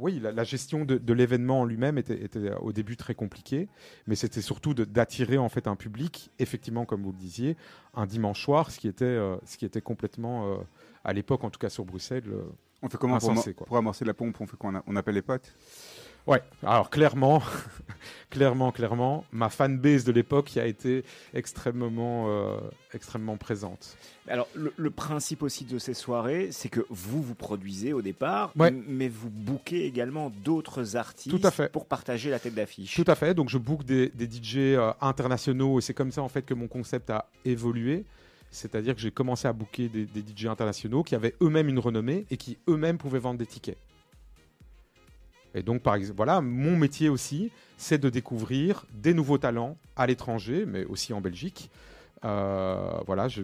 oui, 0.00 0.18
la, 0.20 0.44
gestion 0.44 0.84
de, 0.84 1.12
l'événement 1.12 1.60
en 1.60 1.64
lui-même 1.64 1.98
était, 1.98 2.52
au 2.60 2.72
début 2.72 2.96
très 2.96 3.14
compliquée, 3.14 3.68
mais 4.06 4.14
c'était 4.16 4.40
surtout 4.40 4.72
d'attirer 4.74 5.38
en 5.38 5.48
fait 5.48 5.66
un 5.66 5.76
public, 5.76 6.30
effectivement, 6.38 6.86
comme 6.86 7.02
vous 7.02 7.12
le 7.12 7.18
disiez, 7.18 7.56
un 7.94 8.06
dimanche 8.06 8.42
soir, 8.42 8.70
ce 8.70 8.80
qui 8.80 8.88
était, 8.88 9.04
euh, 9.04 9.36
ce 9.44 9.58
qui 9.58 9.66
était 9.66 9.82
complètement, 9.82 10.52
euh, 10.52 10.56
à 11.04 11.12
l'époque, 11.12 11.44
en 11.44 11.50
tout 11.50 11.58
cas 11.58 11.68
sur 11.68 11.84
Bruxelles, 11.84 12.24
euh, 12.28 12.42
on 12.82 12.88
fait 12.88 12.96
comment 12.96 13.18
pour, 13.18 13.34
pour, 13.66 13.76
amorcer 13.76 14.06
la 14.06 14.14
pompe? 14.14 14.40
On 14.40 14.46
fait 14.46 14.56
quoi? 14.56 14.82
On 14.86 14.96
appelle 14.96 15.14
les 15.14 15.22
potes? 15.22 15.54
Ouais, 16.26 16.42
alors 16.62 16.90
clairement, 16.90 17.42
clairement, 18.30 18.72
clairement, 18.72 19.24
ma 19.32 19.48
fanbase 19.48 20.04
de 20.04 20.12
l'époque 20.12 20.46
qui 20.46 20.60
a 20.60 20.66
été 20.66 21.04
extrêmement, 21.34 22.26
euh, 22.28 22.58
extrêmement 22.94 23.36
présente. 23.36 23.96
Alors, 24.28 24.48
le, 24.54 24.90
principe 24.90 25.42
aussi 25.42 25.64
de 25.64 25.78
ces 25.78 25.94
soirées, 25.94 26.50
c'est 26.52 26.68
que 26.68 26.86
vous, 26.88 27.22
vous 27.22 27.34
produisez 27.34 27.92
au 27.92 28.02
départ, 28.02 28.52
mais 28.56 29.08
vous 29.08 29.30
bookez 29.30 29.84
également 29.86 30.30
d'autres 30.44 30.96
artistes 30.96 31.68
pour 31.72 31.86
partager 31.86 32.30
la 32.30 32.38
tête 32.38 32.54
d'affiche. 32.54 32.94
Tout 32.94 33.10
à 33.10 33.14
fait, 33.14 33.34
donc 33.34 33.48
je 33.48 33.58
book 33.58 33.84
des, 33.84 34.12
DJ 34.18 34.56
euh, 34.56 34.92
internationaux 35.00 35.78
et 35.78 35.82
c'est 35.82 35.94
comme 35.94 36.12
ça 36.12 36.22
en 36.22 36.28
fait 36.28 36.42
que 36.42 36.54
mon 36.54 36.68
concept 36.68 37.10
a 37.10 37.26
évolué. 37.44 38.04
C'est-à-dire 38.52 38.94
que 38.94 39.00
j'ai 39.00 39.12
commencé 39.12 39.46
à 39.46 39.52
booker 39.52 39.88
des, 39.88 40.06
des 40.06 40.20
DJ 40.20 40.46
internationaux 40.46 41.02
qui 41.02 41.14
avaient 41.14 41.34
eux-mêmes 41.40 41.68
une 41.68 41.78
renommée 41.78 42.26
et 42.30 42.36
qui 42.36 42.58
eux-mêmes 42.68 42.98
pouvaient 42.98 43.20
vendre 43.20 43.38
des 43.38 43.46
tickets. 43.46 43.78
Et 45.54 45.62
donc, 45.62 45.82
par 45.82 45.94
exemple, 45.94 46.16
voilà, 46.16 46.40
mon 46.40 46.76
métier 46.76 47.08
aussi, 47.08 47.50
c'est 47.76 47.98
de 47.98 48.10
découvrir 48.10 48.84
des 48.92 49.14
nouveaux 49.14 49.38
talents 49.38 49.76
à 49.96 50.06
l'étranger, 50.06 50.64
mais 50.66 50.84
aussi 50.84 51.12
en 51.12 51.20
Belgique. 51.20 51.70
Euh, 52.24 53.00
voilà, 53.06 53.28
je, 53.28 53.42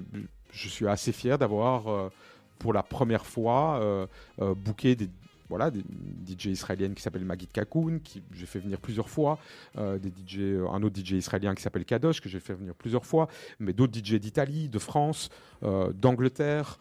suis 0.52 0.86
assez 0.86 1.12
fier 1.12 1.38
d'avoir, 1.38 1.88
euh, 1.88 2.10
pour 2.58 2.72
la 2.72 2.82
première 2.82 3.26
fois, 3.26 3.80
euh, 3.80 4.06
booké 4.54 4.94
des, 4.94 5.08
voilà, 5.48 5.70
des 5.70 5.82
DJ 6.26 6.46
israéliennes 6.46 6.94
qui 6.94 7.02
s'appellent 7.02 7.24
Magid 7.24 7.50
Kakoun, 7.50 8.00
qui 8.00 8.22
j'ai 8.32 8.46
fait 8.46 8.58
venir 8.58 8.78
plusieurs 8.80 9.08
fois, 9.08 9.38
des 9.76 10.08
DJ, 10.10 10.58
un 10.70 10.82
autre 10.82 11.00
DJ 11.00 11.12
israélien 11.12 11.54
qui 11.54 11.62
s'appelle 11.62 11.84
Kadosh, 11.84 12.20
que 12.20 12.28
j'ai 12.28 12.40
fait 12.40 12.54
venir 12.54 12.74
plusieurs 12.74 13.06
fois, 13.06 13.28
mais 13.60 13.72
d'autres 13.72 13.96
DJ 13.96 14.14
d'Italie, 14.14 14.68
de 14.68 14.78
France, 14.80 15.30
d'Angleterre, 15.62 16.78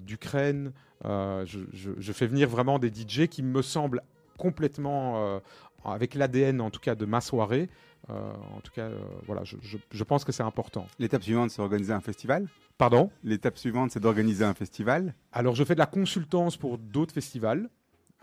d'Ukraine. 0.00 0.72
Je, 1.04 2.12
fais 2.12 2.26
venir 2.26 2.48
vraiment 2.48 2.80
des 2.80 2.88
DJ 2.88 3.28
qui 3.28 3.44
me 3.44 3.62
semblent 3.62 4.02
complètement 4.40 5.22
euh, 5.22 5.38
avec 5.84 6.14
l'ADN 6.14 6.60
en 6.62 6.70
tout 6.70 6.80
cas 6.80 6.94
de 6.94 7.04
ma 7.04 7.20
soirée. 7.20 7.68
Euh, 8.08 8.32
en 8.56 8.60
tout 8.60 8.72
cas, 8.72 8.86
euh, 8.86 8.98
voilà, 9.26 9.44
je, 9.44 9.56
je, 9.92 10.04
pense 10.04 10.24
que 10.24 10.32
c'est 10.32 10.42
important. 10.42 10.86
L'étape 10.98 11.22
suivante, 11.22 11.50
c'est 11.50 11.58
d'organiser 11.58 11.92
un 11.92 12.00
festival? 12.00 12.48
Pardon? 12.78 13.10
L'étape 13.22 13.58
suivante, 13.58 13.90
c'est 13.90 14.00
d'organiser 14.00 14.44
un 14.44 14.54
festival? 14.54 15.14
Alors, 15.32 15.54
je 15.54 15.62
fais 15.64 15.74
de 15.74 15.78
la 15.78 15.86
consultance 15.86 16.56
pour 16.56 16.78
d'autres 16.78 17.12
festivals. 17.12 17.68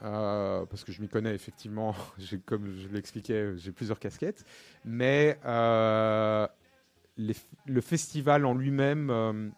parce 0.02 0.84
que 0.84 0.92
je 0.92 1.00
m'y 1.00 1.08
connais 1.08 1.36
effectivement, 1.36 1.94
comme 2.46 2.74
je 2.76 2.88
l'expliquais, 2.88 3.56
j'ai 3.58 3.72
plusieurs 3.72 4.00
casquettes. 4.00 4.44
Mais 4.84 5.38
le 5.46 6.52
festival 7.82 8.46
en 8.46 8.56
lui-même, 8.56 9.54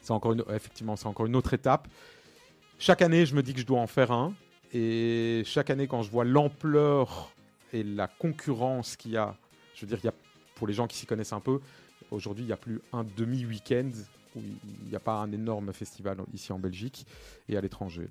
c'est 0.00 0.12
encore 0.12 0.36
effectivement, 0.50 0.94
c'est 0.94 1.08
encore 1.08 1.26
une 1.26 1.36
autre 1.36 1.54
étape. 1.54 1.88
Chaque 2.78 3.02
année, 3.02 3.26
je 3.26 3.34
me 3.34 3.42
dis 3.42 3.52
que 3.52 3.60
je 3.60 3.66
dois 3.66 3.80
en 3.80 3.88
faire 3.88 4.12
un. 4.12 4.32
Et 4.74 5.42
chaque 5.46 5.70
année, 5.70 5.86
quand 5.86 6.02
je 6.02 6.10
vois 6.10 6.24
l'ampleur 6.24 7.32
et 7.72 7.84
la 7.84 8.08
concurrence 8.08 8.96
qu'il 8.96 9.12
y 9.12 9.16
a, 9.16 9.36
je 9.76 9.82
veux 9.82 9.86
dire, 9.86 9.98
il 10.02 10.06
y 10.06 10.08
a, 10.08 10.14
pour 10.56 10.66
les 10.66 10.74
gens 10.74 10.88
qui 10.88 10.96
s'y 10.96 11.06
connaissent 11.06 11.32
un 11.32 11.40
peu, 11.40 11.60
aujourd'hui, 12.10 12.42
il 12.42 12.48
n'y 12.48 12.52
a 12.52 12.56
plus 12.56 12.80
un 12.92 13.04
demi-week-end 13.04 13.90
où 14.34 14.40
il 14.40 14.88
n'y 14.88 14.96
a 14.96 15.00
pas 15.00 15.14
un 15.14 15.30
énorme 15.30 15.72
festival 15.72 16.18
ici 16.34 16.52
en 16.52 16.58
Belgique 16.58 17.06
et 17.48 17.56
à 17.56 17.60
l'étranger. 17.60 18.08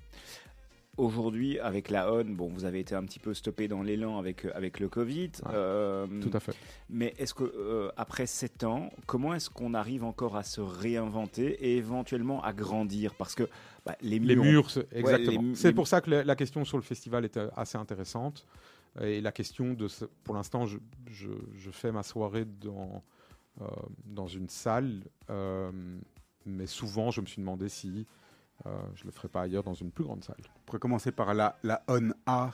Aujourd'hui, 0.96 1.58
avec 1.58 1.90
la 1.90 2.12
ON, 2.12 2.24
bon, 2.24 2.48
vous 2.48 2.64
avez 2.64 2.78
été 2.78 2.94
un 2.94 3.04
petit 3.04 3.18
peu 3.18 3.34
stoppé 3.34 3.66
dans 3.66 3.82
l'élan 3.82 4.18
avec, 4.18 4.44
avec 4.54 4.78
le 4.78 4.88
Covid. 4.88 5.32
Euh, 5.48 6.06
tout 6.20 6.30
à 6.32 6.38
fait. 6.38 6.54
Mais 6.88 7.14
est-ce 7.18 7.34
que 7.34 7.42
euh, 7.42 7.90
après 7.96 8.26
7 8.26 8.62
ans, 8.62 8.90
comment 9.06 9.34
est-ce 9.34 9.50
qu'on 9.50 9.74
arrive 9.74 10.04
encore 10.04 10.36
à 10.36 10.44
se 10.44 10.60
réinventer 10.60 11.46
et 11.66 11.76
éventuellement 11.76 12.44
à 12.44 12.52
grandir? 12.52 13.14
Parce 13.16 13.34
que 13.34 13.48
bah, 13.84 13.96
les 14.02 14.20
murs. 14.20 14.70
exactement. 14.92 15.54
c'est 15.54 15.72
pour 15.72 15.88
ça 15.88 16.00
que 16.00 16.10
la, 16.10 16.36
question 16.36 16.64
sur 16.64 16.76
le 16.76 16.84
festival 16.84 17.24
est 17.24 17.38
euh, 17.38 17.50
assez 17.56 17.76
intéressante. 17.76 18.46
Et 19.00 19.20
la 19.20 19.32
question 19.32 19.74
de. 19.74 19.88
Pour 20.22 20.36
l'instant, 20.36 20.66
je, 20.66 20.78
je, 21.10 21.70
fais 21.72 21.90
ma 21.90 22.04
soirée 22.04 22.44
dans, 22.44 23.02
dans 24.04 24.28
une 24.28 24.48
salle. 24.48 25.02
mais 26.46 26.66
souvent, 26.66 27.10
je 27.10 27.20
me 27.20 27.26
suis 27.26 27.40
demandé 27.40 27.68
si 27.68 28.06
euh, 28.66 28.70
je 28.94 29.02
ne 29.02 29.06
le 29.06 29.12
ferai 29.12 29.28
pas 29.28 29.42
ailleurs 29.42 29.62
dans 29.62 29.74
une 29.74 29.90
plus 29.90 30.04
grande 30.04 30.24
salle. 30.24 30.36
On 30.40 30.60
pourrait 30.66 30.78
commencer 30.78 31.12
par 31.12 31.34
la, 31.34 31.58
la 31.62 31.82
On 31.88 32.10
A 32.26 32.52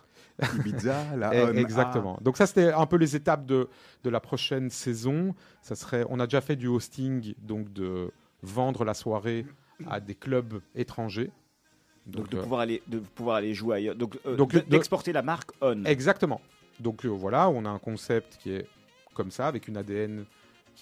Ibiza, 0.57 1.17
la 1.17 1.31
On 1.45 1.55
Exactement. 1.55 2.19
Donc 2.21 2.37
ça, 2.37 2.47
c'était 2.47 2.73
un 2.73 2.87
peu 2.87 2.97
les 2.97 3.15
étapes 3.15 3.47
de, 3.47 3.69
de 4.03 4.11
la 4.11 4.21
prochaine 4.21 4.71
saison. 4.71 5.35
Ça 5.63 5.77
serait, 5.77 6.05
on 6.09 6.19
a 6.19 6.27
déjà 6.27 6.41
fait 6.41 6.57
du 6.57 6.67
hosting, 6.67 7.35
donc 7.43 7.73
de 7.73 8.11
vendre 8.43 8.85
la 8.85 8.95
soirée 8.95 9.47
à 9.89 10.01
des 10.01 10.15
clubs 10.15 10.61
étrangers. 10.75 11.31
Donc, 12.07 12.29
de, 12.31 12.41
pouvoir 12.41 12.63
aller, 12.63 12.83
de 12.89 12.99
pouvoir 12.99 13.37
aller 13.37 13.55
jouer 13.55 13.77
ailleurs. 13.77 13.95
Donc, 13.95 14.19
euh, 14.27 14.37
d'exporter 14.69 15.13
la 15.13 15.23
marque 15.23 15.51
On. 15.61 15.85
Exactement. 15.85 16.41
Donc 16.81 17.05
euh, 17.05 17.09
voilà, 17.09 17.49
on 17.51 17.65
a 17.65 17.69
un 17.69 17.79
concept 17.79 18.39
qui 18.39 18.53
est 18.53 18.67
comme 19.15 19.31
ça, 19.31 19.47
avec 19.47 19.69
une 19.69 19.77
ADN 19.77 20.25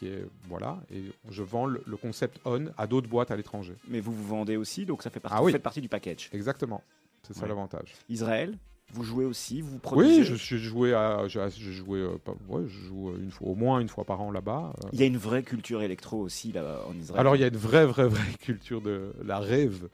est 0.03 0.25
voilà 0.49 0.81
et 0.93 1.03
je 1.31 1.43
vends 1.43 1.67
le, 1.67 1.81
concept 2.01 2.41
on 2.45 2.67
à 2.77 2.87
d'autres 2.87 3.09
boîtes 3.09 3.31
à 3.31 3.37
l'étranger. 3.37 3.75
Mais 3.89 4.01
vous 4.01 4.13
vous 4.13 4.27
vendez 4.27 4.57
aussi, 4.57 4.87
donc 4.87 5.03
ça 5.03 5.11
fait 5.11 5.21
partie, 5.21 5.37
ah 5.39 5.43
vous 5.43 5.51
faites 5.51 5.63
partie 5.63 5.81
du 5.81 5.89
package. 5.89 6.31
Exactement, 6.33 6.83
c'est 7.23 7.35
ça 7.35 7.47
l'avantage. 7.47 7.95
Israël, 8.09 8.57
vous 8.93 9.05
jouez 9.05 9.27
aussi, 9.27 9.61
vous 9.61 9.79
produisez. 9.79 10.21
Oui, 10.21 10.25
je 10.25 10.35
suis 10.35 10.59
joué 10.59 10.95
à, 10.95 11.29
j'ai 11.29 11.51
joué, 11.73 12.01
euh, 12.01 12.17
ouais, 12.49 12.63
je 12.67 12.87
joue 12.87 13.15
une 13.17 13.31
fois, 13.31 13.49
au 13.49 13.55
moins 13.55 13.81
une 13.81 13.89
fois 13.89 14.05
par 14.05 14.21
an 14.23 14.31
là-bas. 14.31 14.73
Euh. 14.83 14.89
Il 14.93 15.01
y 15.01 15.03
a 15.03 15.07
une 15.07 15.19
vraie 15.19 15.43
culture 15.43 15.83
électro 15.83 16.19
aussi 16.19 16.53
là 16.53 16.81
en 16.89 16.97
Israël. 16.97 17.21
Alors 17.21 17.37
il 17.37 17.41
y 17.41 17.45
a 17.45 17.49
une 17.49 17.57
vraie, 17.57 17.85
vraie, 17.85 18.09
vraie 18.09 18.33
culture 18.41 18.81
de 18.81 19.13
la 19.25 19.41
rêve 19.41 19.89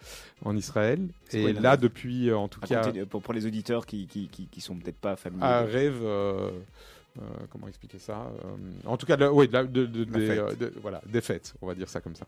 en 0.44 0.56
Israël. 0.56 1.08
Et 1.32 1.52
là 1.52 1.76
depuis, 1.76 2.30
euh, 2.30 2.36
en 2.36 2.46
tout 2.46 2.60
cas, 2.60 2.92
pour, 3.10 3.32
les 3.32 3.46
auditeurs 3.46 3.84
qui 3.84 4.06
qui, 4.06 4.28
qui, 4.28 4.60
sont 4.60 4.76
peut-être 4.76 4.98
pas 4.98 5.16
familiers. 5.16 5.44
Un 5.44 5.62
rêve. 5.62 6.00
Euh, 6.02 6.50
comment 7.50 7.68
expliquer 7.68 7.98
ça 7.98 8.32
euh, 8.44 8.56
En 8.86 8.96
tout 8.96 9.06
cas, 9.06 9.16
oui, 9.30 9.48
de, 9.48 9.56
euh, 9.56 10.54
de, 10.54 10.72
voilà, 10.80 11.00
des 11.06 11.20
fêtes, 11.20 11.54
on 11.62 11.66
va 11.66 11.74
dire 11.74 11.88
ça 11.88 12.00
comme 12.00 12.14
ça. 12.14 12.26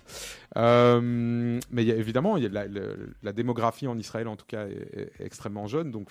mais 0.54 1.84
y 1.84 1.92
a, 1.92 1.96
évidemment, 1.96 2.36
y 2.36 2.46
a 2.46 2.48
la, 2.48 2.66
la, 3.22 3.32
démographie 3.32 3.86
en 3.86 3.98
Israël, 3.98 4.28
en 4.28 4.36
tout 4.36 4.46
cas, 4.46 4.66
est, 4.66 5.12
extrêmement 5.20 5.66
jeune, 5.66 5.90
donc 5.90 6.10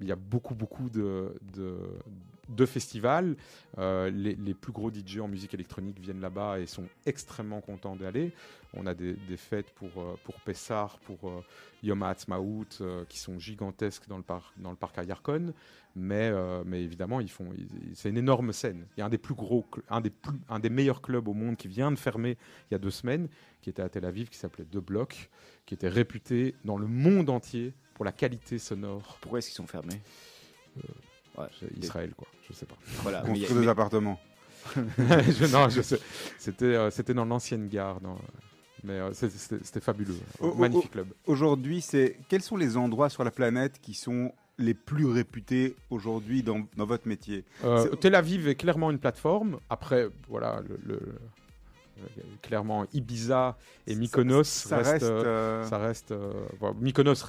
il 0.00 0.06
y 0.06 0.12
a 0.12 0.16
beaucoup, 0.16 0.54
beaucoup 0.54 0.90
de, 0.90 1.32
de 2.48 2.66
festivals. 2.66 3.36
les, 3.76 4.34
les, 4.34 4.54
plus 4.54 4.72
gros 4.72 4.90
DJ 4.90 5.18
en 5.18 5.28
musique 5.28 5.54
électronique 5.54 5.98
viennent 6.00 6.20
là-bas 6.20 6.60
et 6.60 6.66
sont 6.66 6.86
extrêmement 7.04 7.60
contents 7.60 7.96
d'aller. 7.96 8.32
On 8.74 8.86
a 8.86 8.94
des, 8.94 9.14
des, 9.14 9.36
fêtes 9.36 9.70
pour, 9.70 9.90
pour 10.24 10.34
Pessar, 10.40 10.98
pour 11.00 11.44
Yom 11.82 12.02
HaAtzmaut, 12.02 12.66
qui 13.08 13.18
sont 13.18 13.38
gigantesques 13.38 14.06
dans 14.08 14.16
le, 14.16 14.22
parc 14.22 14.52
dans 14.58 14.70
le 14.70 14.76
parc 14.76 14.98
à 14.98 15.04
Yarkon 15.04 15.52
mais, 15.96 16.28
euh, 16.30 16.62
mais 16.66 16.84
évidemment, 16.84 17.20
ils 17.20 17.30
font, 17.30 17.48
c'est 17.94 18.10
une 18.10 18.18
énorme 18.18 18.52
scène. 18.52 18.86
Il 18.96 19.00
y 19.00 19.02
a 19.02 19.06
un 19.06 19.08
des 19.08 19.18
plus 19.18 19.34
gros, 19.34 19.64
un 19.88 20.02
des, 20.02 20.10
plus, 20.10 20.38
un 20.50 20.60
des 20.60 20.68
meilleurs 20.68 21.00
clubs 21.00 21.26
au 21.26 21.32
monde 21.32 21.56
qui 21.56 21.68
vient 21.68 21.90
de 21.90 21.96
fermer 21.96 22.36
il 22.70 22.74
y 22.74 22.76
a 22.76 22.78
deux 22.78 22.90
semaines, 22.90 23.28
qui 23.62 23.70
était 23.70 23.80
à 23.80 23.88
Tel 23.88 24.04
Aviv, 24.04 24.28
qui 24.28 24.36
s'appelait 24.36 24.66
The 24.66 24.76
Block, 24.76 25.30
qui 25.64 25.72
était 25.72 25.88
réputé 25.88 26.54
dans 26.64 26.76
le 26.76 26.86
monde 26.86 27.30
entier 27.30 27.72
pour 27.94 28.04
la 28.04 28.12
qualité 28.12 28.58
sonore. 28.58 29.16
Pourquoi 29.22 29.38
est-ce 29.38 29.48
qu'ils 29.48 29.56
sont 29.56 29.66
fermés? 29.66 30.02
Euh, 30.76 30.82
Israël, 31.80 32.12
quoi. 32.16 32.26
Je 32.48 32.52
sais 32.52 32.66
pas. 32.66 32.76
Voilà, 33.02 33.20
Construire 33.22 33.60
des 33.60 33.68
appartements. 33.68 34.18
non, 35.52 35.68
je 35.68 35.82
sais. 35.82 36.00
C'était, 36.38 36.64
euh, 36.64 36.90
c'était 36.90 37.14
dans 37.14 37.24
l'ancienne 37.24 37.68
gare. 37.68 38.00
mais 38.82 39.00
c'était 39.12 39.80
fabuleux. 39.80 40.16
Magnifique 40.56 40.92
club. 40.92 41.08
Aujourd'hui, 41.26 41.80
c'est 41.80 42.18
quels 42.28 42.42
sont 42.42 42.56
les 42.56 42.76
endroits 42.76 43.08
sur 43.08 43.24
la 43.24 43.30
planète 43.30 43.80
qui 43.80 43.94
sont 43.94 44.32
les 44.58 44.74
plus 44.74 45.06
réputés 45.06 45.76
aujourd'hui 45.90 46.42
dans, 46.42 46.66
dans, 46.76 46.86
votre 46.86 47.06
métier? 47.06 47.44
Euh, 47.64 47.94
Tel 47.96 48.14
Aviv 48.14 48.48
est 48.48 48.54
clairement 48.54 48.90
une 48.90 48.98
plateforme. 48.98 49.58
Après, 49.70 50.08
voilà, 50.28 50.62
le, 50.84 51.00
clairement 52.42 52.84
Ibiza 52.92 53.56
et 53.86 53.94
Mykonos 53.94 54.44
ça, 54.44 54.78
reste, 54.78 55.06
ça 55.64 55.78
reste, 55.78 56.14
Mykonos 56.80 57.24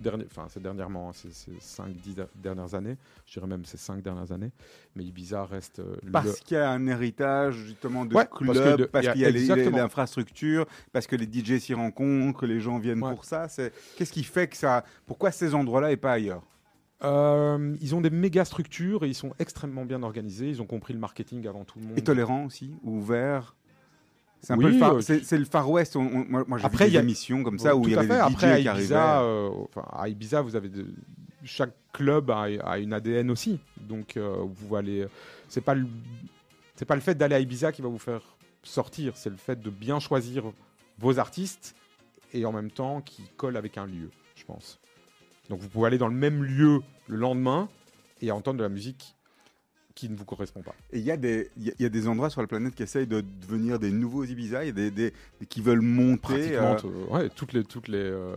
dernier, 0.00 0.24
enfin 0.30 0.46
c'est 0.48 0.62
dernièrement 0.62 1.12
ces, 1.12 1.30
ces 1.30 1.52
5 1.58 1.92
10 1.92 2.16
dernières 2.36 2.74
années. 2.74 2.96
Je 3.26 3.34
dirais 3.34 3.46
même 3.46 3.64
ces 3.64 3.76
5 3.76 4.02
dernières 4.02 4.32
années. 4.32 4.52
Mais 4.96 5.04
Ibiza 5.04 5.44
reste 5.44 5.82
parce 6.12 6.40
qu'il 6.40 6.56
y 6.56 6.60
a 6.60 6.70
un 6.70 6.86
héritage 6.86 7.54
justement 7.54 8.04
de 8.04 8.14
club 8.14 8.86
parce 8.86 9.08
qu'il 9.08 9.20
y 9.20 9.52
a, 9.52 9.70
l'infrastructure 9.70 10.66
parce 10.92 11.06
que 11.06 11.16
les 11.16 11.26
DJ 11.26 11.58
s'y 11.58 11.74
rencontrent 11.74 12.38
que 12.38 12.46
les 12.46 12.60
gens 12.60 12.78
viennent 12.78 13.00
pour 13.00 13.24
ça. 13.24 13.48
C'est 13.48 13.72
qu'est-ce 13.96 14.12
qui 14.12 14.24
fait 14.24 14.48
que 14.48 14.56
ça 14.56 14.84
pourquoi 15.06 15.30
ces 15.30 15.54
endroits 15.54 15.80
là 15.80 15.92
et 15.92 15.96
pas 15.96 16.12
ailleurs? 16.12 16.42
Euh, 17.04 17.76
ils 17.80 17.94
ont 17.94 18.00
des 18.00 18.10
méga 18.10 18.44
structures 18.44 19.04
et 19.04 19.08
ils 19.08 19.14
sont 19.14 19.32
extrêmement 19.38 19.84
bien 19.84 20.02
organisés. 20.02 20.48
Ils 20.48 20.62
ont 20.62 20.66
compris 20.66 20.92
le 20.92 21.00
marketing 21.00 21.46
avant 21.48 21.64
tout 21.64 21.78
le 21.78 21.86
monde. 21.86 21.98
Et 21.98 22.02
tolérants 22.02 22.44
aussi, 22.44 22.74
ouverts. 22.82 23.56
C'est 24.42 24.54
un 24.54 24.58
peu 24.58 24.70
le 24.70 24.78
far, 24.78 24.94
euh, 24.94 25.00
c'est, 25.00 25.38
le 25.38 25.44
Far 25.44 25.70
West. 25.70 25.94
moi, 25.94 26.58
j'ai 26.58 26.64
Après, 26.64 26.86
vu 26.86 26.92
des 26.92 26.98
émissions 26.98 27.44
comme 27.44 27.60
ça 27.60 27.76
où 27.76 27.84
il 27.84 27.92
y 27.92 27.96
avait 27.96 28.08
des 28.08 28.14
DJ 28.14 28.18
Après, 28.20 28.60
qui 28.60 28.68
arrivaient. 28.68 28.94
Euh, 28.96 29.50
à 29.92 30.08
Ibiza, 30.08 30.40
vous 30.40 30.56
avez 30.56 30.68
chaque 31.44 31.74
club 31.92 32.30
a, 32.30 32.78
une 32.78 32.92
ADN 32.92 33.30
aussi. 33.30 33.60
Donc, 33.76 34.18
vous 34.18 34.74
allez. 34.76 35.06
C'est 35.48 35.60
pas 35.60 35.74
le, 35.74 35.86
c'est 36.74 36.84
pas 36.84 36.96
le 36.96 37.00
fait 37.00 37.14
d'aller 37.14 37.36
à 37.36 37.40
Ibiza 37.40 37.70
qui 37.70 37.82
va 37.82 37.88
vous 37.88 37.98
faire 37.98 38.22
sortir. 38.64 39.12
C'est 39.16 39.30
le 39.30 39.36
fait 39.36 39.60
de 39.60 39.70
bien 39.70 40.00
choisir 40.00 40.44
vos 40.98 41.18
artistes 41.18 41.76
et 42.32 42.44
en 42.44 42.52
même 42.52 42.70
temps 42.70 43.00
qui 43.00 43.22
colle 43.36 43.56
avec 43.56 43.78
un 43.78 43.86
lieu, 43.86 44.10
je 44.34 44.44
pense. 44.44 44.80
Donc 45.48 45.60
vous 45.60 45.68
pouvez 45.68 45.86
aller 45.86 45.98
dans 45.98 46.08
le 46.08 46.14
même 46.14 46.42
lieu 46.42 46.80
le 47.06 47.16
lendemain 47.16 47.68
et 48.20 48.30
entendre 48.30 48.58
de 48.58 48.62
la 48.62 48.68
musique 48.68 49.14
qui 49.94 50.08
ne 50.08 50.16
vous 50.16 50.24
correspond 50.24 50.62
pas. 50.62 50.74
Et 50.92 50.98
il 50.98 51.04
y, 51.04 51.10
a 51.10 51.16
des, 51.16 51.50
y, 51.56 51.84
a 51.84 51.88
des 51.88 52.08
endroits 52.08 52.30
sur 52.30 52.40
la 52.40 52.46
planète 52.46 52.74
qui 52.74 52.82
essayent 52.82 53.06
de 53.06 53.22
devenir 53.40 53.78
des 53.78 53.90
nouveaux 53.90 54.24
Ibiza, 54.24 54.64
y 54.64 54.68
a 54.68 54.72
des, 54.72 54.90
des, 54.90 55.12
qui 55.48 55.60
veulent 55.60 55.80
monter. 55.80 56.56
Euh... 56.56 56.76
ouais, 57.10 57.28
toutes 57.30 57.52
les, 57.52 57.64
toutes 57.64 57.88
les, 57.88 57.98
euh, 57.98 58.36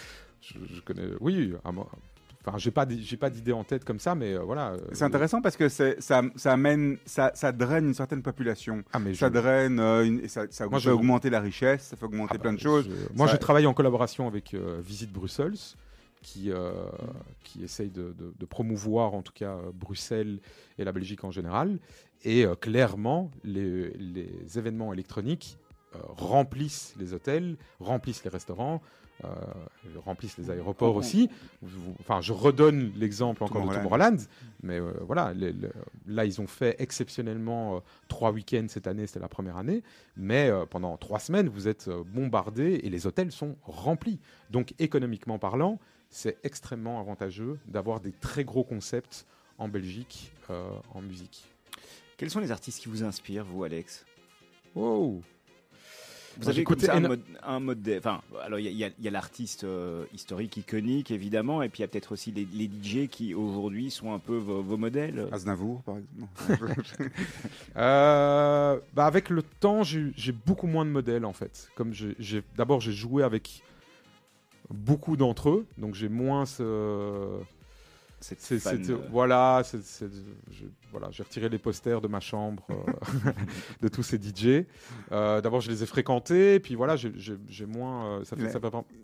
je, 0.40 0.80
connais, 0.84 1.08
oui, 1.20 1.54
Enfin, 2.48 2.58
j'ai 2.58 2.70
pas, 2.70 2.86
j'ai 2.88 3.16
pas 3.16 3.28
d'idée 3.28 3.52
en 3.52 3.64
tête 3.64 3.84
comme 3.84 3.98
ça, 3.98 4.14
mais 4.14 4.34
euh, 4.34 4.40
voilà. 4.40 4.70
Euh, 4.70 4.78
c'est 4.92 5.02
intéressant 5.02 5.42
parce 5.42 5.56
que 5.56 5.68
ça, 5.68 5.94
ça 5.98 6.52
amène, 6.52 6.96
ça, 7.04 7.32
ça, 7.34 7.50
draine 7.50 7.88
une 7.88 7.94
certaine 7.94 8.22
population. 8.22 8.84
Ah, 8.92 9.00
mais 9.00 9.14
ça 9.14 9.30
draine, 9.30 9.80
une, 9.80 10.28
ça, 10.28 10.44
ça 10.50 10.68
fait 10.68 10.90
augmenter 10.90 11.28
la 11.28 11.40
richesse, 11.40 11.82
ça 11.82 11.96
fait 11.96 12.04
augmenter 12.04 12.36
ah, 12.36 12.42
plein 12.42 12.52
de 12.52 12.58
bah, 12.58 12.62
choses. 12.62 12.88
Moi, 13.16 13.26
je 13.26 13.36
travaille 13.36 13.66
en 13.66 13.74
collaboration 13.74 14.28
avec 14.28 14.54
Visite 14.84 15.12
Brussels 15.12 15.76
qui, 16.26 16.50
euh, 16.50 16.72
qui 17.44 17.62
essaye 17.62 17.88
de, 17.88 18.12
promouvoir 18.50 19.14
en 19.14 19.22
tout 19.22 19.32
cas 19.32 19.52
euh, 19.52 19.70
Bruxelles 19.72 20.40
et 20.76 20.84
la 20.84 20.90
Belgique 20.90 21.22
en 21.22 21.30
général. 21.30 21.78
Et 22.24 22.44
euh, 22.44 22.56
clairement, 22.56 23.30
les, 23.44 23.92
événements 24.58 24.92
électroniques 24.92 25.56
remplissent 26.18 26.94
les 26.98 27.14
hôtels, 27.14 27.56
remplissent 27.80 28.22
les 28.24 28.28
restaurants, 28.28 28.82
remplissent 30.04 30.36
les 30.36 30.50
aéroports 30.50 30.94
aussi. 30.94 31.30
Enfin, 32.00 32.20
je 32.20 32.34
redonne 32.34 32.92
l'exemple 32.96 33.42
encore 33.42 33.66
de 33.66 33.72
Tomorrowland, 33.72 34.18
mais 34.62 34.78
voilà, 34.78 35.32
là 36.06 36.26
ils 36.26 36.38
ont 36.38 36.46
fait 36.46 36.76
exceptionnellement 36.80 37.82
trois 38.08 38.30
week-ends 38.30 38.66
cette 38.68 38.86
année, 38.86 39.06
c'était 39.06 39.20
la 39.20 39.28
première 39.28 39.56
année, 39.56 39.82
mais 40.18 40.50
pendant 40.68 40.98
trois 40.98 41.18
semaines 41.18 41.48
vous 41.48 41.66
êtes 41.66 41.88
bombardés 41.88 42.80
et 42.82 42.90
les 42.90 43.06
hôtels 43.06 43.32
sont 43.32 43.56
remplis. 43.62 44.20
Donc 44.50 44.74
économiquement 44.78 45.38
parlant, 45.38 45.78
c'est 46.10 46.38
extrêmement 46.44 47.00
avantageux 47.00 47.58
d'avoir 47.66 48.00
des 48.00 48.12
très 48.12 48.44
gros 48.44 48.64
concepts 48.64 49.26
en 49.58 49.68
Belgique 49.68 50.32
euh, 50.50 50.68
en 50.94 51.02
musique. 51.02 51.44
Quels 52.16 52.30
sont 52.30 52.40
les 52.40 52.50
artistes 52.50 52.80
qui 52.80 52.88
vous 52.88 53.04
inspirent, 53.04 53.44
vous, 53.44 53.64
Alex? 53.64 54.06
Oh 54.74 55.20
vous 56.38 56.48
avez 56.48 56.60
écouté 56.60 56.90
un, 56.90 57.00
mode, 57.00 57.22
un 57.42 57.60
mode 57.60 57.94
enfin, 57.98 58.20
alors 58.42 58.58
il 58.58 58.70
y 58.70 58.84
a, 58.84 59.10
l'artiste 59.10 59.64
euh, 59.64 60.04
historique 60.12 60.56
iconique 60.56 61.10
évidemment, 61.10 61.62
et 61.62 61.68
puis 61.68 61.78
il 61.78 61.82
y 61.82 61.84
a 61.84 61.88
peut-être 61.88 62.12
aussi 62.12 62.30
les, 62.32 62.66
DJ 62.66 63.08
qui 63.08 63.34
aujourd'hui 63.34 63.90
sont 63.90 64.12
un 64.12 64.18
peu 64.18 64.36
vos, 64.36 64.76
modèles. 64.76 65.28
Aznavour, 65.32 65.82
par 65.82 65.96
exemple. 65.96 66.74
Euh, 67.76 68.78
bah 68.94 69.04
avec 69.04 69.28
le 69.28 69.42
temps, 69.42 69.82
j'ai 69.82 70.32
beaucoup 70.32 70.66
moins 70.66 70.84
de 70.84 70.90
modèles 70.90 71.24
en 71.24 71.32
fait. 71.32 71.70
Comme 71.74 71.92
d'abord 72.56 72.80
j'ai 72.80 72.92
joué 72.92 73.22
avec 73.22 73.62
beaucoup 74.70 75.16
d'entre 75.16 75.50
eux, 75.50 75.66
donc 75.78 75.94
j'ai 75.94 76.08
moins 76.08 76.46
ce. 76.46 77.40
voilà, 79.10 79.62
voilà, 80.90 81.10
j'ai 81.10 81.22
retiré 81.22 81.48
les 81.48 81.58
posters 81.58 82.00
de 82.00 82.08
ma 82.08 82.20
chambre 82.20 82.66
euh, 82.70 82.74
de 83.82 83.88
tous 83.88 84.02
ces 84.02 84.16
DJ. 84.16 84.64
Euh, 85.12 85.40
d'abord, 85.40 85.60
je 85.60 85.70
les 85.70 85.82
ai 85.82 85.86
fréquentés, 85.86 86.58
puis 86.58 86.74
voilà, 86.74 86.96
j'ai 86.96 87.66
moins. 87.66 88.06
Euh, 88.06 88.24
ça 88.24 88.36
fait, 88.36 88.48
ça 88.48 88.58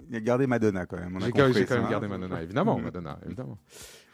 il 0.09 0.17
a 0.17 0.21
gardé 0.21 0.47
Madonna 0.47 0.87
quand 0.87 0.99
même. 0.99 1.19
J'ai 1.21 1.31
quand 1.67 1.77
même 1.77 1.91
gardé 1.91 2.09
Madonna, 2.09 2.43
évidemment, 2.43 2.79
Madonna, 2.83 3.19
évidemment. 3.27 3.59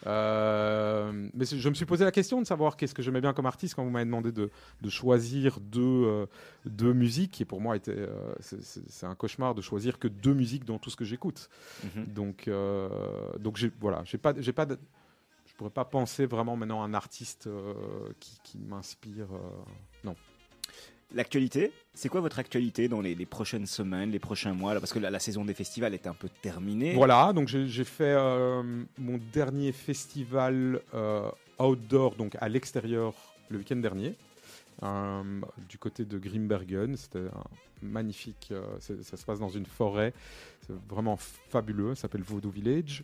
Euh, 0.07 1.29
mais 1.35 1.45
je 1.45 1.69
me 1.69 1.75
suis 1.75 1.85
posé 1.85 2.05
la 2.05 2.13
question 2.13 2.41
de 2.41 2.47
savoir 2.47 2.77
qu'est-ce 2.77 2.95
que 2.95 3.03
j'aimais 3.03 3.21
bien 3.21 3.33
comme 3.33 3.47
artiste 3.47 3.75
quand 3.75 3.85
vous 3.85 3.91
m'avez 3.91 4.05
demandé 4.05 4.33
de, 4.33 4.51
de, 4.81 4.91
choisir 4.91 5.59
deux, 5.61 5.81
euh, 5.83 6.27
deux 6.65 6.93
musiques, 6.93 7.33
qui 7.33 7.45
pour 7.45 7.61
moi 7.61 7.77
était 7.77 7.97
euh, 7.97 8.35
c'est 8.41 9.07
un 9.07 9.15
cauchemar 9.15 9.55
de 9.55 9.63
choisir 9.63 9.99
que 9.99 10.09
deux 10.09 10.35
musiques 10.35 10.65
dans 10.65 10.79
tout 10.79 10.91
ce 10.91 10.97
que 10.97 11.05
j'écoute. 11.05 11.49
Mhm. 11.85 12.07
Donc 12.07 12.51
donc 13.41 13.59
voilà, 13.81 14.03
j'ai 14.05 14.19
pas 14.19 14.35
j'ai 14.39 14.53
pas 14.53 14.67
de, 14.67 14.79
je 15.47 15.55
pourrais 15.55 15.71
pas 15.71 15.85
penser 15.85 16.27
vraiment 16.27 16.57
maintenant 16.57 16.83
à 16.83 16.87
un 16.87 16.95
artiste 16.95 17.49
qui, 18.21 18.39
qui 18.43 18.59
m'inspire. 18.59 19.29
non. 20.05 20.15
L'actualité, 21.15 21.73
c'est 21.95 22.11
quoi 22.11 22.21
votre 22.21 22.39
actualité 22.39 22.87
dans 22.87 23.01
les, 23.01 23.15
prochaines 23.25 23.65
semaines, 23.65 24.11
les 24.11 24.19
prochains 24.19 24.53
mois 24.53 24.75
Parce 24.75 24.93
que 24.93 24.99
la, 24.99 25.19
saison 25.19 25.43
des 25.45 25.55
festivals 25.55 25.95
est 25.95 26.07
un 26.07 26.13
peu 26.13 26.29
terminée. 26.43 26.95
Voilà, 26.95 27.33
donc 27.33 27.49
j'ai 27.49 27.85
fait 27.85 28.15
euh, 28.15 28.63
mon 28.99 29.19
dernier 29.33 29.73
festival 29.73 30.83
euh, 30.93 31.31
outdoor, 31.59 32.15
donc 32.15 32.37
à 32.41 32.49
l'extérieur, 32.51 33.15
le 33.49 33.57
week-end 33.57 33.77
dernier, 33.77 34.17
euh, 34.83 35.23
du 35.67 35.79
côté 35.79 36.05
de 36.05 36.19
Grimbergen. 36.19 36.95
C'était 36.95 37.25
magnifique, 37.81 38.53
ça 38.81 39.17
se 39.17 39.25
passe 39.25 39.39
dans 39.39 39.49
une 39.49 39.67
forêt, 39.67 40.13
c'est 40.67 40.75
vraiment 40.91 41.17
fabuleux, 41.17 41.95
ça 41.95 42.03
s'appelle 42.03 42.23
Voodoo 42.23 42.51
Village. 42.51 43.03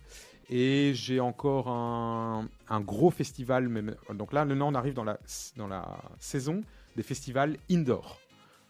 Et 0.51 0.93
j'ai 0.93 1.21
encore 1.21 1.69
un, 1.69 2.81
gros 2.81 3.11
festival, 3.11 3.71
donc 4.13 4.35
là, 4.35 4.45
maintenant 4.45 4.71
on 4.71 4.75
arrive 4.75 4.93
dans 4.93 5.05
la 5.05 5.99
saison 6.19 6.63
des 6.97 7.03
festivals 7.03 7.57
indoor. 7.71 8.19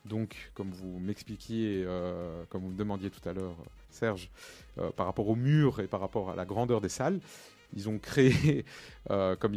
Donc, 0.05 0.51
comme 0.55 0.71
vous 0.71 0.99
m'expliquiez, 0.99 1.83
euh, 1.87 2.45
comme 2.51 2.63
vous 2.63 2.71
me 2.71 2.77
demandiez 2.77 3.11
tout 3.11 3.27
à 3.27 3.33
l'heure, 3.33 3.57
Serge, 3.91 4.31
euh, 4.79 4.91
par 4.91 5.07
rapport 5.07 5.29
au 5.29 5.35
mur 5.35 5.81
et 5.81 5.87
par 5.87 6.01
rapport 6.01 6.31
à 6.31 6.37
la 6.37 6.45
grandeur 6.45 6.81
des 6.81 6.91
salles, 6.91 7.21
ils 7.75 7.89
ont 7.89 7.99
créé, 7.99 8.65
euh, 9.11 9.35
comme 9.37 9.55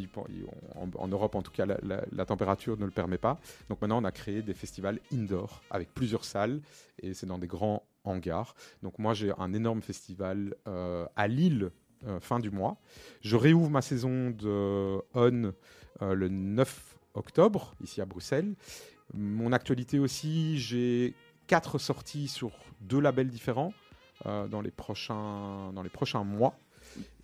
en, 0.96 1.08
Europe 1.08 1.36
en 1.36 1.42
tout 1.42 1.52
cas, 1.52 1.66
la, 1.66 2.26
température 2.26 2.78
ne 2.78 2.86
le 2.86 2.92
permet 2.92 3.18
pas. 3.18 3.40
Donc 3.70 3.82
maintenant, 3.82 4.02
on 4.02 4.06
a 4.06 4.12
créé 4.12 4.42
des 4.42 4.54
festivals 4.54 5.00
indoor 5.14 5.62
avec 5.70 5.94
plusieurs 5.94 6.24
salles 6.24 6.62
et 7.02 7.14
c'est 7.14 7.26
dans 7.26 7.38
des 7.38 7.48
grands 7.48 7.84
hangars. 8.06 8.56
Donc 8.84 9.00
moi, 9.00 9.14
j'ai 9.14 9.34
un 9.38 9.54
énorme 9.54 9.82
festival 9.82 10.56
à 10.66 11.28
Lille 11.28 11.72
fin 12.22 12.40
du 12.40 12.52
mois. 12.52 12.78
Je 13.22 13.36
réouvre 13.36 13.70
ma 13.70 13.82
saison 13.82 14.30
de 14.30 15.02
On 15.14 15.54
le 16.02 16.30
9 16.30 16.97
octobre, 17.18 17.76
ici 17.82 18.02
à 18.02 18.06
Bruxelles. 18.06 18.56
Mon 19.14 19.52
actualité 19.52 20.00
aussi, 20.00 20.58
j'ai 20.58 21.14
quatre 21.48 21.78
sorties 21.78 22.28
sur 22.28 22.52
deux 22.82 23.00
labels 23.00 23.30
différents 23.30 23.74
euh, 24.26 24.48
dans, 24.48 24.62
les 24.62 24.72
prochains, 24.72 25.72
dans 25.74 25.84
les 25.84 25.90
prochains 25.90 26.24
mois. 26.24 26.58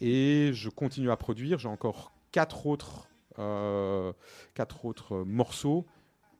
Et 0.01 0.51
je 0.53 0.69
continue 0.69 1.11
à 1.11 1.17
produire. 1.17 1.59
J'ai 1.59 1.67
encore 1.67 2.13
quatre 2.31 2.65
autres, 2.67 3.07
euh, 3.39 4.13
quatre 4.53 4.85
autres 4.85 5.23
morceaux 5.23 5.85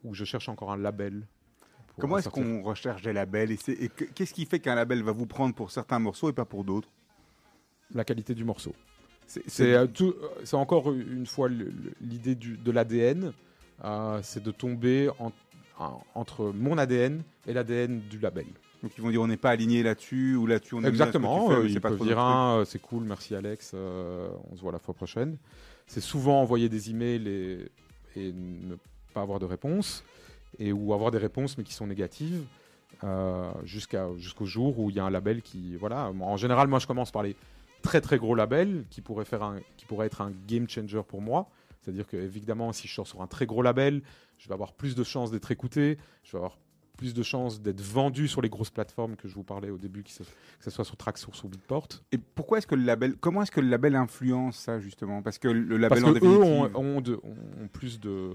où 0.03 0.13
je 0.13 0.25
cherche 0.25 0.49
encore 0.49 0.71
un 0.71 0.77
label. 0.77 1.27
Comment 1.99 2.17
est-ce 2.17 2.29
qu'on 2.29 2.63
recherche 2.63 3.01
des 3.03 3.13
labels 3.13 3.51
Et, 3.51 3.89
qu'est-ce 3.89 4.33
qui 4.33 4.45
fait 4.45 4.59
qu'un 4.59 4.75
label 4.75 5.03
va 5.03 5.11
vous 5.11 5.27
prendre 5.27 5.53
pour 5.53 5.71
certains 5.71 5.99
morceaux 5.99 6.29
et 6.29 6.33
pas 6.33 6.45
pour 6.45 6.63
d'autres? 6.63 6.89
La 7.91 8.03
qualité 8.03 8.33
du 8.33 8.43
morceau. 8.43 8.73
Euh, 9.59 9.87
c'est 10.43 10.55
encore 10.55 10.91
une 10.91 11.25
fois 11.25 11.49
l'idée 12.01 12.35
de 12.35 12.71
l'ADN, 12.71 13.33
euh, 13.83 14.19
c'est 14.23 14.43
de 14.43 14.51
tomber 14.51 15.09
entre 16.15 16.51
mon 16.53 16.77
ADN 16.77 17.23
et 17.47 17.53
l'ADN 17.53 18.01
du 18.09 18.19
label. 18.19 18.45
Donc 18.81 18.91
ils 18.97 19.01
vont 19.01 19.09
dire 19.09 19.21
on 19.21 19.27
n'est 19.27 19.37
pas 19.37 19.51
aligné 19.51 19.81
là-dessus 19.81 20.35
ou 20.35 20.45
là-dessus 20.45 20.75
on 20.75 20.83
Exactement, 20.83 21.51
euh, 21.51 21.67
ils 21.67 21.79
peuvent 21.79 22.01
dire 22.01 22.19
euh, 22.19 22.65
c'est 22.65 22.81
cool, 22.81 23.03
merci 23.03 23.35
Alex, 23.35 23.73
on 23.73 24.55
se 24.55 24.61
voit 24.61 24.71
la 24.71 24.79
fois 24.79 24.93
prochaine. 24.93 25.37
C'est 25.87 26.01
souvent 26.01 26.41
envoyer 26.41 26.69
des 26.69 26.89
emails 26.89 27.27
et, 27.27 27.71
et 28.15 28.31
ne 28.33 28.75
pas 29.13 29.21
avoir 29.21 29.39
de 29.39 29.45
réponse, 29.45 30.03
et, 30.59 30.71
ou 30.71 30.93
avoir 30.93 31.11
des 31.11 31.17
réponses 31.17 31.57
mais 31.57 31.63
qui 31.63 31.73
sont 31.73 31.87
négatives. 31.87 32.43
jusqu'au 33.63 34.45
jour 34.45 34.79
où 34.79 34.89
il 34.89 34.95
y 34.95 34.99
a 34.99 35.05
un 35.05 35.09
label 35.09 35.41
qui 35.41 35.75
voilà 35.75 36.11
en 36.21 36.37
général 36.37 36.67
moi 36.67 36.79
je 36.79 36.87
commence 36.87 37.11
par 37.11 37.23
les 37.23 37.35
très 37.83 38.01
très 38.01 38.17
gros 38.17 38.33
label 38.33 38.85
qui 38.89 39.01
pourrait, 39.01 39.25
faire 39.25 39.43
un, 39.43 39.59
qui 39.77 39.85
pourrait 39.85 40.07
être 40.07 40.21
un 40.21 40.31
game 40.47 40.67
changer 40.67 41.01
pour 41.07 41.21
moi. 41.21 41.49
C'est-à-dire 41.81 42.07
que 42.07 42.17
évidemment, 42.17 42.73
si 42.73 42.87
je 42.87 42.93
sors 42.93 43.05
sur 43.05 43.21
un 43.21 43.27
très 43.27 43.45
gros 43.45 43.61
label, 43.61 44.01
je 44.39 44.47
vais 44.47 44.53
avoir 44.53 44.73
plus 44.73 44.95
de 44.95 45.03
chances 45.03 45.29
d'être 45.29 45.51
écouté, 45.51 45.97
je 46.23 46.31
vais 46.31 46.37
avoir 46.37 46.57
plus 46.97 47.13
de 47.13 47.23
chances 47.23 47.61
d'être 47.61 47.81
vendu 47.81 48.27
sur 48.27 48.41
les 48.41 48.49
grosses 48.49 48.69
plateformes 48.69 49.15
que 49.15 49.27
je 49.27 49.35
vous 49.35 49.43
parlais 49.43 49.69
au 49.69 49.77
début, 49.77 50.03
que 50.03 50.11
ce, 50.11 50.69
soit 50.69 50.85
sur 50.85 50.95
Tracksource 50.95 51.43
ou 51.43 51.49
Beatport. 51.49 51.87
Et 52.11 52.17
pourquoi 52.17 52.59
est-ce 52.59 52.67
que 52.67 52.75
le 52.75 52.83
label, 52.83 53.15
comment 53.17 53.41
est-ce 53.41 53.51
que 53.51 53.59
le 53.59 53.67
label 53.67 53.95
influence 53.95 54.57
ça 54.57 54.79
justement? 54.79 55.21
Parce 55.21 55.37
que 55.37 55.47
le 55.47 55.77
label 55.77 56.01
Parce 56.01 56.15
en 56.15 56.19
que 56.19 56.25
eux 56.25 56.37
ont, 56.37 56.71
ont, 56.75 57.03
ont, 57.03 57.67
plus 57.67 57.99
de, 57.99 58.31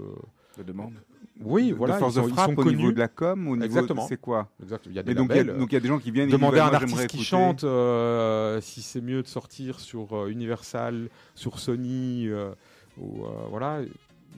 de 0.57 0.63
demandes. 0.63 0.93
Oui, 1.41 1.71
voilà. 1.71 1.93
De 1.95 1.99
force 1.99 2.15
de 2.15 2.21
frappe 2.23 2.57
au 2.57 2.65
niveau 2.71 2.91
de 2.91 2.99
la 2.99 3.07
com, 3.07 3.47
au 3.47 3.55
niveau 3.55 3.63
Exactement. 3.65 4.05
c'est 4.07 4.19
quoi 4.19 4.49
Exactement. 4.61 4.91
Il 4.91 4.95
y 4.97 4.99
a 4.99 5.03
des 5.03 5.13
donc, 5.13 5.29
labels, 5.29 5.45
il 5.45 5.49
y 5.49 5.55
a, 5.55 5.57
donc 5.59 5.71
il 5.71 5.75
y 5.75 5.77
a 5.77 5.79
des 5.79 5.87
gens 5.87 5.99
qui 5.99 6.11
viennent 6.11 6.29
demander 6.29 6.57
et 6.57 6.61
à 6.61 6.67
un 6.67 6.73
artiste 6.73 7.07
qui 7.07 7.23
chante 7.23 7.63
euh, 7.63 8.59
si 8.59 8.81
c'est 8.81 8.99
mieux 9.01 9.21
de 9.23 9.27
sortir 9.27 9.79
sur 9.79 10.13
euh, 10.17 10.27
Universal, 10.27 11.07
sur 11.35 11.59
Sony, 11.59 12.27
euh, 12.27 12.49
ou 12.97 13.23
euh, 13.23 13.29
voilà, 13.49 13.79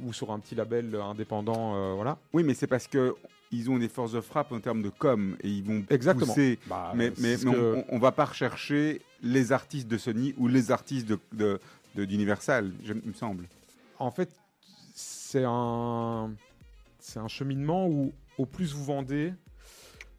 ou 0.05 0.13
sur 0.13 0.31
un 0.31 0.37
petit 0.39 0.53
label 0.53 0.95
indépendant, 0.95 1.75
euh, 1.75 1.93
voilà. 1.95 2.17
Oui, 2.33 2.43
mais 2.43 2.53
c'est 2.53 2.67
parce 2.67 2.85
que 2.87 3.15
ils 3.51 3.69
ont 3.71 3.79
des 3.79 3.89
forces 3.89 4.11
de 4.13 4.21
frappe 4.21 4.51
en 4.51 4.59
termes 4.59 4.81
de 4.83 4.89
com 4.89 5.35
et 5.41 5.49
ils 5.49 5.63
vont 5.63 5.83
Exactement. 5.89 6.27
pousser. 6.27 6.59
Bah, 6.67 6.93
mais 6.95 7.09
mais, 7.09 7.15
c'est 7.15 7.21
mais 7.23 7.37
ce 7.37 7.45
que- 7.45 7.75
on, 7.89 7.95
on 7.95 7.99
va 7.99 8.11
pas 8.11 8.25
rechercher 8.25 9.01
les 9.23 9.51
artistes 9.51 9.87
de 9.87 9.97
Sony 9.97 10.35
ou 10.37 10.47
les 10.47 10.71
artistes 10.71 11.07
de 11.33 11.59
d'Universal, 11.95 12.71
je- 12.85 12.93
il 12.93 13.09
me 13.09 13.13
semble. 13.13 13.45
En 13.99 14.11
fait, 14.11 14.29
c'est 15.31 15.43
un, 15.45 16.33
c'est 16.99 17.19
un 17.19 17.29
cheminement 17.29 17.87
où 17.87 18.11
au 18.37 18.45
plus 18.45 18.73
vous 18.73 18.83
vendez, 18.83 19.33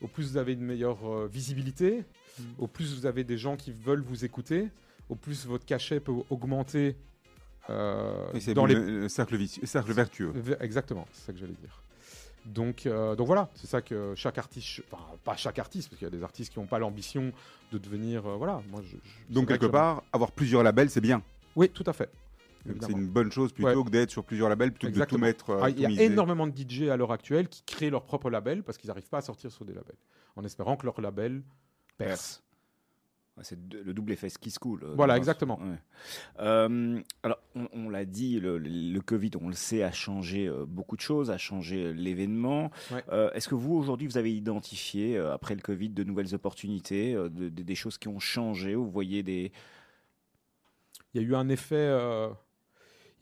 au 0.00 0.08
plus 0.08 0.30
vous 0.32 0.36
avez 0.38 0.54
une 0.54 0.62
meilleure 0.62 1.06
euh, 1.06 1.28
visibilité, 1.30 2.04
Mm. 2.38 2.42
au 2.60 2.66
plus 2.66 2.94
vous 2.98 3.04
avez 3.04 3.24
des 3.24 3.36
gens 3.36 3.56
qui 3.58 3.72
veulent 3.72 4.00
vous 4.00 4.24
écouter, 4.24 4.70
au 5.10 5.14
plus 5.14 5.44
votre 5.44 5.66
cachet 5.66 6.00
peut 6.00 6.14
augmenter 6.30 6.96
euh, 7.68 8.32
Et 8.32 8.40
c'est 8.40 8.54
dans 8.54 8.64
les 8.64 8.74
le, 8.74 9.00
le 9.02 9.08
cercle 9.10 9.36
vicieux, 9.36 9.66
cercle 9.66 9.92
vertueux. 9.92 10.32
Ve- 10.34 10.56
Exactement, 10.60 11.06
c'est 11.12 11.26
ça 11.26 11.32
que 11.34 11.38
j'allais 11.38 11.52
dire. 11.60 11.82
Donc, 12.46 12.86
euh, 12.86 13.14
donc 13.16 13.26
voilà, 13.26 13.50
c'est 13.54 13.66
ça 13.66 13.82
que 13.82 14.14
chaque 14.16 14.38
artiste, 14.38 14.80
enfin 14.90 15.04
pas 15.24 15.36
chaque 15.36 15.58
artiste, 15.58 15.90
parce 15.90 15.98
qu'il 15.98 16.06
y 16.06 16.10
a 16.10 16.16
des 16.16 16.24
artistes 16.24 16.50
qui 16.54 16.58
n'ont 16.58 16.64
pas 16.66 16.78
l'ambition 16.78 17.32
de 17.70 17.76
devenir, 17.76 18.26
euh, 18.26 18.36
voilà. 18.36 18.62
Moi, 18.70 18.80
je, 18.82 18.96
je- 18.96 18.96
c'est 19.28 19.32
Donc 19.34 19.48
quelque 19.48 19.66
que 19.66 19.70
part, 19.70 20.02
avoir 20.10 20.32
plusieurs 20.32 20.62
labels, 20.62 20.88
c'est 20.88 21.02
bien. 21.02 21.22
oui, 21.54 21.68
tout 21.68 21.84
à 21.86 21.92
fait. 21.92 22.08
C'est 22.80 22.92
une 22.92 23.08
bonne 23.08 23.32
chose 23.32 23.52
plutôt 23.52 23.84
que 23.84 23.90
d'être 23.90 24.10
sur 24.10 24.24
plusieurs 24.24 24.48
labels 24.48 24.72
plutôt 24.72 24.92
que 24.92 24.98
de 24.98 25.04
tout 25.04 25.18
mettre. 25.18 25.50
euh, 25.50 25.60
Ah, 25.62 25.70
Il 25.70 25.80
y 25.80 25.86
a 25.86 26.02
énormément 26.02 26.46
de 26.46 26.52
DJ 26.56 26.88
à 26.88 26.96
l'heure 26.96 27.12
actuelle 27.12 27.48
qui 27.48 27.62
créent 27.64 27.90
leur 27.90 28.04
propre 28.04 28.30
label 28.30 28.62
parce 28.62 28.78
qu'ils 28.78 28.88
n'arrivent 28.88 29.08
pas 29.08 29.18
à 29.18 29.22
sortir 29.22 29.50
sur 29.50 29.64
des 29.64 29.72
labels, 29.74 29.96
en 30.36 30.44
espérant 30.44 30.76
que 30.76 30.86
leur 30.86 31.00
label 31.00 31.42
perce. 31.98 32.42
Ouais, 33.38 33.44
C'est 33.44 33.58
le 33.72 33.94
double 33.94 34.12
effet 34.12 34.28
ski 34.28 34.50
school. 34.50 34.80
euh, 34.84 34.92
Voilà, 34.94 35.16
exactement. 35.16 35.58
ouais. 35.58 35.78
Euh, 36.40 37.00
alors, 37.22 37.38
on, 37.56 37.66
on 37.72 37.88
l'a 37.88 38.04
dit, 38.04 38.38
le, 38.38 38.58
le 38.58 39.00
Covid, 39.00 39.30
on 39.40 39.48
le 39.48 39.54
sait, 39.54 39.82
a 39.82 39.90
changé 39.90 40.46
euh, 40.48 40.66
beaucoup 40.66 40.96
de 40.96 41.00
choses, 41.00 41.30
a 41.30 41.38
changé 41.38 41.94
l'événement. 41.94 42.70
Ouais. 42.90 43.02
Euh, 43.10 43.30
Est-ce 43.32 43.48
que 43.48 43.54
vous, 43.54 43.74
aujourd'hui, 43.74 44.06
vous 44.06 44.18
avez 44.18 44.34
identifié, 44.36 45.16
après 45.16 45.54
le 45.54 45.62
Covid, 45.62 45.88
de 45.88 46.04
nouvelles 46.04 46.34
opportunités, 46.34 47.14
de- 47.14 47.28
de- 47.28 47.48
des 47.48 47.74
choses 47.74 47.96
qui 47.96 48.08
ont 48.08 48.20
changé 48.20 48.74
Vous 48.74 48.90
voyez 48.90 49.22
des... 49.22 49.50
Il 51.14 51.20
y 51.22 51.24
a 51.24 51.26
eu 51.28 51.34
un 51.34 51.48
effet, 51.48 51.74
euh, 51.76 52.28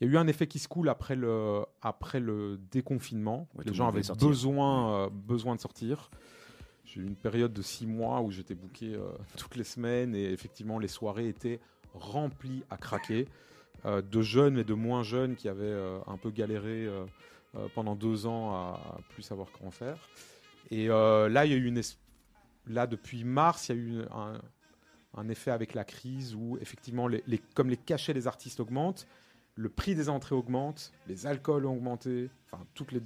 il 0.01 0.07
y 0.07 0.09
a 0.09 0.13
eu 0.13 0.17
un 0.17 0.27
effet 0.27 0.47
qui 0.47 0.59
se 0.59 0.67
coule 0.67 0.89
après 0.89 1.15
le, 1.15 1.63
après 1.81 2.19
le 2.19 2.59
déconfinement. 2.71 3.47
Ouais, 3.55 3.63
Les 3.65 3.71
le 3.71 3.75
gens 3.75 3.87
avaient 3.87 4.01
besoin, 4.27 5.05
euh, 5.05 5.09
besoin 5.11 5.55
de 5.55 5.61
sortir. 5.61 6.09
J'ai 6.85 6.99
eu 7.01 7.05
une 7.05 7.15
période 7.15 7.53
de 7.53 7.61
six 7.61 7.85
mois 7.87 8.21
où 8.21 8.31
j'étais 8.31 8.55
booké 8.55 8.95
euh, 8.95 9.09
toutes 9.37 9.55
les 9.55 9.63
semaines 9.63 10.15
et 10.15 10.25
effectivement 10.31 10.79
les 10.79 10.87
soirées 10.87 11.27
étaient 11.29 11.59
remplies 11.93 12.63
à 12.69 12.77
craquer 12.77 13.27
euh, 13.85 14.01
de 14.01 14.21
jeunes 14.21 14.57
et 14.57 14.63
de 14.63 14.73
moins 14.73 15.03
jeunes 15.03 15.35
qui 15.35 15.47
avaient 15.49 15.77
un 16.07 16.17
peu 16.17 16.31
galéré 16.31 16.87
pendant 17.75 17.95
deux 17.95 18.25
ans 18.25 18.51
à, 18.55 18.79
à 18.97 18.99
plus 19.09 19.23
savoir 19.23 19.47
comment 19.57 19.71
faire. 19.71 19.97
Et 20.69 20.87
là, 20.87 21.45
il 21.45 21.51
y 21.51 21.53
a 21.53 21.57
eu 21.57 21.65
une 21.65 21.81
là 22.67 22.87
depuis 22.87 23.23
mars, 23.23 23.69
il 23.69 23.75
y 23.75 23.79
a 23.79 23.81
eu 23.81 24.01
un, 24.13 24.41
un 25.15 25.29
effet 25.29 25.51
avec 25.51 25.73
la 25.73 25.83
crise 25.83 26.33
où 26.35 26.57
effectivement, 26.61 27.07
les, 27.07 27.23
les- 27.27 27.39
comme 27.39 27.69
les 27.69 27.75
cachets 27.77 28.13
des 28.13 28.27
artistes 28.27 28.59
augmentent, 28.61 29.05
le 29.55 29.69
prix 29.69 29.95
des 29.95 30.09
entrées 30.09 30.35
augmente, 30.35 30.91
les 31.07 31.27
alcools 31.27 31.65
ont 31.65 31.73
augmenté, 31.73 32.29
enfin 32.51 32.65
toutes 32.73 32.91
les, 32.91 33.01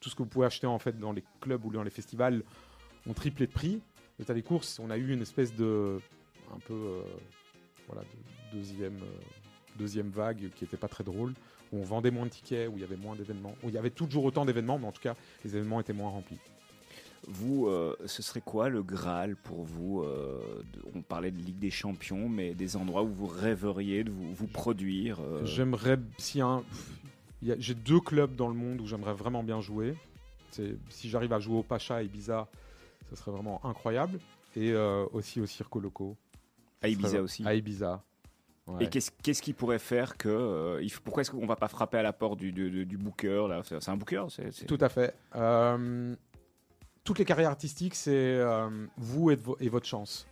tout 0.00 0.10
ce 0.10 0.14
que 0.14 0.22
vous 0.22 0.28
pouvez 0.28 0.46
acheter 0.46 0.66
en 0.66 0.78
fait 0.78 0.98
dans 0.98 1.12
les 1.12 1.24
clubs 1.40 1.64
ou 1.64 1.70
dans 1.70 1.82
les 1.82 1.90
festivals 1.90 2.42
ont 3.06 3.14
triplé 3.14 3.46
de 3.46 3.52
prix. 3.52 3.80
L'état 4.18 4.34
des 4.34 4.42
courses, 4.42 4.78
on 4.78 4.90
a 4.90 4.96
eu 4.96 5.12
une 5.12 5.22
espèce 5.22 5.54
de 5.54 5.98
un 6.54 6.58
peu 6.60 6.74
euh, 6.74 7.02
voilà 7.88 8.02
de 8.02 8.58
deuxième 8.58 8.96
euh, 8.96 9.22
deuxième 9.76 10.10
vague 10.10 10.50
qui 10.54 10.64
était 10.64 10.76
pas 10.76 10.88
très 10.88 11.04
drôle 11.04 11.34
où 11.72 11.78
on 11.78 11.84
vendait 11.84 12.10
moins 12.10 12.26
de 12.26 12.30
tickets, 12.30 12.68
où 12.68 12.74
il 12.76 12.80
y 12.80 12.84
avait 12.84 12.96
moins 12.96 13.16
d'événements, 13.16 13.56
où 13.62 13.68
il 13.68 13.74
y 13.74 13.78
avait 13.78 13.90
toujours 13.90 14.24
autant 14.24 14.44
d'événements, 14.44 14.78
mais 14.78 14.86
en 14.86 14.92
tout 14.92 15.02
cas 15.02 15.14
les 15.44 15.56
événements 15.56 15.80
étaient 15.80 15.92
moins 15.92 16.10
remplis. 16.10 16.38
Vous, 17.28 17.66
euh, 17.68 17.96
ce 18.06 18.22
serait 18.22 18.40
quoi 18.42 18.68
le 18.68 18.82
Graal 18.82 19.36
pour 19.36 19.64
vous 19.64 20.02
euh, 20.02 20.38
de- 20.72 20.82
On 20.94 21.02
parlait 21.02 21.30
de 21.30 21.38
Ligue 21.38 21.58
des 21.58 21.70
Champions, 21.70 22.28
mais 22.28 22.54
des 22.54 22.76
endroits 22.76 23.02
où 23.02 23.08
vous 23.08 23.26
rêveriez 23.26 24.04
de 24.04 24.10
vous, 24.10 24.34
vous 24.34 24.46
produire 24.46 25.18
euh, 25.20 25.44
J'aimerais 25.44 25.98
si 26.18 26.40
un 26.40 26.62
j'ai 27.58 27.74
deux 27.74 28.00
clubs 28.00 28.34
dans 28.36 28.48
le 28.48 28.54
monde 28.54 28.80
où 28.80 28.86
j'aimerais 28.86 29.12
vraiment 29.12 29.42
bien 29.42 29.60
jouer. 29.60 29.94
Si 30.50 31.10
j'arrive 31.10 31.32
à 31.32 31.40
jouer 31.40 31.56
au 31.58 31.62
Pacha 31.62 32.02
et 32.02 32.06
Ibiza, 32.06 32.48
ça 33.10 33.16
serait 33.16 33.32
vraiment 33.32 33.60
incroyable. 33.66 34.18
Et 34.56 34.74
aussi 35.12 35.40
au 35.40 35.46
Circo 35.46 35.78
Loco. 35.80 36.16
à 36.80 36.88
Ibiza 36.88 37.20
aussi. 37.20 37.44
À 37.46 37.54
Ibiza. 37.54 38.02
Ouais. 38.66 38.84
Et 38.84 38.88
qu'est-ce 38.88 39.10
qu'est-ce 39.22 39.42
qui 39.42 39.52
pourrait 39.52 39.78
faire 39.78 40.16
que 40.16 40.28
euh, 40.30 40.80
il 40.82 40.90
faut- 40.90 41.02
pourquoi 41.04 41.20
est-ce 41.20 41.30
qu'on 41.30 41.44
va 41.44 41.56
pas 41.56 41.68
frapper 41.68 41.98
à 41.98 42.02
la 42.02 42.14
porte 42.14 42.38
du, 42.38 42.50
du, 42.50 42.70
du- 42.70 42.86
du 42.86 42.96
booker 42.96 43.46
C'est 43.64 43.88
un 43.90 43.96
booker, 43.96 44.24
Tout 44.66 44.78
à 44.80 44.88
fait. 44.88 45.14
Euh, 45.36 46.14
toutes 47.04 47.18
les 47.18 47.24
carrières 47.24 47.50
artistiques, 47.50 47.94
c'est 47.94 48.10
euh, 48.14 48.68
vous 48.96 49.30
et, 49.30 49.36
vo- 49.36 49.56
et 49.60 49.68
votre 49.68 49.86
chance. 49.86 50.26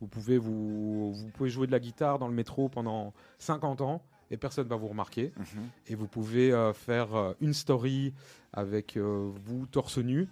Vous 0.00 0.06
pouvez, 0.06 0.38
vous, 0.38 1.12
vous 1.12 1.28
pouvez 1.28 1.50
jouer 1.50 1.66
de 1.66 1.72
la 1.72 1.80
guitare 1.80 2.18
dans 2.18 2.28
le 2.28 2.34
métro 2.34 2.68
pendant 2.68 3.12
50 3.38 3.80
ans 3.82 4.02
et 4.30 4.36
personne 4.36 4.64
ne 4.64 4.70
va 4.70 4.76
vous 4.76 4.88
remarquer. 4.88 5.32
Mhm. 5.36 5.68
Et 5.88 5.94
vous 5.94 6.06
pouvez 6.08 6.52
euh, 6.52 6.72
faire 6.72 7.14
euh, 7.14 7.32
une 7.40 7.52
story 7.54 8.12
avec 8.52 8.96
vous 8.96 9.66
torse 9.66 9.98
nu 9.98 10.28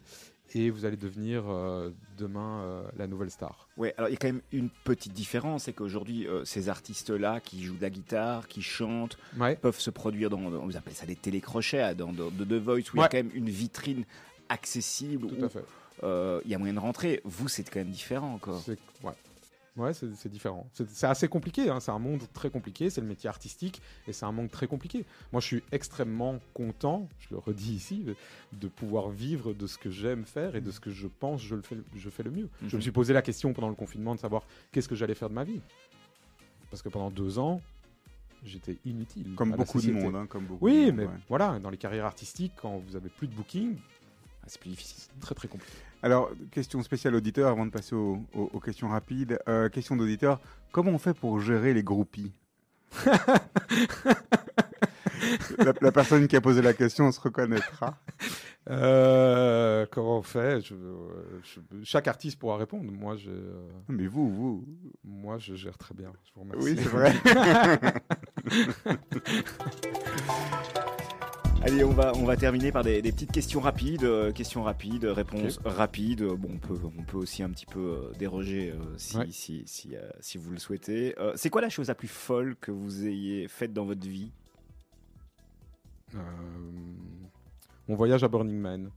et 0.53 0.71
vous 0.71 0.85
allez 0.85 0.97
devenir 0.97 1.45
euh, 1.49 1.91
demain 2.19 2.63
euh, 2.63 2.83
la 2.97 3.07
nouvelle 3.07 3.31
star. 3.31 3.69
Ouais, 3.77 3.95
alors 3.97 4.09
il 4.09 4.13
y 4.13 4.17
a 4.17 4.19
quand 4.19 4.27
même 4.29 4.43
une 4.53 4.69
petite 4.85 5.13
différence, 5.13 5.65
c'est 5.65 5.73
qu'aujourd'hui 5.73 6.27
euh, 6.27 6.45
ces 6.45 6.69
artistes-là 6.69 7.39
qui 7.41 7.63
jouent 7.63 7.77
de 7.77 7.83
la 7.83 7.91
guitare, 7.91 8.49
qui 8.49 8.61
chantent, 8.63 9.17
Ouais. 9.39 9.55
peuvent 9.55 9.79
se 9.79 9.91
produire 9.91 10.29
dans, 10.31 10.51
dans- 10.51 10.65
vous 10.67 10.77
appelez 10.77 10.95
ça 10.97 11.07
des 11.07 11.15
télécrochets, 11.17 11.95
dans, 11.95 12.13
dans- 12.13 12.31
de 12.31 12.45
The 12.45 12.61
Voice 12.63 12.79
où 12.93 12.97
il 12.97 13.01
y 13.01 13.03
a 13.05 13.09
quand 13.09 13.19
même 13.19 13.31
une 13.35 13.49
vitrine 13.51 14.05
accessible 14.49 15.29
Tout 15.29 15.37
où 15.41 15.45
à 15.45 15.49
fait. 15.49 15.65
Euh, 16.03 16.41
il 16.45 16.51
y 16.51 16.55
a 16.55 16.59
moyen 16.59 16.75
de 16.75 16.79
rentrer. 16.81 17.21
Vous, 17.25 17.49
c'est 17.49 17.63
quand 17.65 17.81
même 17.81 17.91
différent 17.91 18.35
encore. 18.35 18.61
C'est 18.61 18.79
ouais. 19.03 19.13
Ouais, 19.77 19.95
c'est 19.95 20.29
différent. 20.29 20.69
C'est 20.93 21.07
assez 21.07 21.29
compliqué. 21.29 21.71
hein. 21.71 21.79
C'est 21.81 21.93
un 21.93 21.99
monde 22.01 22.23
très 22.35 22.51
compliqué. 22.51 22.91
C'est 22.91 23.01
le 23.01 23.07
métier 23.07 23.31
artistique 23.31 23.81
et 24.09 24.13
c'est 24.13 24.27
un 24.27 24.33
monde 24.33 24.51
très 24.51 24.67
compliqué. 24.67 25.07
Moi, 25.33 25.41
je 25.41 25.47
suis 25.47 25.63
extrêmement 25.73 26.39
content, 26.53 27.09
je 27.21 27.29
le 27.31 27.39
redis 27.39 27.75
ici, 27.75 27.99
de- 28.01 28.17
de 28.53 28.69
pouvoir 28.69 29.11
vivre 29.11 29.53
de 29.55 29.67
ce 29.67 29.79
que 29.79 29.91
j'aime 29.91 30.25
faire 30.25 30.57
et 30.57 30.61
de 30.61 30.71
ce 30.73 30.81
que 30.81 30.91
je 30.91 31.07
pense 31.07 31.41
je 31.41 31.55
le 31.55 31.63
fais, 31.63 31.77
je 31.97 32.11
fais 32.11 32.25
le 32.25 32.31
mieux. 32.33 32.49
Je 32.63 32.67
me 32.67 32.73
Mhm. 32.77 32.83
suis 32.83 32.91
posé 32.91 33.13
la 33.15 33.23
question 33.23 33.53
pendant 33.53 33.69
le 33.69 33.75
confinement 33.77 34.15
de 34.15 34.21
savoir 34.21 34.43
qu'est-ce 34.73 34.89
que 34.89 34.97
j'allais 34.97 35.15
faire 35.15 35.29
de 35.31 35.35
ma 35.35 35.45
vie. 35.45 35.61
Parce 36.71 36.83
que 36.83 36.89
pendant 36.89 37.11
deux 37.11 37.39
ans, 37.39 37.61
j'étais 38.45 38.77
inutile. 38.85 39.35
Comme 39.37 39.53
beaucoup 39.53 39.81
de 39.81 39.93
monde. 39.93 40.17
hein, 40.17 40.27
comme 40.27 40.45
beaucoup 40.45 40.67
Oui, 40.67 40.87
de 40.87 40.91
monde, 40.91 40.95
mais 40.97 41.05
ouais. 41.07 41.13
voilà, 41.29 41.59
dans 41.61 41.71
les 41.71 41.77
carrières 41.79 42.07
artistiques, 42.07 42.53
quand 42.61 42.77
vous 42.79 42.97
avez 42.97 43.09
plus 43.09 43.29
de 43.29 43.35
booking, 43.35 43.77
c'est 44.51 44.61
plus 44.61 44.71
difficile. 44.71 44.97
c'est 44.99 45.21
très 45.21 45.35
très 45.35 45.49
compliqué. 45.49 45.73
Alors, 46.03 46.31
question 46.51 46.83
spéciale 46.83 47.15
auditeur 47.15 47.49
avant 47.51 47.67
de 47.67 47.71
passer 47.71 47.95
aux, 47.95 48.23
aux- 48.35 48.51
aux 48.55 48.61
questions 48.61 48.89
rapides. 48.89 49.39
Euh, 49.49 49.69
question 49.69 49.97
d'auditeur 49.97 50.41
comment 50.73 50.93
on 50.93 50.99
fait 50.99 51.15
pour 51.15 51.41
gérer 51.41 51.73
les 51.75 51.83
groupies? 51.83 52.33
La, 55.59 55.73
la 55.83 55.93
personne 55.93 56.27
qui 56.27 56.35
a 56.37 56.41
posé 56.41 56.63
la 56.63 56.73
question 56.73 57.13
se 57.13 57.21
reconnaîtra. 57.21 57.99
Euh, 58.71 59.85
comment 59.91 60.19
on 60.19 60.23
fait? 60.23 60.61
Je- 60.63 60.75
je- 61.43 61.61
Chaque 61.85 62.09
artiste 62.09 62.39
pourra 62.39 62.57
répondre. 62.57 62.91
Moi, 62.91 63.17
je, 63.17 63.31
euh, 63.31 63.69
Mais 63.89 64.07
vous, 64.07 64.31
vous. 64.35 64.65
moi, 65.05 65.37
je 65.39 65.55
gère 65.55 65.77
très 65.77 65.95
bien. 65.95 66.11
Je 66.25 66.31
vous 66.35 66.41
remercie. 66.41 66.71
Oui, 66.71 66.77
c'est 66.79 66.89
vrai. 66.89 67.13
Allez, 71.63 71.85
on 71.85 71.91
va, 71.93 72.13
on 72.17 72.25
va 72.25 72.37
terminer 72.39 72.73
par 72.73 72.83
des, 72.83 73.03
des 73.03 73.13
petites 73.13 73.33
questions 73.33 73.61
rapides, 73.61 74.05
euh, 74.05 74.33
questions 74.33 74.63
rapides, 74.63 75.05
réponses 75.05 75.59
rapides. 75.65 76.23
Euh, 76.23 76.35
Bon, 76.37 76.49
on 76.55 76.59
peut, 76.59 76.79
on 76.99 77.03
peut 77.03 77.19
aussi 77.19 77.43
un 77.43 77.51
petit 77.51 77.67
peu 77.67 77.79
euh, 77.81 78.13
déroger 78.19 78.71
euh, 78.71 78.77
si, 78.97 79.17
Ouais. 79.19 79.27
si, 79.31 79.63
si, 79.67 79.95
euh, 79.95 80.09
si 80.21 80.39
vous 80.39 80.51
le 80.53 80.59
souhaitez. 80.59 81.15
Euh, 81.19 81.33
c'est 81.37 81.51
quoi 81.51 81.61
la 81.61 81.69
chose 81.69 81.89
la 81.89 81.95
plus 81.95 82.09
folle 82.09 82.57
que 82.57 82.71
vous 82.71 83.07
ayez 83.07 83.47
faite 83.47 83.75
dans 83.75 83.85
votre 83.85 84.07
vie? 84.09 84.33
Euh, 86.15 86.19
mon 87.89 87.95
voyage 87.95 88.25
à 88.25 88.29
Burning 88.29 88.59
Man. 88.59 88.91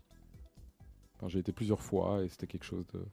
Enfin, 1.17 1.27
J'ai 1.27 1.39
été 1.39 1.51
plusieurs 1.51 1.81
fois 1.81 2.23
et 2.23 2.29
c'était 2.29 2.47
quelque 2.47 2.65
chose 2.65 2.85
de 2.93 3.03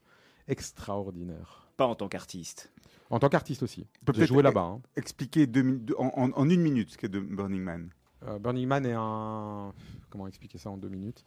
extraordinaire. 0.47 1.67
Pas 1.77 1.87
en 1.87 1.97
tant 1.97 2.09
qu'artiste. 2.09 2.73
En 3.11 3.19
tant 3.19 3.29
qu'artiste 3.29 3.65
aussi. 3.65 3.83
peut 4.05 4.13
J'ai 4.13 4.19
peut-être 4.21 4.29
joué 4.29 4.43
là-bas. 4.45 4.61
hein. 4.61 4.81
Expliquer 4.97 5.49
deux 5.49 5.81
en, 5.99 6.07
en- 6.17 6.31
en 6.33 6.49
une 6.49 6.61
minute 6.61 6.91
ce 6.91 6.99
qu'est 6.99 7.09
de 7.09 7.19
Burning 7.19 7.63
Man. 7.63 7.91
Euh, 8.27 8.39
Burning 8.39 8.67
Man 8.67 8.87
est 8.87 8.95
un. 8.97 9.73
Comment 10.11 10.27
expliquer 10.27 10.59
ça 10.59 10.71
en 10.71 10.77
deux 10.77 10.89
minutes? 10.89 11.25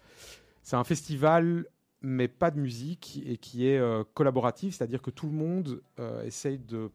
C'est 0.61 0.75
un 0.75 0.83
festival 0.83 1.65
mais 2.03 2.27
pas 2.27 2.51
de 2.51 2.59
musique 2.59 3.21
et 3.25 3.37
qui 3.37 3.65
est 3.65 3.79
euh, 3.79 4.03
collaborative, 4.13 4.73
c'est-à-dire 4.73 5.01
que 5.01 5.09
tout 5.09 5.25
le 5.25 5.31
monde 5.31 5.81
euh, 5.99 6.23
essaye 6.23 6.59
de. 6.59 6.91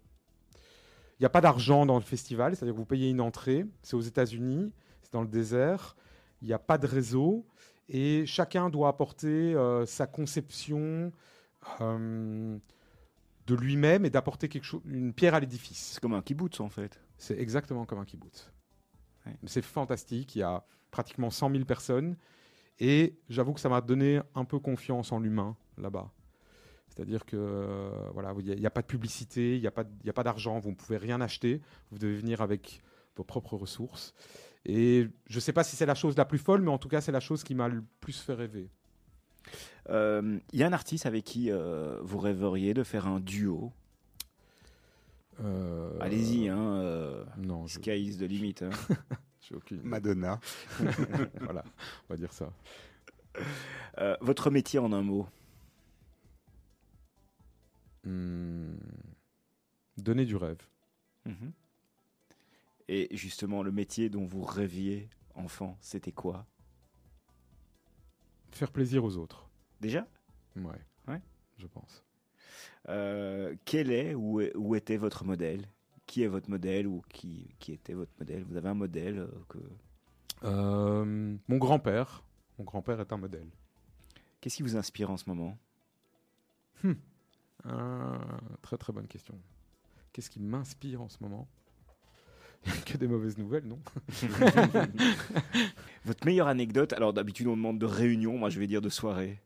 Il 1.18 1.22
n'y 1.22 1.26
a 1.26 1.30
pas 1.30 1.40
d'argent 1.40 1.84
dans 1.86 1.96
le 1.96 2.04
festival, 2.04 2.54
c'est-à-dire 2.54 2.74
que 2.74 2.78
vous 2.78 2.84
payez 2.84 3.10
une 3.10 3.20
entrée, 3.20 3.66
c'est 3.82 3.96
aux 3.96 4.00
États-Unis, 4.00 4.70
c'est 5.02 5.12
dans 5.12 5.22
le 5.22 5.28
désert, 5.28 5.96
il 6.42 6.46
n'y 6.46 6.54
a 6.54 6.60
pas 6.60 6.78
de 6.78 6.86
réseau 6.86 7.44
et 7.88 8.24
chacun 8.26 8.70
doit 8.70 8.88
apporter 8.88 9.54
euh, 9.54 9.84
sa 9.84 10.06
conception 10.06 11.10
de 11.80 13.54
lui-même 13.54 14.04
et 14.04 14.10
d'apporter 14.10 14.48
quelque 14.48 14.64
chose, 14.64 14.82
une 14.84 15.12
pierre 15.12 15.34
à 15.34 15.40
l'édifice. 15.40 15.94
C'est 15.94 16.00
comme 16.00 16.14
un 16.14 16.22
kibbutz 16.22 16.60
en 16.60 16.68
fait. 16.68 17.00
C'est 17.16 17.38
exactement 17.38 17.84
comme 17.84 17.98
un 17.98 18.04
kibbutz. 18.04 18.52
C'est 19.46 19.62
fantastique, 19.62 20.36
il 20.36 20.40
y 20.40 20.42
a 20.42 20.64
pratiquement 20.90 21.30
100 21.30 21.50
000 21.50 21.64
personnes 21.64 22.16
et 22.80 23.18
j'avoue 23.28 23.52
que 23.52 23.60
ça 23.60 23.68
m'a 23.68 23.80
donné 23.80 24.20
un 24.34 24.44
peu 24.44 24.58
confiance 24.58 25.12
en 25.12 25.20
l'humain 25.20 25.56
là-bas. 25.76 26.10
C'est-à-dire 26.88 27.24
que 27.24 27.36
euh, 27.36 27.90
voilà, 28.12 28.34
il 28.38 28.58
n'y 28.58 28.66
a, 28.66 28.70
pas 28.70 28.82
de 28.82 28.86
publicité, 28.86 29.54
il 29.56 29.60
n'y 29.60 29.66
a 29.66 29.70
pas, 29.70 29.84
a 29.84 30.12
pas 30.12 30.24
d'argent, 30.24 30.58
vous 30.58 30.70
ne 30.70 30.74
pouvez 30.74 30.96
rien 30.96 31.20
acheter, 31.20 31.60
vous 31.90 31.98
devez 31.98 32.16
venir 32.16 32.40
avec 32.40 32.80
vos 33.16 33.24
propres 33.24 33.56
ressources. 33.56 34.14
Et 34.64 35.08
je 35.28 35.36
ne 35.36 35.40
sais 35.40 35.52
pas 35.52 35.64
si 35.64 35.76
c'est 35.76 35.86
la 35.86 35.94
chose 35.94 36.16
la 36.16 36.24
plus 36.24 36.38
folle, 36.38 36.62
mais 36.62 36.70
en 36.70 36.78
tout 36.78 36.88
cas, 36.88 37.00
c'est 37.00 37.12
la 37.12 37.20
chose 37.20 37.44
qui 37.44 37.54
m'a 37.54 37.68
le 37.68 37.84
plus 38.00 38.20
fait 38.20 38.34
rêver. 38.34 38.68
Il 39.86 39.94
euh, 39.94 40.38
y 40.52 40.62
a 40.62 40.66
un 40.66 40.72
artiste 40.72 41.06
avec 41.06 41.24
qui 41.24 41.50
euh, 41.50 41.98
vous 42.02 42.18
rêveriez 42.18 42.74
de 42.74 42.82
faire 42.82 43.06
un 43.06 43.20
duo? 43.20 43.72
Allez-y, 46.00 46.48
hein. 46.48 47.24
non, 47.36 47.66
Sky 47.66 48.08
is 48.08 48.18
the 48.18 48.22
limit. 48.22 48.56
Hein. 48.62 48.70
Madonna. 49.82 50.40
voilà, 51.40 51.64
on 52.04 52.14
va 52.14 52.16
dire 52.16 52.32
ça. 52.32 52.52
Euh, 53.98 54.16
votre 54.20 54.50
métier 54.50 54.78
en 54.78 54.92
un 54.92 55.02
mot 55.02 55.26
hmm. 58.04 58.74
Donner 59.96 60.24
du 60.24 60.36
rêve. 60.36 60.60
Mhm. 61.24 61.52
Et 62.88 63.08
justement, 63.16 63.62
le 63.62 63.72
métier 63.72 64.08
dont 64.08 64.24
vous 64.24 64.42
rêviez 64.42 65.10
enfant, 65.34 65.76
c'était 65.80 66.12
quoi? 66.12 66.46
Faire 68.50 68.70
plaisir 68.70 69.04
aux 69.04 69.16
autres. 69.16 69.50
Déjà? 69.80 70.06
Ouais. 70.56 70.80
Ouais. 71.06 71.20
Je 71.58 71.66
pense. 71.66 72.04
Euh, 72.88 73.54
quel 73.64 73.90
est 73.90 74.14
ou, 74.14 74.74
était 74.74 74.96
votre 74.96 75.24
modèle? 75.24 75.66
Qui 76.06 76.22
est 76.22 76.28
votre 76.28 76.48
modèle 76.48 76.86
ou 76.86 77.02
qui, 77.08 77.54
qui 77.58 77.72
était 77.72 77.92
votre 77.92 78.12
modèle? 78.18 78.44
Vous 78.44 78.56
avez 78.56 78.68
un 78.68 78.74
modèle 78.74 79.18
euh, 79.18 79.28
que... 79.48 79.58
Euh, 80.44 81.36
mon 81.48 81.56
grand-père. 81.56 82.22
Mon 82.58 82.64
grand-père 82.64 83.00
est 83.00 83.12
un 83.12 83.18
modèle. 83.18 83.48
Qu'est-ce 84.40 84.56
qui 84.56 84.62
vous 84.62 84.76
inspire 84.76 85.10
en 85.10 85.16
ce 85.16 85.24
moment? 85.28 85.58
Hmm. 86.82 86.94
Très 88.62 88.78
très 88.78 88.92
bonne 88.92 89.08
question. 89.08 89.34
Qu'est-ce 90.12 90.30
qui 90.30 90.40
m'inspire 90.40 91.02
en 91.02 91.08
ce 91.08 91.18
moment? 91.20 91.48
Que 92.86 92.96
des 92.96 93.08
mauvaises 93.08 93.38
nouvelles, 93.38 93.66
non? 93.66 93.80
Votre 96.04 96.26
meilleure 96.26 96.48
anecdote 96.48 96.92
Alors 96.92 97.12
d'habitude 97.12 97.46
on 97.46 97.56
demande 97.56 97.78
de 97.78 97.86
réunion, 97.86 98.38
moi 98.38 98.50
je 98.50 98.58
vais 98.58 98.66
dire 98.66 98.80
de 98.80 98.88
soirée. 98.88 99.40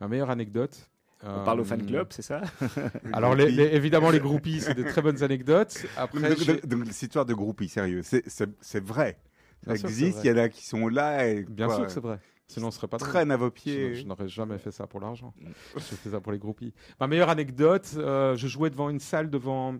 Ma 0.00 0.08
meilleure 0.08 0.30
anecdote 0.30 0.90
on 1.26 1.44
parle 1.44 1.60
au 1.60 1.64
fan 1.64 1.80
euh, 1.80 1.86
club, 1.86 2.08
c'est 2.10 2.22
ça? 2.22 2.42
Alors, 3.12 3.38
évidemment, 3.38 4.10
les 4.10 4.20
groupies, 4.20 4.60
c'est 4.60 4.74
des 4.74 4.84
très 4.84 5.02
bonnes 5.02 5.22
anecdotes. 5.22 5.86
Après, 5.96 6.34
donc, 6.64 6.86
cette 6.86 7.02
histoire 7.02 7.26
de 7.26 7.34
groupies, 7.34 7.68
sérieux, 7.68 8.02
c'est 8.02 8.84
vrai. 8.84 9.18
Ça 9.66 9.74
existe, 9.74 10.20
il 10.24 10.28
y 10.28 10.32
en 10.32 10.36
a 10.36 10.48
qui 10.48 10.66
sont 10.66 10.88
là. 10.88 11.28
Et, 11.28 11.44
Bien 11.44 11.68
sûr 11.70 11.86
que 11.86 11.92
c'est 11.92 12.00
vrai. 12.00 12.18
Sinon, 12.46 12.70
ce 12.70 12.76
serait 12.76 12.88
pas 12.88 12.98
traîne 12.98 13.30
à 13.30 13.36
vos 13.36 13.50
pieds. 13.50 13.94
je 13.94 14.04
n'aurais 14.04 14.28
jamais 14.28 14.58
fait 14.58 14.70
ça 14.70 14.86
pour 14.86 15.00
l'argent. 15.00 15.34
je 15.74 15.80
fais 15.80 16.10
ça 16.10 16.20
pour 16.20 16.32
les 16.32 16.38
groupies. 16.38 16.74
Ma 17.00 17.06
meilleure 17.06 17.30
anecdote, 17.30 17.90
euh, 17.96 18.36
je 18.36 18.46
jouais 18.46 18.70
devant 18.70 18.90
une 18.90 19.00
salle 19.00 19.30
devant 19.30 19.76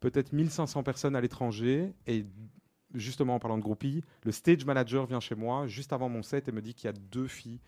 peut-être 0.00 0.32
1500 0.32 0.82
personnes 0.82 1.16
à 1.16 1.20
l'étranger 1.20 1.94
et 2.06 2.26
justement 2.92 3.36
en 3.36 3.38
parlant 3.38 3.56
de 3.56 3.62
groupies, 3.62 4.04
le 4.22 4.32
stage 4.32 4.64
manager 4.66 5.06
vient 5.06 5.20
chez 5.20 5.34
moi 5.34 5.66
juste 5.66 5.92
avant 5.92 6.08
mon 6.08 6.22
set 6.22 6.46
et 6.48 6.52
me 6.52 6.60
dit 6.60 6.74
qu'il 6.74 6.86
y 6.86 6.90
a 6.90 6.92
deux 6.92 7.26
filles, 7.26 7.60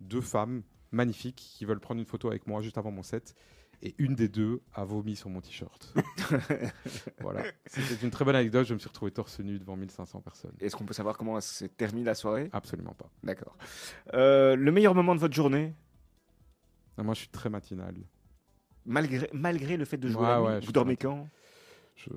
deux 0.00 0.20
femmes 0.20 0.62
magnifiques 0.92 1.36
qui 1.36 1.64
veulent 1.64 1.80
prendre 1.80 2.00
une 2.00 2.06
photo 2.06 2.28
avec 2.28 2.46
moi 2.46 2.60
juste 2.60 2.78
avant 2.78 2.90
mon 2.90 3.02
set. 3.02 3.34
Et 3.80 3.94
une 3.98 4.16
des 4.16 4.28
deux 4.28 4.60
a 4.74 4.84
vomi 4.84 5.14
sur 5.14 5.30
mon 5.30 5.40
t-shirt. 5.40 5.94
voilà. 7.20 7.44
C'était 7.66 8.04
une 8.04 8.10
très 8.10 8.24
bonne 8.24 8.34
anecdote. 8.34 8.66
Je 8.66 8.74
me 8.74 8.78
suis 8.80 8.88
retrouvé 8.88 9.12
torse 9.12 9.38
nu 9.38 9.56
devant 9.60 9.76
1500 9.76 10.20
personnes. 10.20 10.54
Est-ce 10.60 10.74
qu'on 10.74 10.84
peut 10.84 10.94
savoir 10.94 11.16
comment 11.16 11.40
s'est 11.40 11.68
terminée 11.68 12.04
la 12.04 12.16
soirée? 12.16 12.50
Absolument 12.52 12.94
pas. 12.94 13.08
D'accord. 13.22 13.56
Euh, 14.14 14.56
le 14.56 14.72
meilleur 14.72 14.96
moment 14.96 15.14
de 15.14 15.20
votre 15.20 15.34
journée? 15.34 15.74
Moi, 16.96 17.14
je 17.14 17.20
suis 17.20 17.28
très 17.28 17.50
matinal. 17.50 17.94
Malgré, 18.84 19.30
malgré 19.32 19.76
le 19.76 19.84
fait 19.84 19.98
de 19.98 20.08
jouer 20.08 20.26
la 20.26 20.40
nuit, 20.40 20.66
vous 20.66 20.72
dormez 20.72 20.96
quand? 20.96 21.28
Je, 21.94 22.10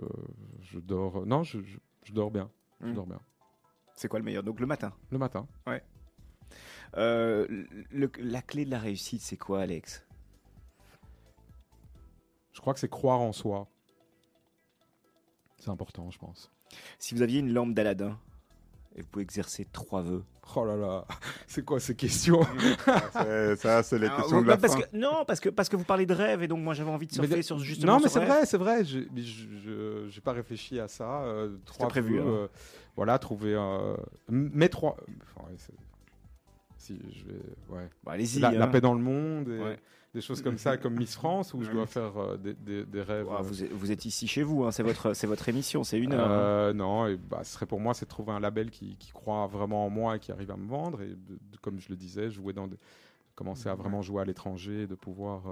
je, 0.62 0.80
dors. 0.80 1.28
Non, 1.28 1.44
je, 1.44 1.60
je, 2.04 2.14
dors 2.14 2.32
bien. 2.32 2.50
Je 2.82 2.88
hmm. 2.88 2.94
dors 2.94 3.06
bien. 3.06 3.20
C'est 3.96 4.08
quoi 4.08 4.18
le 4.18 4.26
meilleur? 4.26 4.42
Donc 4.42 4.60
le 4.60 4.66
matin? 4.66 4.94
Le 5.12 5.20
matin. 5.20 5.48
Ouais. 5.68 5.84
Euh, 6.98 7.48
la 7.92 8.42
clé 8.42 8.66
de 8.66 8.72
la 8.72 8.80
réussite, 8.80 9.22
c'est 9.22 9.38
quoi, 9.38 9.62
Alex? 9.62 10.06
Je 12.54 12.60
crois 12.60 12.74
que 12.74 12.80
c'est 12.80 12.90
croire 12.90 13.20
en 13.20 13.32
soi. 13.32 13.68
C'est 15.60 15.70
important, 15.70 16.10
je 16.12 16.20
pense. 16.20 16.52
Si 17.00 17.16
vous 17.16 17.22
aviez 17.22 17.40
une 17.40 17.54
lampe 17.54 17.74
d'Aladin 17.74 18.18
et 18.96 19.02
vous 19.02 19.08
pouvez 19.08 19.24
exercer 19.24 19.68
trois 19.72 20.02
vœux. 20.02 20.24
Oh 20.56 20.66
là 20.66 20.76
là, 20.76 21.06
c'est 21.48 21.64
quoi 21.64 21.80
ces 21.80 21.96
questions? 21.96 22.42
Ça, 23.58 23.84
c'est 23.84 24.00
les 24.00 24.08
ah, 24.08 24.18
questions 24.18 24.42
de 24.42 24.48
la 24.48 24.58
parce 24.58 24.74
fin. 24.74 24.82
Que, 24.82 24.98
non, 24.98 25.24
parce 25.26 25.40
que, 25.40 25.50
parce 25.50 25.70
que 25.70 25.78
vous 25.78 25.86
parlez 25.86 26.06
de 26.06 26.14
rêve 26.14 26.44
et 26.44 26.48
donc 26.48 26.60
moi 26.60 26.74
j'avais 26.74 26.92
envie 26.92 27.08
de 27.08 27.14
surfer 27.14 27.42
sur 27.42 27.60
justement. 27.60 27.94
Non, 27.94 28.00
mais 28.04 28.10
c'est 28.10 28.26
vrai, 28.26 28.46
c'est 28.46 28.58
vrai. 28.58 28.84
Je 28.84 29.00
n'ai 29.00 30.22
pas 30.22 30.34
réfléchi 30.34 30.80
à 30.80 30.90
ça. 30.90 31.22
Euh, 31.22 31.56
trois 31.66 31.88
prévu. 31.88 32.18
Vœux, 32.18 32.22
hein. 32.22 32.28
euh, 32.28 32.48
voilà, 32.98 33.18
trouver. 33.18 33.54
Euh, 33.54 33.96
mes 34.30 34.68
trois. 34.68 34.98
Enfin, 35.24 35.48
si 36.82 37.00
je 37.12 37.26
vais, 37.26 37.40
ouais. 37.70 37.90
Bah, 38.04 38.14
allez-y. 38.14 38.40
La, 38.40 38.50
hein. 38.50 38.68
paix 38.68 38.82
dans 38.82 38.94
le 38.94 39.02
monde, 39.02 39.50
et 39.50 39.78
des 40.14 40.22
choses 40.22 40.42
comme 40.42 40.58
ça, 40.58 40.78
comme 40.78 40.96
Miss 40.96 41.16
France, 41.16 41.54
où 41.54 41.64
je 41.64 41.72
dois 41.72 41.86
faire 41.86 42.18
euh, 42.18 42.38
des, 42.38 42.86
des, 42.86 43.02
rêves. 43.02 43.28
Euh. 43.30 43.42
vous, 43.42 43.64
êtes, 43.64 43.72
vous, 43.72 43.92
êtes, 43.92 44.06
ici 44.06 44.28
chez 44.28 44.44
vous, 44.44 44.66
hein, 44.66 44.72
c'est 44.72 44.84
votre, 44.84 45.14
c'est 45.14 45.28
votre 45.28 45.48
émission, 45.48 45.84
c'est 45.84 46.00
une 46.00 46.14
heure. 46.14 46.30
Hein. 46.30 46.40
Euh, 46.40 46.74
non, 46.74 47.08
et 47.08 47.18
bah, 47.18 47.44
ce 47.44 47.54
serait 47.54 47.66
pour 47.66 47.80
moi, 47.80 47.94
c'est 47.94 48.06
de 48.06 48.10
trouver 48.10 48.34
un 48.34 48.40
label 48.40 48.72
qui, 48.72 48.98
qui, 48.98 49.12
croit 49.12 49.48
vraiment 49.48 49.86
en 49.86 49.90
moi 49.90 50.18
et 50.18 50.20
qui 50.20 50.32
arrive 50.32 50.52
à 50.52 50.58
me 50.58 50.68
vendre. 50.68 51.02
Et 51.02 51.16
comme 51.62 51.80
je 51.80 51.90
le 51.90 51.96
disais, 51.96 52.30
jouer 52.30 52.54
dans 52.54 52.70
commencer 53.36 53.70
à 53.70 53.76
vraiment 53.76 54.02
jouer 54.02 54.22
à 54.22 54.26
l'étranger, 54.26 54.86
de 54.86 54.96
pouvoir. 54.96 55.44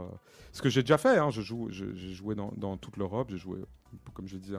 Ce 0.51 0.61
que 0.61 0.69
j'ai 0.69 0.81
déjà 0.81 0.97
fait, 0.97 1.17
hein, 1.17 1.29
je 1.29 1.41
joue, 1.41 1.69
j'ai 1.71 2.13
joué 2.13 2.35
dans, 2.35 2.51
dans 2.57 2.75
toute 2.75 2.97
l'Europe, 2.97 3.29
j'ai 3.31 3.37
joué, 3.37 3.59
comme 4.13 4.27
je 4.27 4.35
le 4.35 4.41
disais, 4.41 4.57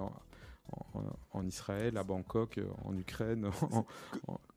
en, 1.32 1.46
Israël, 1.46 1.96
à 1.96 2.04
Bangkok, 2.04 2.58
euh, 2.58 2.66
en 2.84 2.96
Ukraine. 2.96 3.50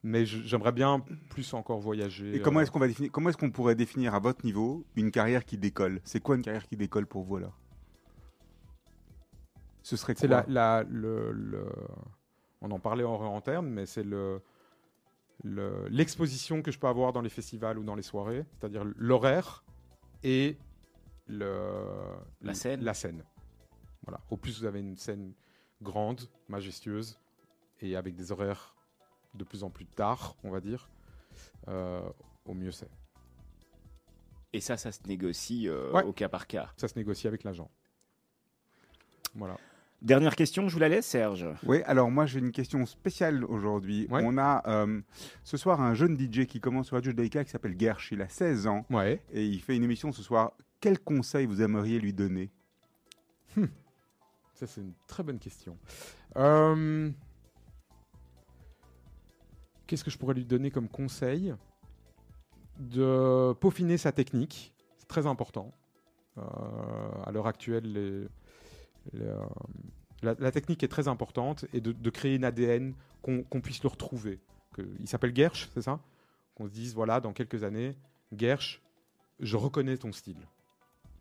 mais 0.03 0.25
j'aimerais 0.25 0.71
bien 0.71 1.03
plus 1.29 1.53
encore 1.53 1.79
voyager. 1.79 2.35
Et 2.35 2.41
comment 2.41 2.59
euh. 2.59 2.63
est-ce 2.63 2.71
qu'on 2.71 2.79
va 2.79 2.87
définir 2.87 3.11
Comment 3.11 3.29
est-ce 3.29 3.37
qu'on 3.37 3.51
pourrait 3.51 3.75
définir 3.75 4.15
à 4.15 4.19
votre 4.19 4.45
niveau 4.45 4.85
une 4.95 5.11
carrière 5.11 5.45
qui 5.45 5.57
décolle? 5.57 6.01
C'est 6.03 6.19
quoi 6.21 6.35
une 6.35 6.41
carrière 6.41 6.67
qui 6.67 6.77
décolle 6.77 7.07
pour 7.07 7.23
vous 7.23 7.37
là 7.37 7.51
Ce 9.81 9.95
serait 9.95 10.15
quoi 10.15 10.27
la, 10.27 10.45
la, 10.47 10.83
le, 10.89 11.65
On 12.61 12.71
en 12.71 12.79
parlait 12.79 13.03
en 13.03 13.35
interne, 13.35 13.67
mais 13.69 13.85
c'est 13.85 14.03
le 14.03 14.41
l'exposition 15.43 16.61
que 16.61 16.71
je 16.71 16.79
peux 16.79 16.87
avoir 16.87 17.11
dans 17.11 17.19
les 17.19 17.29
festivals 17.29 17.77
ou 17.77 17.83
dans 17.83 17.95
les 17.95 18.03
soirées, 18.03 18.45
c'est-à-dire 18.53 18.85
l'horaire 18.95 19.65
et 20.23 20.57
le, 21.27 21.51
la 22.41 22.53
scène. 22.53 22.81
La 22.81 22.93
scène. 22.93 23.23
Voilà. 24.03 24.21
Au 24.29 24.37
plus 24.37 24.59
vous 24.59 24.65
avez 24.65 24.79
une 24.79 24.97
scène 24.97 25.33
grande, 25.83 26.21
majestueuse, 26.47 27.19
et 27.81 27.95
avec 27.95 28.15
des 28.15 28.31
horaires 28.31 28.75
de 29.35 29.43
plus 29.43 29.63
en 29.63 29.69
plus 29.69 29.85
tard, 29.85 30.35
on 30.43 30.51
va 30.51 30.59
dire, 30.59 30.89
euh, 31.67 32.01
au 32.45 32.53
mieux 32.53 32.71
c'est. 32.71 32.89
Et 34.53 34.61
ça, 34.61 34.77
ça 34.77 34.91
se 34.91 34.99
négocie 35.07 35.67
euh, 35.67 35.91
au 36.03 36.13
cas 36.13 36.29
par 36.29 36.45
cas. 36.45 36.71
Ça 36.77 36.87
se 36.87 36.97
négocie 36.97 37.27
avec 37.27 37.43
l'agent. 37.43 37.71
Voilà. 39.33 39.57
Dernière 40.03 40.35
question, 40.35 40.67
je 40.67 40.73
vous 40.73 40.79
la 40.79 40.89
laisse, 40.89 41.07
Serge. 41.07 41.47
Oui, 41.63 41.81
alors 41.85 42.11
moi 42.11 42.25
j'ai 42.25 42.39
une 42.39 42.51
question 42.51 42.85
spéciale 42.85 43.45
aujourd'hui. 43.45 44.05
On 44.11 44.37
a 44.37 44.61
euh, 44.67 45.01
ce 45.43 45.57
soir 45.57 45.81
un 45.81 45.93
jeune 45.93 46.19
DJ 46.19 46.45
qui 46.45 46.59
commence 46.59 46.87
sur 46.87 46.95
Radio 46.95 47.11
Judaïka 47.11 47.43
qui 47.43 47.49
s'appelle 47.49 47.75
Gersh. 47.79 48.11
Il 48.11 48.21
a 48.21 48.27
16 48.27 48.67
ans 48.67 48.85
ouais. 48.89 49.21
et 49.31 49.45
il 49.45 49.61
fait 49.61 49.75
une 49.75 49.83
émission 49.83 50.11
ce 50.11 50.21
soir. 50.21 50.51
Quel 50.81 50.99
conseil 50.99 51.45
vous 51.45 51.61
aimeriez 51.61 51.99
lui 51.99 52.13
donner? 52.13 52.51
Hmm 53.55 53.65
c'est 54.67 54.81
une 54.81 54.93
très 55.07 55.23
bonne 55.23 55.39
question. 55.39 55.77
Euh, 56.37 57.09
qu'est-ce 59.87 60.03
que 60.03 60.11
je 60.11 60.17
pourrais 60.17 60.33
lui 60.33 60.45
donner 60.45 60.71
comme 60.71 60.87
conseil? 60.87 61.53
De 62.79 63.53
peaufiner 63.59 63.97
sa 63.97 64.11
technique, 64.11 64.73
c'est 64.97 65.07
très 65.07 65.27
important. 65.27 65.71
Euh, 66.37 66.41
à 67.25 67.31
l'heure 67.31 67.47
actuelle, 67.47 68.27
euh, 69.15 69.45
la, 70.23 70.51
technique 70.51 70.81
est 70.83 70.87
très 70.87 71.07
importante 71.07 71.65
et 71.73 71.81
de, 71.81 72.09
créer 72.09 72.35
une 72.35 72.45
ADN 72.45 72.93
qu'on 73.21 73.61
puisse 73.61 73.83
le 73.83 73.89
retrouver. 73.89 74.39
il 74.99 75.07
s'appelle 75.07 75.35
Gersh, 75.35 75.69
c'est 75.73 75.83
ça? 75.83 75.99
Qu'on 76.55 76.67
se 76.67 76.71
dise, 76.71 76.95
voilà, 76.95 77.19
dans 77.19 77.33
quelques 77.33 77.63
années, 77.63 77.95
Gersh 78.35 78.81
je 79.39 79.57
reconnais 79.57 79.97
ton 79.97 80.11
style. 80.11 80.47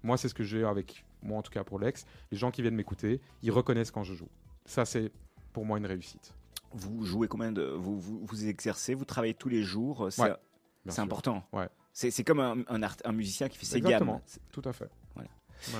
Moi, 0.03 0.16
c'est 0.16 0.28
ce 0.28 0.34
que 0.34 0.45
j'ai 0.45 0.64
avec 0.64 1.05
moi, 1.23 1.39
en 1.39 1.43
tout 1.43 1.53
cas 1.53 1.64
pour 1.64 1.79
l'ex. 1.79 2.05
Les 2.31 2.39
gens 2.39 2.51
qui 2.51 2.62
viennent 2.62 2.75
m'écouter, 2.75 3.20
ils 3.43 3.51
reconnaissent 3.51 3.91
quand 3.91 4.05
je 4.05 4.14
joue. 4.14 4.29
Ça, 4.64 4.85
c'est 4.85 5.11
pour 5.53 5.64
moi 5.64 5.79
une 5.79 5.87
réussite. 5.87 6.35
Vous 6.73 7.05
jouez 7.05 7.29
combien 7.29 7.53
de. 7.53 7.62
Vous, 7.62 8.01
vous, 8.01 8.47
exercez, 8.47 8.95
vous 8.95 9.05
travaillez 9.05 9.35
tous 9.35 9.49
les 9.49 9.62
jours. 9.62 10.09
C'est 10.11 11.01
important. 11.01 11.45
Ouais. 11.53 11.68
C'est 11.93 12.25
comme 12.25 12.41
un, 12.41 12.59
un, 12.68 12.81
un, 13.05 13.12
musicien 13.12 13.49
qui 13.49 13.59
fait 13.59 13.66
ses 13.66 13.81
gammes. 13.81 14.18
Tout 14.51 14.62
à 14.64 14.73
fait. 14.73 14.89
Voilà. 15.14 15.29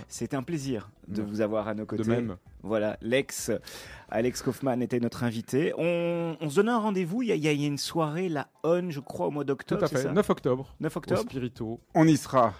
C'était 0.09 0.37
un 0.37 0.43
plaisir 0.43 0.91
de 1.09 1.23
vous 1.23 1.41
avoir 1.41 1.69
à 1.69 1.75
nos 1.75 1.87
côtés. 1.87 2.05
De 2.05 2.09
même. 2.09 2.37
Voilà, 2.63 2.97
l'ex 3.01 3.51
Alex 4.09 4.43
Kaufman 4.43 4.81
était 4.81 5.01
notre 5.01 5.25
invité. 5.25 5.73
On, 5.77 6.37
se 6.49 6.57
donne 6.57 6.69
un 6.69 6.79
rendez-vous. 6.79 7.23
Il 7.23 7.35
y, 7.35 7.49
a 7.49 7.53
une 7.53 7.79
soirée, 7.79 8.29
la 8.29 8.49
ON, 8.63 8.91
je 8.91 9.01
crois, 9.01 9.27
au 9.27 9.31
mois 9.31 9.45
d'octobre. 9.45 9.81
Tout 9.81 9.97
à 9.97 9.99
fait. 9.99 10.13
9 10.13 10.31
octobre. 10.31 10.75
9 10.81 10.97
octobre. 10.97 11.21
Au 11.21 11.25
Spirito. 11.25 11.81
On 11.95 12.07
y 12.07 12.17
sera. 12.17 12.55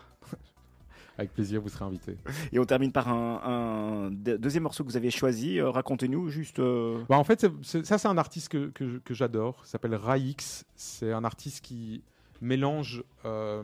Avec 1.23 1.35
plaisir, 1.35 1.61
vous 1.61 1.69
serez 1.69 1.85
invité. 1.85 2.17
Et 2.51 2.59
on 2.59 2.65
termine 2.65 2.91
par 2.91 3.09
un, 3.09 4.11
deuxième 4.11 4.65
morceau 4.65 4.83
que 4.83 4.89
vous 4.89 4.97
avez 4.97 5.11
choisi. 5.11 5.61
Euh, 5.61 5.71
racontez-nous 5.71 6.31
juste. 6.31 6.59
Euh, 6.59 7.01
bah 7.09 7.17
en 7.17 7.23
fait, 7.23 7.47
ça, 7.63 7.99
c'est 7.99 8.09
un 8.09 8.19
artiste 8.19 8.49
que, 8.49 8.71
que, 8.71 9.15
j'adore. 9.15 9.63
Il 9.65 9.69
s'appelle 9.69 9.95
Raix. 9.95 10.35
C'est 10.75 11.13
un 11.13 11.23
artiste 11.23 11.65
qui 11.65 12.03
mélange 12.41 13.05
euh, 13.25 13.63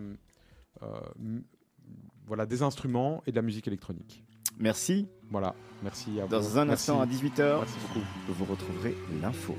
voilà, 2.28 2.46
des 2.46 2.62
instruments 2.62 3.24
et 3.26 3.32
de 3.32 3.36
la 3.36 3.42
musique 3.42 3.66
électronique. 3.66 4.22
Merci. 4.60 5.08
Voilà, 5.28 5.56
merci 5.82 6.20
à 6.20 6.26
vous. 6.26 6.30
Dans 6.30 6.58
un 6.58 6.68
instant 6.68 7.00
à 7.00 7.06
18h, 7.06 7.58
merci 7.58 7.76
beaucoup. 7.88 8.06
vous 8.28 8.44
retrouverez 8.44 8.94
l'info. 9.20 9.56